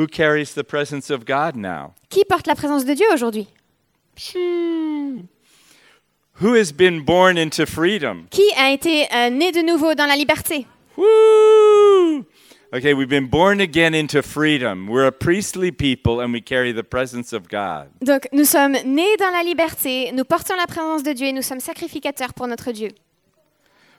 Who 0.00 0.06
carries 0.06 0.54
the 0.54 0.64
presence 0.64 1.10
of 1.10 1.26
God 1.26 1.56
now? 1.56 1.92
Qui 2.08 2.24
porte 2.24 2.46
la 2.46 2.54
présence 2.54 2.86
de 2.86 2.94
Dieu 2.94 3.04
aujourd'hui? 3.12 3.48
Who 6.40 6.54
has 6.54 6.72
been 6.72 7.04
born 7.04 7.36
into 7.36 7.66
freedom? 7.66 8.26
Qui 8.30 8.50
a 8.56 8.70
été 8.70 9.06
euh, 9.12 9.28
né 9.28 9.52
de 9.52 9.60
nouveau 9.60 9.94
dans 9.94 10.06
la 10.06 10.16
liberté? 10.16 10.66
Woo! 10.96 12.24
Okay, 12.72 12.94
we've 12.94 13.10
been 13.10 13.28
born 13.28 13.60
again 13.60 13.94
into 13.94 14.22
freedom. 14.22 14.88
We're 14.88 15.06
a 15.06 15.12
priestly 15.12 15.70
people 15.70 16.20
and 16.20 16.32
we 16.32 16.40
carry 16.40 16.72
the 16.72 16.82
presence 16.82 17.34
of 17.34 17.50
God. 17.50 17.90
Donc 18.00 18.26
nous 18.32 18.46
sommes 18.46 18.78
nés 18.86 19.18
dans 19.18 19.30
la 19.30 19.42
liberté, 19.42 20.12
nous 20.14 20.24
portons 20.24 20.56
la 20.56 20.66
présence 20.66 21.02
de 21.02 21.12
Dieu 21.12 21.26
et 21.26 21.32
nous 21.34 21.42
sommes 21.42 21.60
sacrificateurs 21.60 22.32
pour 22.32 22.48
notre 22.48 22.72
Dieu. 22.72 22.88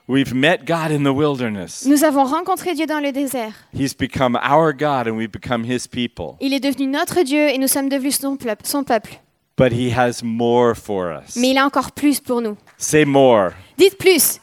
We've 0.08 0.34
met 0.34 0.64
God 0.66 0.90
in 0.90 1.04
the 1.04 1.14
wilderness. 1.14 1.86
Nous 1.86 2.02
avons 2.04 2.24
rencontré 2.24 2.74
Dieu 2.74 2.86
dans 2.86 3.00
le 3.00 3.12
désert. 3.12 3.52
He's 3.72 3.94
become 3.96 4.36
our 4.36 4.72
God 4.72 5.06
and 5.06 5.16
we've 5.16 5.30
become 5.30 5.64
his 5.64 5.86
people. 5.86 6.36
Il 6.40 6.52
est 6.52 6.60
devenu 6.60 6.88
notre 6.88 7.22
Dieu 7.22 7.48
et 7.48 7.58
nous 7.58 7.68
sommes 7.68 7.88
devenus 7.88 8.18
son 8.18 8.36
pleu- 8.36 8.56
son 8.64 8.82
peuple. 8.84 9.20
But 9.56 9.72
he 9.72 9.90
has 9.96 10.22
more 10.22 10.74
for 10.74 11.12
us. 11.12 11.36
Mais 11.36 11.50
il 11.50 11.58
a 11.58 11.64
encore 11.64 11.92
plus 11.92 12.20
pour 12.20 12.40
nous. 12.40 12.56
Say 12.78 13.04
more. 13.04 13.52
Dites 13.78 13.96
plus. 13.96 14.40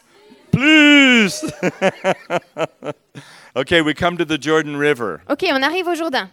Plus! 0.51 1.43
okay, 3.55 3.81
we 3.81 3.93
come 3.93 4.17
to 4.17 4.25
the 4.25 4.37
Jordan 4.39 4.77
River. 4.77 5.21
Ok, 5.29 5.45
on 5.51 5.61
arrive 5.61 5.87
au 5.87 5.95
Jourdain. 5.95 6.29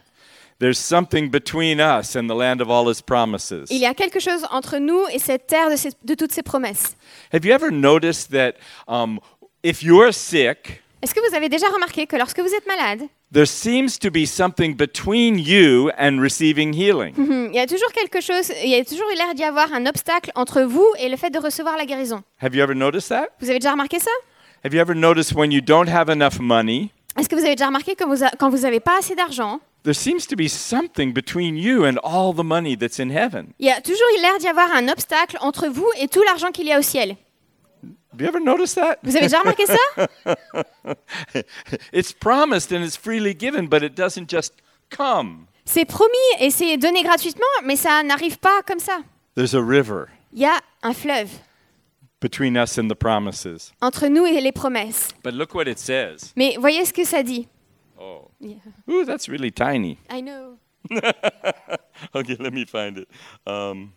There's 0.59 0.79
something 0.79 1.29
between 1.31 1.81
us 1.81 2.17
and 2.17 2.29
the 2.29 2.35
land 2.35 2.61
of 2.63 2.71
all 2.71 2.89
his 2.91 3.03
promises. 3.03 3.67
Il 3.71 3.79
y 3.79 3.85
a 3.87 3.93
quelque 3.95 4.21
chose 4.21 4.47
entre 4.51 4.79
nous 4.79 5.03
et 5.13 5.19
cette 5.19 5.47
terre 5.47 5.69
de, 5.71 5.77
ces- 5.77 5.93
de 6.03 6.15
toutes 6.15 6.33
ses 6.33 6.43
promesses. 6.43 6.97
Have 7.33 7.45
you 7.45 7.53
ever 7.53 7.71
noticed 7.71 8.31
that 8.31 8.53
um, 8.89 9.19
if 9.63 9.83
you're 9.83 10.13
sick, 10.15 10.83
Est-ce 11.03 11.15
que 11.15 11.21
vous 11.29 11.37
avez 11.37 11.51
déjà 11.51 11.67
remarqué 11.69 12.07
que 12.07 12.17
lorsque 12.17 12.41
vous 12.41 12.53
êtes 12.55 12.67
malade, 12.67 13.03
there 13.31 13.45
seems 13.47 13.99
to 14.01 14.11
be 14.11 14.25
something 14.27 14.75
between 14.75 15.39
you 15.39 15.91
and 15.99 16.21
receiving 16.21 16.73
healing? 16.73 17.13
hmm, 17.17 17.49
il 17.51 17.55
y 17.57 17.61
a 17.61 17.67
toujours 17.67 17.93
quelque 17.93 18.23
chose, 18.23 18.51
il 18.65 18.71
y 18.71 18.75
a 18.77 18.83
toujours 18.85 19.07
l'air 19.15 19.35
d'y 19.35 19.45
avoir 19.45 19.71
un 19.75 19.85
obstacle 19.85 20.31
entre 20.37 20.63
vous 20.63 20.87
et 20.99 21.11
le 21.11 21.19
fait 21.19 21.29
de 21.31 21.39
recevoir 21.39 21.77
la 21.77 21.85
guérison. 21.85 22.23
Have 22.41 22.55
you 22.57 22.63
ever 22.63 22.75
noticed 22.75 23.11
that? 23.11 23.29
Vous 23.41 23.51
avez 23.51 23.59
déjà 23.59 23.73
remarqué 23.73 23.99
ça? 23.99 24.11
Have 24.65 24.73
you 24.73 24.81
ever 24.81 24.95
noticed 24.95 25.35
when 25.35 25.53
you 25.53 25.61
don't 25.61 25.89
have 25.91 26.09
enough 26.09 26.41
money, 26.41 26.89
Est-ce 27.19 27.29
que 27.29 27.35
vous 27.37 27.45
avez 27.45 27.55
déjà 27.57 27.67
remarqué 27.67 27.95
que 27.95 28.05
vous 28.05 28.25
a- 28.25 28.31
quand 28.39 28.49
vous 28.51 28.61
n'avez 28.63 28.81
pas 28.81 28.99
assez 28.99 29.15
d'argent, 29.15 29.61
there 29.87 29.95
seems 29.95 30.27
to 30.27 30.35
be 30.35 30.49
something 30.49 31.13
between 31.15 31.57
you 31.57 31.85
and 31.85 31.97
all 32.03 32.33
the 32.35 32.43
money 32.43 32.77
that's 32.77 32.99
in 32.99 33.09
heaven. 33.11 33.55
Il 33.61 33.67
y 33.67 33.71
a 33.71 33.81
toujours 33.81 34.09
l'air 34.21 34.37
d'y 34.39 34.49
avoir 34.49 34.73
un 34.73 34.89
obstacle 34.89 35.39
entre 35.41 35.69
vous 35.69 35.89
et 36.01 36.09
tout 36.09 36.23
l'argent 36.25 36.51
qu'il 36.51 36.67
y 36.67 36.73
a 36.73 36.79
au 36.79 36.83
ciel. 36.83 37.17
Have 38.13 38.21
you 38.21 38.27
ever 38.27 38.41
noticed 38.41 38.75
that? 38.75 38.99
Vous 39.05 39.15
avez 39.17 39.27
déjà 39.27 39.41
remarqué 39.41 39.65
ça? 39.67 40.09
It's 41.93 42.13
promised 42.13 42.73
and 42.73 42.83
it's 42.83 42.97
freely 42.97 43.33
given, 43.35 43.69
but 43.69 43.83
it 43.83 43.95
doesn't 43.95 44.29
just 44.29 44.55
come. 44.91 45.47
C'est 45.65 45.85
promis 45.85 46.11
et 46.41 46.51
c'est 46.51 46.77
donné 46.79 47.03
gratuitement, 47.03 47.45
mais 47.65 47.77
ça 47.77 48.03
n'arrive 48.03 48.39
pas 48.39 48.63
comme 48.67 48.79
ça. 48.81 49.01
There's 49.37 49.55
a 49.55 49.63
river 49.63 50.07
Il 50.33 50.41
y 50.41 50.47
a 50.47 50.61
un 50.83 50.95
fleuve 50.95 51.29
between 52.21 52.57
us 52.57 52.79
and 52.79 52.89
the 52.89 52.95
promises. 52.95 53.73
entre 53.81 54.09
nous 54.09 54.27
et 54.27 54.41
les 54.41 54.53
promesses. 54.53 55.09
But 55.23 55.35
look 55.35 55.55
what 55.55 55.69
it 55.69 55.79
says. 55.79 56.33
Mais 56.37 56.57
voyez 56.59 56.85
ce 56.87 56.93
que 56.93 57.05
ça 57.05 57.23
dit. 57.23 57.47
Oh. 57.99 58.31
Yeah. 58.41 58.57
Ooh, 58.91 59.05
that's 59.05 59.29
really 59.29 59.51
tiny. 59.51 59.99
I 60.11 60.21
know. 60.21 60.59
Okay, 62.15 62.37
let 62.39 62.53
me 62.53 62.65
find 62.65 62.99
it. 62.99 63.09
Um, 63.47 63.93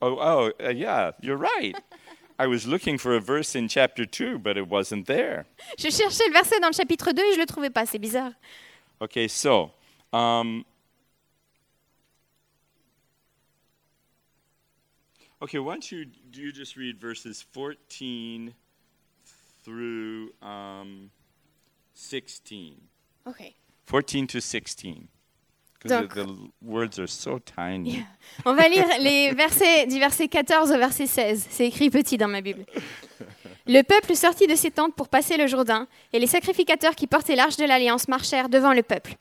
oh, 0.00 0.18
oh, 0.18 0.52
uh, 0.64 0.68
yeah, 0.70 1.12
you're 1.20 1.36
right. 1.36 1.74
I 2.38 2.46
was 2.46 2.66
looking 2.66 2.96
for 2.96 3.14
a 3.16 3.20
verse 3.20 3.54
in 3.54 3.68
chapter 3.68 4.06
2, 4.06 4.38
but 4.38 4.56
it 4.56 4.68
wasn't 4.68 5.06
there. 5.06 5.46
Je 5.78 5.90
cherchais 5.90 6.26
le 6.26 6.32
verset 6.32 6.58
dans 6.60 6.68
le 6.68 6.74
chapitre 6.74 7.12
2 7.12 7.22
et 7.22 7.34
je 7.34 7.40
le 7.40 7.46
trouvais 7.46 7.70
pas, 7.70 7.86
c'est 7.86 7.98
bizarre. 7.98 8.32
Okay, 9.02 9.28
so, 9.28 9.70
um, 10.12 10.64
okay, 15.42 15.58
why 15.58 15.74
don't 15.74 15.90
you 15.90 16.04
do 16.04 16.40
you 16.40 16.52
just 16.52 16.76
read 16.76 16.98
verses 16.98 17.42
14 17.52 18.54
through 19.64 20.30
um, 20.42 21.10
16? 21.94 22.80
OK. 23.26 23.54
14 23.86 24.26
to 24.28 24.40
16. 24.40 25.08
Because 25.82 26.08
the, 26.08 26.24
the 26.24 26.50
words 26.62 26.98
are 26.98 27.06
so 27.06 27.38
tiny. 27.38 27.96
Yeah. 27.96 28.04
On 28.44 28.54
va 28.54 28.68
lire 28.68 28.86
les 29.00 29.32
versets 29.32 29.86
du 29.86 29.98
verset 29.98 30.28
14 30.28 30.70
au 30.72 30.78
verset 30.78 31.06
16. 31.06 31.46
C'est 31.48 31.66
écrit 31.66 31.88
petit 31.88 32.18
dans 32.18 32.28
ma 32.28 32.42
Bible. 32.42 32.66
Le 33.66 33.82
peuple 33.82 34.14
sortit 34.16 34.46
de 34.46 34.54
ses 34.56 34.70
tentes 34.70 34.94
pour 34.94 35.08
passer 35.08 35.36
le 35.36 35.46
Jourdain, 35.46 35.86
et 36.12 36.18
les 36.18 36.26
sacrificateurs 36.26 36.96
qui 36.96 37.06
portaient 37.06 37.36
l'arche 37.36 37.56
de 37.56 37.64
l'Alliance 37.64 38.08
marchèrent 38.08 38.48
devant 38.48 38.72
le 38.72 38.82
peuple. 38.82 39.16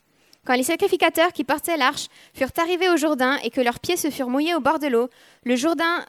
Quand 0.46 0.56
les 0.56 0.64
sacrificateurs 0.64 1.34
qui 1.34 1.44
portaient 1.44 1.78
l'arche 1.78 2.08
furent 2.34 2.52
arrivés 2.58 2.90
au 2.90 2.98
Jourdain 2.98 3.38
et 3.44 3.50
que 3.50 3.62
leurs 3.62 3.80
pieds 3.80 3.98
se 3.98 4.10
furent 4.10 4.30
mouillés 4.30 4.56
au 4.56 4.60
bord 4.60 4.80
de 4.80 4.88
l'eau, 4.88 5.10
le 5.44 5.56
Jourdain, 5.56 6.06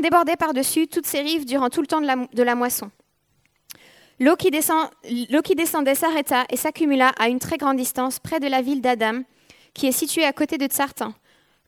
débordait 0.00 0.36
par-dessus 0.36 0.88
toutes 0.88 1.06
ses 1.06 1.20
rives 1.20 1.44
durant 1.44 1.70
tout 1.70 1.80
le 1.80 1.86
temps 1.86 2.00
de 2.00 2.42
la, 2.42 2.54
moisson. 2.54 2.90
L'eau 4.20 4.36
qui, 4.36 4.50
descendait 4.50 5.94
s'arrêta 5.94 6.44
et 6.50 6.56
s'accumula 6.56 7.12
à 7.18 7.28
une 7.28 7.38
très 7.38 7.58
grande 7.58 7.76
distance 7.76 8.18
près 8.18 8.40
de 8.40 8.46
la 8.46 8.62
ville 8.62 8.80
d'Adam, 8.80 9.22
qui 9.74 9.86
est 9.86 9.92
située 9.92 10.24
à 10.24 10.32
côté 10.32 10.58
de 10.58 10.66
Tsartan. 10.66 11.14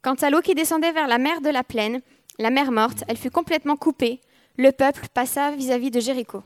Quant 0.03 0.15
à 0.15 0.31
l'eau 0.31 0.41
qui 0.41 0.55
descendait 0.55 0.93
vers 0.93 1.09
la 1.09 1.19
mer 1.19 1.41
de 1.41 1.51
la 1.51 1.65
plaine, 1.65 2.01
la 2.39 2.51
mer 2.51 2.71
morte, 2.71 3.03
elle 3.09 3.17
fut 3.17 3.31
complètement 3.31 3.77
coupée. 3.77 4.21
Le 4.57 4.71
peuple 4.71 5.09
passa 5.13 5.51
vis-à-vis 5.53 5.91
de 5.91 6.01
Jéricho. 6.01 6.43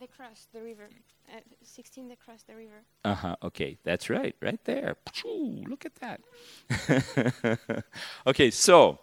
They 0.00 0.06
crossed 0.06 0.50
the 0.54 0.62
river. 0.62 0.88
Uh, 1.30 1.40
16, 1.62 2.08
they 2.08 2.16
crossed 2.16 2.46
the 2.46 2.54
river. 2.56 2.82
Uh 3.04 3.14
huh. 3.14 3.36
Okay, 3.42 3.76
that's 3.84 4.08
right, 4.08 4.34
right 4.40 4.58
there. 4.64 4.96
Phew, 5.12 5.62
look 5.68 5.84
at 5.84 5.92
that. 5.96 7.82
okay, 8.26 8.50
so 8.50 8.98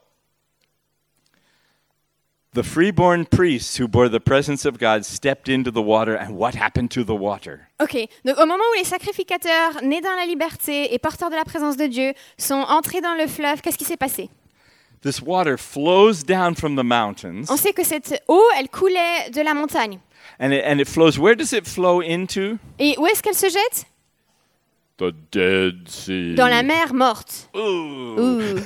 the 2.53 2.63
freeborn 2.63 3.25
priests 3.25 3.77
who 3.77 3.87
bore 3.87 4.09
the 4.09 4.19
presence 4.19 4.65
of 4.65 4.79
God 4.79 5.05
stepped 5.05 5.47
into 5.47 5.69
the 5.69 5.83
water, 5.83 6.15
and 6.15 6.35
what 6.35 6.55
happened 6.55 6.89
to 6.91 7.03
the 7.03 7.15
water? 7.15 7.67
Ok, 7.79 8.09
donc 8.25 8.39
au 8.39 8.47
moment 8.47 8.65
où 8.73 8.77
les 8.79 8.83
sacrificateurs, 8.83 9.83
nés 9.83 10.01
dans 10.01 10.15
la 10.15 10.25
liberté 10.25 10.95
et 10.95 10.97
porteurs 10.97 11.29
de 11.29 11.35
la 11.35 11.45
présence 11.45 11.77
de 11.77 11.85
Dieu, 11.85 12.15
sont 12.39 12.65
entrés 12.67 13.01
dans 13.01 13.13
le 13.13 13.27
fleuve, 13.27 13.61
qu'est-ce 13.61 13.77
qui 13.77 13.85
s'est 13.85 13.97
passé? 13.97 14.31
This 15.03 15.21
water 15.21 15.57
flows 15.57 16.23
down 16.23 16.55
from 16.55 16.75
the 16.75 16.83
mountains, 16.83 17.45
On 17.51 17.55
sait 17.55 17.73
que 17.73 17.83
cette 17.83 18.23
eau, 18.27 18.41
elle 18.57 18.69
coulait 18.69 19.29
de 19.29 19.41
la 19.41 19.53
montagne. 19.53 19.99
And 20.39 20.53
it, 20.53 20.63
and 20.65 20.79
it 20.79 20.87
flows. 20.87 21.17
Where 21.19 21.35
does 21.35 21.53
it 21.53 21.67
flow 21.67 22.01
into? 22.01 22.57
Et 22.79 22.95
où 22.97 23.07
est-ce 23.07 23.21
qu'elle 23.21 23.35
se 23.35 23.49
jette? 23.49 23.85
The 24.97 25.13
Dead 25.31 25.87
Sea. 25.87 26.33
Dans 26.33 26.47
la 26.47 26.63
mer 26.63 26.91
morte. 26.95 27.49
Ooh. 27.55 27.59
Ouh. 28.17 28.57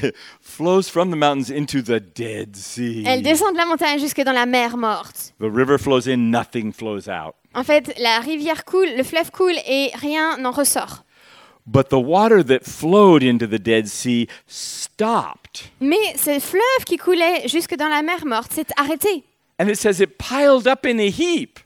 It 0.00 0.14
flows 0.40 0.88
from 0.88 1.10
the 1.10 1.16
mountains 1.16 1.50
into 1.50 1.82
the 1.82 1.98
Dead 1.98 2.54
Sea. 2.54 3.02
Elle 3.04 3.22
descend 3.22 3.54
de 3.54 3.58
la 3.58 3.66
montagne 3.66 3.98
jusque 3.98 4.22
dans 4.22 4.32
la 4.32 4.46
mer 4.46 4.76
morte. 4.76 5.32
The 5.40 5.50
river 5.50 5.78
flows 5.78 6.08
in, 6.08 6.30
nothing 6.30 6.72
flows 6.72 7.08
out. 7.08 7.34
En 7.54 7.64
fait, 7.64 7.92
la 7.98 8.20
rivière 8.20 8.64
coule, 8.64 8.90
le 8.96 9.02
fleuve 9.02 9.32
coule 9.32 9.56
et 9.66 9.90
rien 9.94 10.36
n'en 10.38 10.52
ressort. 10.52 11.02
But 11.66 11.88
the 11.90 11.94
water 11.94 12.44
that 12.44 12.60
flowed 12.64 13.22
into 13.22 13.46
the 13.46 13.58
Dead 13.60 13.88
Sea 13.88 14.28
stopped. 14.46 15.70
Mais 15.80 15.96
ce 16.16 16.38
fleuve 16.38 16.84
qui 16.86 16.96
coulait 16.96 17.48
jusque 17.48 17.74
dans 17.74 17.88
la 17.88 18.02
mer 18.02 18.24
morte 18.24 18.52
s'est 18.52 18.64
arrêté. 18.76 19.24
And 19.58 19.68
it 19.68 19.76
says 19.78 20.00
it 20.00 20.18
piled 20.18 20.66
up 20.66 20.84
in 20.86 20.98
a 21.00 21.08
heap. 21.08 21.58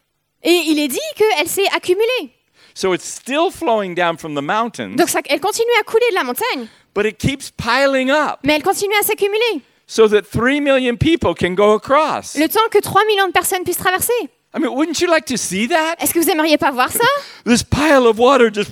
Et 0.43 0.63
il 0.69 0.79
est 0.79 0.89
dit 0.89 0.99
qu'elle 1.17 1.47
s'est 1.49 1.69
accumulée. 1.75 2.33
So 2.75 2.95
it's 2.95 3.05
still 3.05 3.51
flowing 3.51 3.95
down 3.95 4.17
from 4.17 4.35
the 4.35 4.41
mountains, 4.43 4.97
Donc 4.97 5.09
ça, 5.11 5.21
elle 5.29 5.41
continue 5.41 5.71
à 5.81 5.85
couler 5.85 6.07
de 6.11 6.15
la 6.15 6.25
montagne, 6.25 6.67
but 6.95 7.05
it 7.05 7.19
keeps 7.19 7.51
piling 7.51 8.11
up 8.11 8.39
mais 8.45 8.55
elle 8.55 8.63
continue 8.63 8.95
à 8.99 9.03
s'accumuler. 9.05 9.61
so 9.87 10.09
that 10.09 10.23
3 10.33 10.59
million 10.61 10.97
people 10.97 11.35
can 11.35 11.55
go 11.55 11.75
across. 11.75 12.35
Le 12.35 12.49
temps 12.49 12.67
que 12.71 12.79
3 12.79 13.05
millions 13.05 13.27
de 13.27 13.33
personnes 13.33 13.63
puissent 13.65 13.77
traverser. 13.77 14.13
I 14.55 14.59
mean, 14.59 14.71
wouldn't 14.75 15.01
you 15.03 15.07
like 15.09 15.27
to 15.27 15.37
see 15.37 15.69
that? 15.69 15.97
Est-ce 16.01 16.15
que 16.15 16.19
vous 16.19 16.31
aimeriez 16.31 16.57
pas 16.57 16.71
voir 16.71 16.91
ça? 16.91 17.05
This 17.45 17.63
pile 17.63 18.07
of 18.07 18.19
water 18.19 18.51
just, 18.53 18.71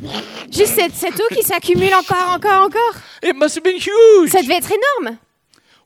Juste 0.51 0.75
cette, 0.77 0.95
cette 0.95 1.21
eau 1.21 1.35
qui 1.35 1.43
s'accumule 1.43 1.93
encore, 1.95 2.31
encore, 2.35 2.63
encore. 2.65 2.95
it 3.23 3.37
must 3.37 3.57
have 3.57 3.65
been 3.65 3.77
huge. 3.79 4.31
Ça 4.31 4.41
devait 4.41 4.57
être 4.57 4.73
énorme. 4.73 5.19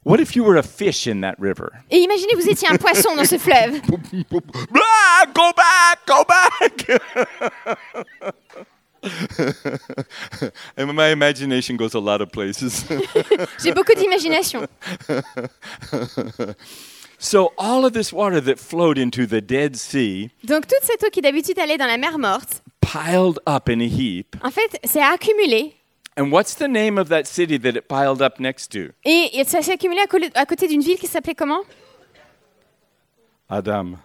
What 0.05 0.21
if 0.21 0.37
you 0.37 0.45
were 0.45 0.57
a 0.59 0.63
fish 0.63 1.07
in 1.07 1.23
that 1.23 1.37
river? 1.39 1.73
Et 1.91 1.99
imaginez, 2.03 2.35
vous 2.35 2.49
étiez 2.49 2.69
un 2.69 2.77
poisson 2.77 3.17
dans 3.17 3.25
ce 3.27 3.39
fleuve. 3.39 3.81
Blah, 4.71 5.25
go 5.35 5.51
back, 5.57 6.07
go 6.07 6.25
back. 6.29 7.01
and 10.77 10.93
my 10.95 11.09
imagination 11.11 11.77
goes 11.77 11.95
a 11.95 11.99
lot 12.01 12.21
of 12.21 12.31
places. 12.33 12.85
J'ai 13.63 13.73
beaucoup 13.73 13.95
d'imagination. 13.95 14.67
so 17.19 17.53
all 17.59 17.85
of 17.87 17.93
this 17.93 18.13
water 18.13 18.41
that 18.41 18.59
flowed 18.59 18.99
into 18.99 19.27
the 19.27 19.41
Dead 19.41 19.77
Sea 19.77 20.31
Donc 20.45 20.67
toute 20.67 20.83
cette 20.83 21.03
eau 21.03 21.11
qui 21.11 21.21
d'habitude 21.23 21.59
allait 21.59 21.79
dans 21.79 21.87
la 21.87 21.97
mer 21.97 22.19
morte, 22.19 22.63
piled 22.81 23.39
up 23.47 23.69
in 23.69 23.81
a 23.81 23.87
heap. 23.89 24.37
en 24.43 24.51
fait, 24.51 24.79
s'est 24.85 25.03
accumulée. 25.03 25.75
And 26.17 26.31
what's 26.31 26.55
the 26.55 26.69
name 26.69 26.97
of 26.99 27.09
that 27.09 27.27
city 27.27 27.59
that 27.59 27.77
it 27.77 27.89
piled 27.89 28.23
up 28.23 28.39
next 28.39 28.71
to? 28.73 28.93
Et 29.05 29.31
et 29.35 29.45
ça 29.45 29.63
s'est 29.63 29.73
accumulé 29.73 30.01
à, 30.01 30.41
à 30.41 30.47
côté 30.47 30.69
d'une 30.69 30.81
ville 30.81 30.99
qui 30.99 31.09
s'appelait 31.09 31.35
comment 31.35 31.63
Adam. 33.49 33.97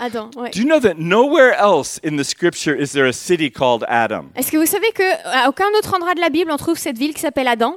Adam, 0.00 0.30
ouais. 0.36 0.50
Do 0.50 0.60
you 0.60 0.66
know 0.66 0.78
that 0.80 0.94
nowhere 0.98 1.54
else 1.54 1.98
in 2.04 2.16
the 2.16 2.24
scripture 2.24 2.74
is 2.74 2.92
there 2.92 3.06
a 3.06 3.12
city 3.12 3.50
called 3.50 3.84
Adam? 3.88 4.30
Est-ce 4.36 4.50
que 4.50 4.56
vous 4.56 4.66
savez 4.66 4.92
qu'à 4.92 5.48
aucun 5.48 5.68
autre 5.76 5.94
endroit 5.94 6.14
de 6.14 6.20
la 6.20 6.30
Bible 6.30 6.50
on 6.52 6.56
trouve 6.56 6.78
cette 6.78 6.98
ville 6.98 7.14
qui 7.14 7.20
s'appelle 7.20 7.48
Adam 7.48 7.76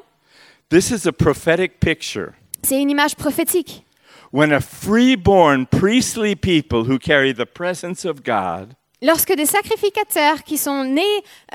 This 0.70 0.92
is 0.92 1.08
a 1.08 1.12
prophetic 1.12 1.80
picture. 1.80 2.34
C'est 2.64 2.80
une 2.82 2.90
image 2.90 3.16
prophétique. 3.16 3.84
When 4.32 4.52
a 4.54 4.62
freeborn 4.62 5.66
priestly 5.66 6.36
people 6.36 6.86
who 6.86 6.98
carry 6.98 7.34
the 7.34 7.46
presence 7.46 8.06
of 8.06 8.24
God 8.24 8.76
Lorsque 9.04 9.34
des 9.34 9.48
sacrificateurs 9.48 10.44
qui 10.44 10.58
sont 10.58 10.84
nés 10.84 11.02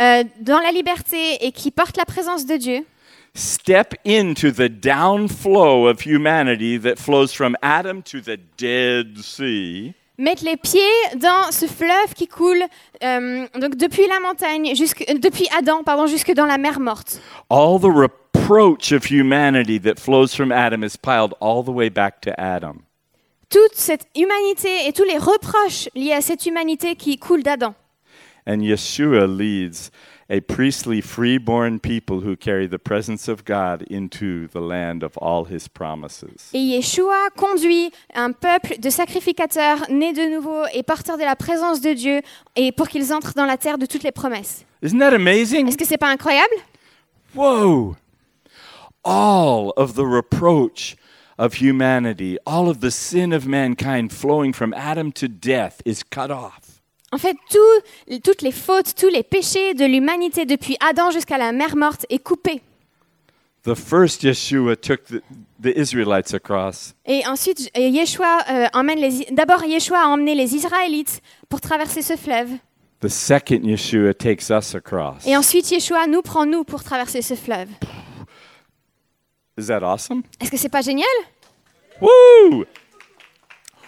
euh, 0.00 0.24
dans 0.40 0.58
la 0.58 0.72
liberté 0.72 1.44
et 1.46 1.52
qui 1.52 1.70
portent 1.70 1.96
la 1.96 2.04
présence 2.04 2.44
de 2.46 2.56
Dieu 2.56 2.84
step 3.36 3.94
into 4.04 4.50
the 4.50 4.68
downflow 4.68 5.86
of 5.86 6.00
humanity 6.00 6.78
that 6.78 6.98
flows 6.98 7.32
from 7.32 7.54
Adam 7.62 8.02
to 8.02 8.20
the 8.20 8.38
Dead 8.56 9.18
Sea, 9.18 9.94
mettent 10.18 10.42
les 10.42 10.56
pieds 10.56 10.80
dans 11.16 11.52
ce 11.52 11.66
fleuve 11.66 12.14
qui 12.14 12.26
coule 12.26 12.62
euh, 13.04 13.46
donc 13.60 13.76
depuis 13.76 14.06
la 14.08 14.20
montagne, 14.20 14.74
jusque, 14.74 15.04
euh, 15.08 15.18
depuis 15.18 15.46
Adam, 15.56 15.82
pardon, 15.84 16.06
jusque 16.06 16.32
dans 16.32 16.46
la 16.46 16.58
mer 16.58 16.80
morte. 16.80 17.20
all 17.50 17.78
the 17.78 17.90
reproach 17.90 18.92
of 18.92 19.10
humanity 19.10 19.78
that 19.78 20.00
flows 20.00 20.34
from 20.34 20.50
Adam 20.50 20.82
is 20.82 20.96
piled 20.96 21.34
all 21.40 21.62
the 21.62 21.72
way 21.72 21.90
back 21.90 22.20
to 22.22 22.32
Adam. 22.40 22.85
Toute 23.48 23.74
cette 23.74 24.06
humanité 24.16 24.88
et 24.88 24.92
tous 24.92 25.04
les 25.04 25.18
reproches 25.18 25.88
liés 25.94 26.12
à 26.12 26.20
cette 26.20 26.46
humanité 26.46 26.96
qui 26.96 27.16
coule 27.16 27.42
d'Adam. 27.42 27.74
And 28.48 28.60
Yeshua 28.60 29.26
leads 29.26 29.90
a 30.28 30.40
priestly 30.40 31.00
freeborn 31.00 31.78
people 31.80 32.16
who 32.24 32.36
carry 32.36 32.68
the 32.68 32.78
presence 32.78 33.28
of 33.28 33.44
God 33.44 33.84
into 33.90 34.48
the 34.52 34.60
land 34.60 35.02
of 35.02 35.16
all 35.20 35.44
his 35.44 35.68
promises. 35.68 36.50
Et 36.52 36.58
Yeshua 36.58 37.30
conduit 37.36 37.90
un 38.14 38.32
peuple 38.32 38.78
de 38.78 38.90
sacrificateurs 38.90 39.86
nés 39.90 40.12
de 40.12 40.28
nouveau 40.34 40.64
et 40.74 40.82
porteurs 40.82 41.18
de 41.18 41.24
la 41.24 41.36
présence 41.36 41.80
de 41.80 41.92
Dieu 41.92 42.20
et 42.56 42.72
pour 42.72 42.88
qu'ils 42.88 43.12
entrent 43.12 43.34
dans 43.34 43.46
la 43.46 43.56
terre 43.56 43.78
de 43.78 43.86
toutes 43.86 44.02
les 44.02 44.12
promesses. 44.12 44.64
Isn't 44.82 44.98
that 44.98 45.14
amazing? 45.14 45.68
Est-ce 45.68 45.78
que 45.78 45.86
c'est 45.86 45.98
pas 45.98 46.10
incroyable? 46.10 46.54
Whoa! 47.34 47.96
all 49.06 49.70
of 49.76 49.94
the 49.94 50.04
reproach 50.04 50.96
of 51.38 51.54
humanity, 51.60 52.38
all 52.46 52.68
of 52.68 52.80
the 52.80 52.90
sin 52.90 53.32
of 53.32 53.46
mankind 53.46 54.10
flowing 54.12 54.52
from 54.52 54.72
Adam 54.74 55.12
to 55.12 55.26
death 55.28 55.80
is 55.84 56.02
cut 56.02 56.30
off. 56.30 56.80
En 57.12 57.18
fait, 57.18 57.36
tout- 57.50 58.20
toutes 58.22 58.42
les 58.42 58.52
fautes, 58.52 58.94
tous 58.96 59.08
les 59.08 59.22
péchés 59.22 59.74
de 59.74 59.84
l'humanité 59.86 60.44
depuis 60.44 60.76
Adam 60.80 61.10
jusqu'à 61.10 61.38
la 61.38 61.52
mer 61.52 61.76
morte 61.76 62.04
est 62.10 62.18
coupé. 62.18 62.60
The 63.64 63.74
first 63.74 64.22
Yeshua 64.22 64.76
took 64.76 65.04
the, 65.06 65.22
the 65.60 65.76
Israelites 65.76 66.32
across. 66.34 66.94
Et 67.04 67.26
ensuite, 67.26 67.70
Yeshua 67.76 68.38
euh, 68.48 68.66
emmène 68.74 69.00
les. 69.00 69.26
D'abord, 69.32 69.64
Yeshua 69.64 69.98
a 70.04 70.06
emmené 70.06 70.34
les 70.36 70.54
Israélites 70.54 71.20
pour 71.48 71.60
traverser 71.60 72.02
ce 72.02 72.16
fleuve. 72.16 72.50
The 73.00 73.08
second 73.08 73.62
Yeshua 73.64 74.14
takes 74.14 74.50
us 74.50 74.74
across. 74.74 75.26
Et 75.26 75.36
ensuite, 75.36 75.70
Yeshua 75.70 76.06
nous 76.06 76.22
prend 76.22 76.46
nous 76.46 76.64
pour 76.64 76.82
traverser 76.84 77.22
ce 77.22 77.34
fleuve. 77.34 77.68
Is 79.58 79.66
that 79.68 79.82
awesome? 79.82 80.22
Est-ce 80.40 80.50
que 80.50 80.56
c'est 80.56 80.68
pas 80.68 80.82
génial? 80.82 81.06
Woo! 82.00 82.64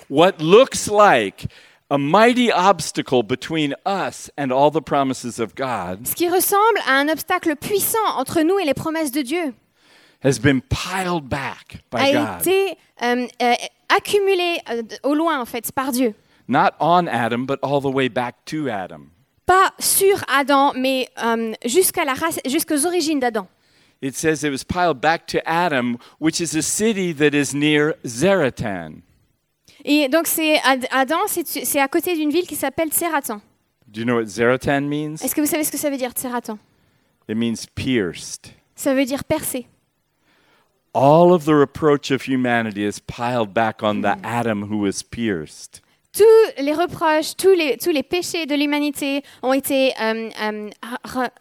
What 0.08 0.40
looks 0.40 0.88
like 0.88 1.46
a 1.90 1.98
mighty 1.98 2.50
obstacle 2.50 3.22
between 3.22 3.74
us 3.84 4.30
and 4.38 4.50
all 4.50 4.70
the 4.70 4.80
promises 4.82 5.38
of 5.38 5.54
God 5.54 6.06
Ce 6.06 6.14
qui 6.14 6.28
ressemble 6.28 6.78
à 6.86 6.94
un 6.94 7.08
obstacle 7.08 7.54
puissant 7.56 7.98
entre 8.16 8.40
nous 8.42 8.58
et 8.58 8.64
les 8.64 8.74
promesses 8.74 9.12
de 9.12 9.20
Dieu 9.22 9.54
has 10.24 10.38
been 10.38 10.62
piled 10.62 11.28
back 11.28 11.82
by 11.90 11.98
a 11.98 12.12
God. 12.12 12.40
été 12.46 12.78
euh, 13.02 13.26
euh, 13.42 13.54
accumulé 13.94 14.58
euh, 14.70 14.82
au 15.02 15.14
loin 15.14 15.38
en 15.40 15.44
fait 15.44 15.70
par 15.72 15.92
Dieu. 15.92 16.14
Not 16.48 16.70
on 16.80 17.06
Adam, 17.06 17.44
but 17.44 17.58
all 17.62 17.80
the 17.82 17.94
way 17.94 18.08
back 18.08 18.36
to 18.46 18.68
Adam. 18.70 19.10
Pas 19.44 19.72
sur 19.78 20.24
Adam, 20.28 20.72
mais 20.74 21.08
euh, 21.22 21.52
jusqu'à 21.66 22.04
la 22.06 22.14
race, 22.14 22.40
jusqu'aux 22.46 22.86
origines 22.86 23.20
d'Adam. 23.20 23.46
It 24.00 24.14
says 24.14 24.44
it 24.44 24.50
was 24.50 24.62
piled 24.64 25.00
back 25.00 25.26
to 25.28 25.40
Adam, 25.48 25.98
which 26.20 26.40
is 26.40 26.54
a 26.54 26.62
city 26.62 27.12
that 27.14 27.34
is 27.34 27.52
near 27.54 27.96
Zaratan. 28.06 29.02
Et 29.84 30.08
donc 30.08 30.26
c'est 30.26 30.58
Ad- 30.64 30.86
Adam, 30.90 31.26
c'est 31.26 31.80
à 31.80 31.88
côté 31.88 32.14
d'une 32.14 32.30
ville 32.30 32.46
qui 32.46 32.56
s'appelle 32.56 32.90
Tseratan. 32.90 33.40
Do 33.88 34.00
you 34.00 34.04
know 34.06 34.16
what 34.16 34.26
Zaratan 34.26 34.82
means? 34.88 35.16
Est-ce 35.22 35.34
que 35.34 35.40
vous 35.40 35.46
savez 35.46 35.64
ce 35.64 35.72
que 35.72 35.78
ça 35.78 35.90
veut 35.90 35.96
dire 35.96 36.12
Tseratan 36.12 36.58
It 37.28 37.36
means 37.36 37.66
pierced. 37.74 38.52
Ça 38.76 38.94
veut 38.94 39.04
dire 39.04 39.24
percé. 39.24 39.66
All 40.94 41.32
of 41.32 41.44
the 41.44 41.54
reproach 41.54 42.10
of 42.10 42.26
humanity 42.26 42.84
is 42.84 42.98
piled 43.00 43.52
back 43.52 43.82
on 43.82 44.00
the 44.02 44.16
Adam 44.24 44.62
who 44.70 44.78
was 44.78 45.02
pierced. 45.02 45.80
Tous 46.12 46.24
les 46.62 46.72
reproches, 46.72 47.36
tous 47.36 47.52
les, 47.54 47.76
tous 47.76 47.90
les 47.90 48.02
péchés 48.02 48.46
de 48.46 48.54
l'humanité 48.54 49.22
ont 49.42 49.52
été 49.52 49.92
euh, 50.00 50.30
euh, 50.42 50.70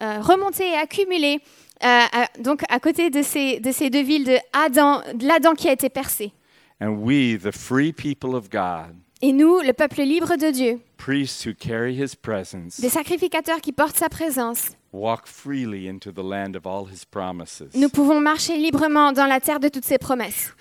euh, 0.02 0.20
remontés 0.20 0.68
et 0.72 0.76
accumulés 0.76 1.40
euh, 1.84 2.24
donc 2.40 2.62
à 2.68 2.80
côté 2.80 3.10
de 3.10 3.22
ces, 3.22 3.60
de 3.60 3.72
ces 3.72 3.90
deux 3.90 4.02
villes 4.02 4.24
de 4.24 4.36
Adam, 4.52 5.00
de 5.14 5.26
l'Adam 5.26 5.54
qui 5.54 5.68
a 5.68 5.72
été 5.72 5.88
percé. 5.88 6.32
And 6.80 7.02
we, 7.02 7.36
the 7.38 7.50
free 7.52 7.92
people 7.92 8.34
of 8.34 8.48
God, 8.50 8.94
Et 9.20 9.32
nous, 9.32 9.58
le 9.60 9.72
peuple 9.72 10.02
libre 10.02 10.36
de 10.36 10.52
Dieu, 10.52 10.80
priests 10.96 11.44
who 11.44 11.52
carry 11.52 11.92
his 12.00 12.14
presence, 12.14 12.80
des 12.80 12.88
sacrificateurs 12.88 13.60
qui 13.60 13.72
portent 13.72 13.96
sa 13.96 14.08
présence, 14.08 14.70
walk 14.92 15.26
freely 15.26 15.88
into 15.88 16.12
the 16.12 16.22
land 16.22 16.54
of 16.54 16.66
all 16.66 16.86
his 16.88 17.04
promises. 17.04 17.64
nous 17.74 17.88
pouvons 17.88 18.20
marcher 18.20 18.56
librement 18.56 19.12
dans 19.12 19.26
la 19.26 19.40
terre 19.40 19.58
de 19.58 19.68
toutes 19.68 19.84
ses 19.84 19.98
promesses. 19.98 20.54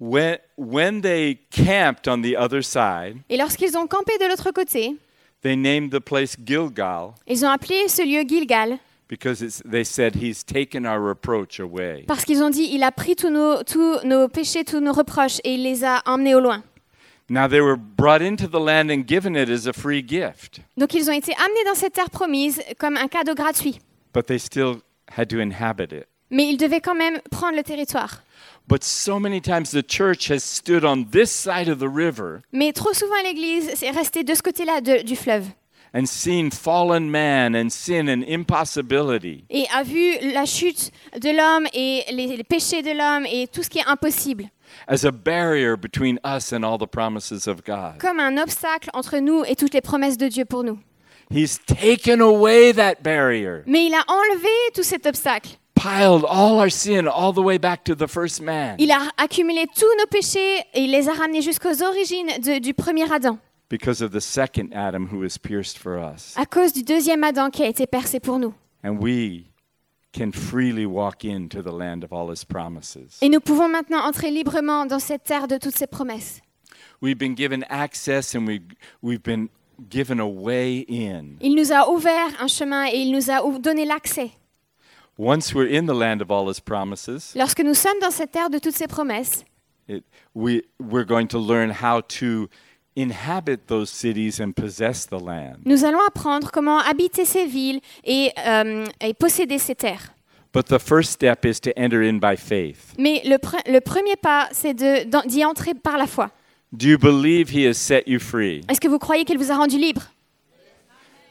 When, 0.00 0.38
when 0.56 1.00
they 1.02 1.38
camped 1.50 2.08
on 2.08 2.20
the 2.20 2.34
other 2.36 2.64
side, 2.64 3.18
Et 3.28 3.36
lorsqu'ils 3.36 3.76
ont 3.78 3.86
campé 3.86 4.12
de 4.20 4.26
l'autre 4.26 4.50
côté, 4.50 4.96
they 5.42 5.56
named 5.56 5.92
the 5.92 6.00
place 6.00 6.36
Gilgal 6.44 7.12
ils 7.28 7.44
ont 7.44 7.48
appelé 7.50 7.86
ce 7.88 8.02
lieu 8.02 8.26
Gilgal 8.26 8.78
because 9.08 9.62
they 9.64 9.84
said, 9.84 10.16
He's 10.16 10.44
taken 10.44 10.86
our 10.86 11.00
reproach 11.00 11.60
away. 11.60 12.04
parce 12.06 12.24
qu'ils 12.24 12.42
ont 12.42 12.50
dit 12.50 12.68
il 12.72 12.82
a 12.82 12.92
pris 12.92 13.16
tous 13.16 13.30
nos, 13.30 13.62
tous 13.62 13.98
nos 14.04 14.28
péchés, 14.28 14.64
tous 14.64 14.80
nos 14.80 14.92
reproches 14.92 15.40
et 15.44 15.54
il 15.54 15.62
les 15.62 15.84
a 15.84 16.02
emmenés 16.06 16.34
au 16.34 16.40
loin. 16.40 16.62
Now 17.30 17.48
they 17.48 17.60
were 17.60 17.76
brought 17.78 18.20
into 18.20 18.46
the 18.46 18.60
land 18.60 18.90
and 18.90 19.06
given 19.06 19.34
it 19.34 19.48
as 19.48 19.66
a 19.66 19.72
free 19.72 20.02
gift, 20.06 20.60
Donc 20.76 20.92
ils 20.94 21.08
ont 21.08 21.14
été 21.14 21.32
amenés 21.34 21.64
dans 21.66 21.74
cette 21.74 21.94
terre 21.94 22.10
promise 22.10 22.60
comme 22.78 22.96
un 22.98 23.08
cadeau 23.08 23.34
gratuit. 23.34 23.78
but 24.12 24.26
they 24.26 24.38
still 24.38 24.82
had 25.16 25.28
to 25.28 25.38
inhabit 25.40 25.92
it. 25.92 26.06
Mais 26.30 26.46
ils 26.48 26.56
devaient 26.56 26.80
quand 26.80 26.94
même 26.94 27.20
prendre 27.30 27.56
le 27.56 27.62
territoire. 27.62 28.22
But 28.66 28.82
so 28.82 29.18
many 29.20 29.40
times 29.40 29.70
the 29.72 29.82
church 29.86 30.30
has 30.30 30.40
stood 30.40 30.84
on 30.84 31.04
this 31.04 31.30
side 31.30 31.68
of 31.68 31.78
the 31.78 31.88
river 31.88 32.40
Mais 32.52 32.72
trop 32.72 32.92
souvent 32.94 33.14
l'Église 33.22 33.82
est 33.82 33.90
restée 33.90 34.24
de 34.24 34.34
ce 34.34 34.42
côté-là 34.42 34.80
du 34.80 35.16
fleuve 35.16 35.44
and 35.94 36.06
seen 36.06 36.50
fallen 36.50 37.08
man 37.10 37.54
and 37.54 37.70
sin 37.70 38.08
and 38.08 38.24
impossibility 38.26 39.44
et 39.50 39.66
a 39.74 39.82
vu 39.84 40.18
la 40.32 40.44
chute 40.44 40.90
de 41.20 41.30
l'homme 41.30 41.66
et 41.72 42.04
les, 42.12 42.36
les 42.36 42.44
péchés 42.44 42.82
de 42.82 42.90
l'homme 42.90 43.26
et 43.30 43.46
tout 43.46 43.62
ce 43.62 43.68
qui 43.70 43.78
est 43.78 43.86
impossible 43.86 44.44
as 44.88 45.04
a 45.04 45.12
barrier 45.12 45.76
between 45.76 46.18
us 46.24 46.52
and 46.52 46.64
all 46.64 46.78
the 46.78 46.86
promises 46.90 47.46
of 47.46 47.62
God. 47.64 47.98
comme 48.00 48.18
un 48.20 48.36
obstacle 48.38 48.90
entre 48.94 49.18
nous 49.18 49.44
et 49.46 49.54
toutes 49.54 49.74
les 49.74 49.80
promesses 49.80 50.18
de 50.18 50.26
Dieu 50.28 50.44
pour 50.44 50.64
nous. 50.64 50.78
He's 51.30 51.58
taken 51.64 52.20
away 52.20 52.72
that 52.72 52.96
barrier, 53.02 53.62
Mais 53.66 53.86
il 53.86 53.94
a 53.94 54.04
enlevé 54.08 54.48
tout 54.74 54.82
cet 54.82 55.06
obstacle. 55.06 55.50
piled 55.74 56.24
all 56.28 56.58
our 56.60 56.70
sin 56.70 57.06
all 57.06 57.32
the 57.32 57.38
way 57.42 57.56
back 57.58 57.84
to 57.84 57.94
the 57.94 58.06
first 58.08 58.40
man 58.42 58.76
Il 58.78 58.90
a 58.90 59.00
accumulé 59.16 59.66
tous 59.74 59.86
nos 59.98 60.06
péchés 60.06 60.58
et 60.74 60.80
il 60.82 60.90
les 60.90 61.08
a 61.08 61.12
ramenés 61.12 61.40
jusqu'aux 61.42 61.82
origines 61.82 62.26
de- 62.42 62.58
du 62.58 62.74
premier 62.74 63.10
Adam, 63.12 63.38
because 63.76 64.00
of 64.00 64.12
the 64.12 64.20
second 64.20 64.72
Adam 64.72 65.08
who 65.10 65.18
was 65.18 65.36
pierced 65.36 65.78
for 65.78 65.98
us. 65.98 66.32
à 66.36 66.46
cause 66.46 66.72
du 66.72 66.82
deuxième 66.84 67.24
Adam 67.24 67.50
qui 67.50 67.62
a 67.64 67.68
été 67.68 67.86
percé 67.86 68.20
pour 68.20 68.38
nous. 68.38 68.54
And 68.84 68.98
we 69.00 69.46
can 70.12 70.30
freely 70.30 70.86
walk 70.86 71.24
into 71.24 71.60
the 71.60 71.72
land 71.72 72.04
of 72.04 72.12
all 72.12 72.30
his 72.30 72.44
promises. 72.44 73.18
Et 73.20 73.28
nous 73.28 73.40
pouvons 73.40 73.68
maintenant 73.68 73.98
entrer 74.04 74.30
librement 74.30 74.86
dans 74.86 75.00
cette 75.00 75.24
terre 75.24 75.48
de 75.48 75.58
toutes 75.58 75.76
ses 75.76 75.88
promesses. 75.88 76.40
We've 77.02 77.18
been 77.18 77.34
given 77.34 77.64
access 77.68 78.34
and 78.36 78.46
we, 78.46 78.60
we've 79.02 79.22
been 79.22 79.48
given 79.90 80.20
a 80.20 80.26
way 80.26 80.84
in. 80.88 81.36
Il 81.40 81.56
nous 81.56 81.72
a 81.72 81.90
ouvert 81.90 82.30
un 82.40 82.46
chemin 82.46 82.86
et 82.86 82.98
il 82.98 83.10
nous 83.12 83.28
a 83.30 83.44
ou- 83.44 83.58
donné 83.58 83.84
l'accès. 83.84 84.30
Once 85.18 85.52
we're 85.54 85.66
in 85.68 85.86
the 85.86 85.94
land 85.94 86.20
of 86.22 86.30
all 86.30 86.48
his 86.48 86.60
promises, 86.60 87.34
Lorsque 87.36 87.60
nous 87.60 87.74
sommes 87.74 87.98
dans 88.00 88.12
cette 88.12 88.30
terre 88.30 88.50
de 88.50 88.58
toutes 88.58 88.74
ses 88.76 88.86
promesses, 88.86 89.44
it, 89.88 90.04
we, 90.34 90.62
we're 90.78 91.04
going 91.06 91.26
to 91.26 91.38
learn 91.38 91.70
how 91.70 92.00
to 92.02 92.48
inhabit 92.96 93.66
those 93.66 93.90
cities 93.90 94.40
and 94.40 94.52
possess 94.52 95.06
the 95.06 95.20
land. 95.20 95.56
nous 95.64 95.84
allons 95.84 96.00
apprendre 96.06 96.50
comment 96.50 96.78
habiter 96.78 97.24
ces 97.24 97.46
villes 97.46 97.80
et, 98.04 98.30
euh, 98.46 98.84
et 99.00 99.14
posséder 99.14 99.58
ces 99.58 99.74
terres. 99.74 100.12
But 100.52 100.66
the 100.66 100.78
first 100.78 101.10
step 101.12 101.44
is 101.44 101.60
to 101.62 101.70
enter 101.76 102.08
in 102.08 102.18
by 102.18 102.36
faith. 102.36 102.94
Mais 102.98 103.22
le, 103.24 103.38
pre- 103.38 103.62
le 103.68 103.80
premier 103.80 104.14
pas, 104.16 104.48
c'est 104.52 104.74
de- 104.74 105.04
d'en- 105.10 105.24
d'y 105.26 105.44
entrer 105.44 105.74
par 105.74 105.98
la 105.98 106.06
foi. 106.06 106.30
Do 106.72 106.86
you 106.86 106.98
believe 106.98 107.50
he 107.52 107.66
has 107.66 107.74
set 107.74 108.04
you 108.06 108.20
free? 108.20 108.60
Est-ce 108.68 108.80
que 108.80 108.88
vous 108.88 108.98
croyez 109.00 109.24
qu'il 109.24 109.38
vous 109.38 109.50
a 109.50 109.56
rendu 109.56 109.78
libre? 109.78 110.02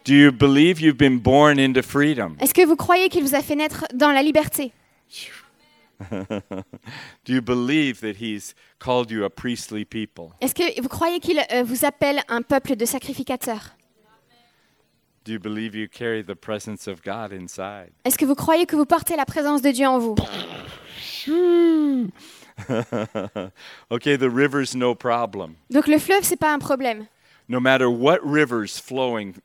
Do 0.06 0.14
you 0.14 0.32
believe 0.34 0.82
you've 0.82 0.98
been 0.98 1.18
born 1.20 1.58
into 1.58 1.82
freedom? 1.82 2.36
Est-ce 2.42 2.54
que 2.54 2.66
vous 2.66 2.76
croyez 2.76 3.08
qu'il 3.08 3.24
vous 3.24 3.36
a 3.36 3.42
fait 3.42 3.56
naître 3.56 3.86
dans 3.94 4.12
la 4.12 4.22
liberté? 4.22 4.74
Do 7.26 7.34
you 7.34 7.42
believe 7.42 8.02
that 8.02 8.18
he's 8.20 8.54
called 8.80 9.12
you 9.12 9.24
a 9.26 9.30
priestly 9.30 9.86
people? 9.86 10.34
Est-ce 10.42 10.54
que 10.54 10.82
vous 10.82 10.90
croyez 10.90 11.20
qu'il 11.20 11.40
euh, 11.40 11.64
vous 11.64 11.86
appelle 11.86 12.22
un 12.28 12.42
peuple 12.42 12.76
de 12.76 12.86
sacrificateurs? 12.86 13.76
Do 15.26 15.32
you 15.32 15.40
believe 15.40 15.74
you 15.74 15.88
carry 15.88 16.22
the 16.22 16.36
presence 16.36 16.88
of 16.88 17.02
God 17.02 17.32
inside? 17.32 17.92
Est-ce 18.04 18.18
que 18.18 18.26
vous 18.26 18.36
croyez 18.36 18.66
que 18.66 18.76
vous 18.76 18.86
portez 18.86 19.16
la 19.16 19.26
présence 19.26 19.62
de 19.62 19.72
Dieu 19.72 19.88
en 19.88 20.00
vous? 20.00 20.16
Okay, 23.90 24.16
the 24.18 24.30
river's 24.30 24.76
no 24.76 24.94
problem. 24.96 25.56
Donc 25.70 25.88
le 25.88 25.98
fleuve, 25.98 26.24
c'est 26.24 26.38
pas 26.38 26.54
un 26.54 26.60
problème. 26.60 27.08
No 27.48 27.60
matter 27.60 27.90
what 27.90 28.20
river's 28.24 28.80
flowing 28.80 29.36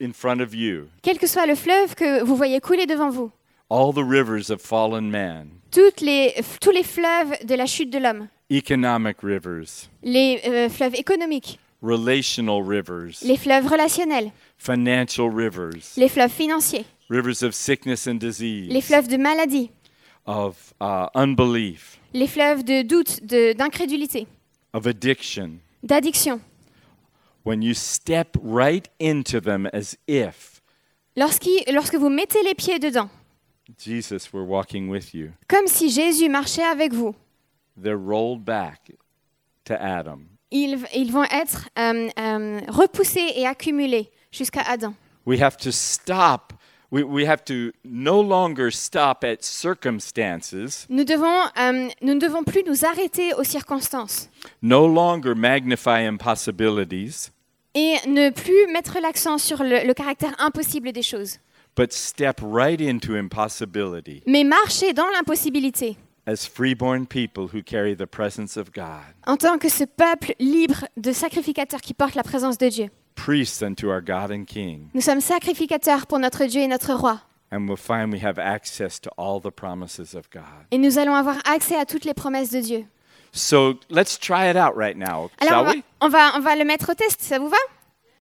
in 0.00 0.12
front 0.12 0.40
of 0.40 0.54
you, 0.54 0.88
Quel 1.02 1.18
que 1.18 1.26
soit 1.26 1.46
le 1.46 1.54
fleuve 1.54 1.94
que 1.94 2.22
vous 2.22 2.36
voyez 2.36 2.60
couler 2.60 2.86
devant 2.86 3.10
vous, 3.10 3.32
all 3.70 3.92
the 3.92 4.04
rivers 4.04 4.50
of 4.50 4.60
fallen 4.62 5.10
man, 5.10 5.57
toutes 5.70 6.00
les, 6.00 6.34
tous 6.60 6.70
les 6.70 6.82
fleuves 6.82 7.44
de 7.44 7.54
la 7.54 7.66
chute 7.66 7.90
de 7.90 7.98
l'homme, 7.98 8.28
economic 8.50 9.16
rivers, 9.22 9.88
les 10.02 10.40
euh, 10.46 10.68
fleuves 10.68 10.94
économiques, 10.94 11.58
relational 11.82 12.62
rivers, 12.62 13.18
les 13.22 13.36
fleuves 13.36 13.66
relationnels, 13.66 14.30
financial 14.56 15.28
rivers, 15.28 15.70
les 15.96 16.08
fleuves 16.08 16.30
financiers, 16.32 16.84
rivers 17.08 17.42
of 17.42 17.54
sickness 17.54 18.06
and 18.06 18.14
disease, 18.16 18.68
les 18.72 18.80
fleuves 18.80 19.08
de 19.08 19.16
maladie, 19.16 19.70
of 20.26 20.74
uh, 20.80 21.06
unbelief, 21.14 21.98
les 22.14 22.26
fleuves 22.26 22.64
de 22.64 22.82
doute, 22.82 23.20
de- 23.24 23.52
d'incrédulité, 23.52 24.26
of 24.72 24.86
addiction. 24.86 25.58
d'addiction. 25.82 26.40
When 27.44 27.62
you 27.62 27.72
step 27.72 28.36
right 28.42 28.88
into 29.00 29.40
them 29.40 29.68
as 29.72 29.96
if 30.06 30.58
lorsque 31.16 31.94
vous 31.94 32.08
mettez 32.10 32.42
les 32.42 32.54
pieds 32.54 32.78
dedans, 32.78 33.08
Jesus 33.76 34.32
were 34.32 34.44
walking 34.44 34.88
with 34.88 35.14
you, 35.14 35.32
comme 35.48 35.66
si 35.66 35.90
Jésus 35.90 36.28
marchait 36.28 36.64
avec 36.64 36.92
vous, 36.92 37.14
they're 37.80 37.96
rolled 37.96 38.44
back 38.44 38.92
to 39.64 39.74
Adam. 39.74 40.20
ils, 40.50 40.78
ils 40.94 41.12
vont 41.12 41.24
être 41.24 41.68
euh, 41.78 42.08
euh, 42.18 42.60
repoussés 42.68 43.32
et 43.36 43.46
accumulés 43.46 44.10
jusqu'à 44.32 44.62
Adam. 44.62 44.94
We 45.26 45.40
have 45.42 45.56
to 45.58 45.70
stop. 45.70 46.54
We, 46.90 47.02
we 47.04 47.26
have 47.28 47.44
to 47.44 47.72
no 47.84 48.22
longer 48.22 48.70
stop 48.70 49.22
at 49.22 49.42
circumstances, 49.42 50.86
Nous, 50.88 51.04
devons, 51.04 51.42
euh, 51.58 51.90
nous 52.00 52.14
ne 52.14 52.18
devons 52.18 52.44
plus 52.44 52.62
nous 52.66 52.86
arrêter 52.86 53.34
aux 53.34 53.44
circonstances. 53.44 54.30
No 54.62 54.86
longer 54.86 55.34
magnify 55.34 56.06
impossibilities, 56.06 57.30
et 57.74 57.96
ne 58.06 58.30
plus 58.30 58.72
mettre 58.72 58.98
l'accent 59.02 59.36
sur 59.36 59.62
le, 59.62 59.86
le 59.86 59.92
caractère 59.92 60.34
impossible 60.38 60.92
des 60.92 61.02
choses, 61.02 61.36
but 61.78 61.92
step 61.92 62.40
right 62.42 62.80
into 62.80 63.14
impossibility 63.16 64.22
mais 64.26 64.44
marcher 64.44 64.92
dans 64.92 65.08
l'impossibilité 65.14 65.96
as 66.26 66.44
freeborn 66.46 67.06
people 67.06 67.44
who 67.44 67.62
carry 67.62 67.96
the 67.96 68.06
presence 68.06 68.58
of 68.58 68.70
God, 68.74 69.00
en 69.26 69.36
tant 69.38 69.56
que 69.58 69.70
ce 69.70 69.84
peuple 69.84 70.34
libre 70.38 70.86
de 70.98 71.12
sacrificateurs 71.12 71.80
qui 71.80 71.94
porte 71.94 72.14
la 72.14 72.22
présence 72.22 72.58
de 72.58 72.68
Dieu. 72.68 72.90
priests 73.14 73.62
unto 73.62 73.88
our 73.90 74.00
God 74.02 74.30
and 74.30 74.44
King. 74.46 74.88
Nous 74.94 75.00
sommes 75.00 75.20
sacrificateurs 75.22 76.06
pour 76.06 76.18
notre 76.18 76.44
Dieu 76.44 76.60
et 76.60 76.68
notre 76.68 76.92
roi. 76.94 77.20
And 77.50 77.66
we'll 77.66 77.78
find 77.78 78.12
we 78.12 78.22
have 78.22 78.38
access 78.38 79.00
to 79.00 79.10
all 79.16 79.40
the 79.40 79.50
promises 79.50 80.14
of 80.14 80.28
God. 80.30 80.66
Et 80.70 80.76
nous 80.78 80.98
allons 80.98 81.14
avoir 81.14 81.36
accès 81.46 81.76
à 81.76 81.86
toutes 81.86 82.04
les 82.04 82.12
promesses 82.12 82.50
de 82.50 82.60
Dieu. 82.60 82.84
So 83.32 83.78
let's 83.90 84.18
try 84.18 84.50
it 84.50 84.56
out 84.56 84.76
right 84.76 84.96
now, 84.96 85.30
Alors, 85.40 85.48
shall 85.48 85.58
on 85.60 85.64
va, 85.64 85.70
we? 85.72 85.82
on 86.02 86.08
va, 86.10 86.32
on 86.36 86.40
va 86.40 86.56
le 86.56 86.64
mettre 86.64 86.90
au 86.90 86.94
test, 86.94 87.22
ça 87.22 87.38
vous 87.38 87.48
va? 87.48 87.56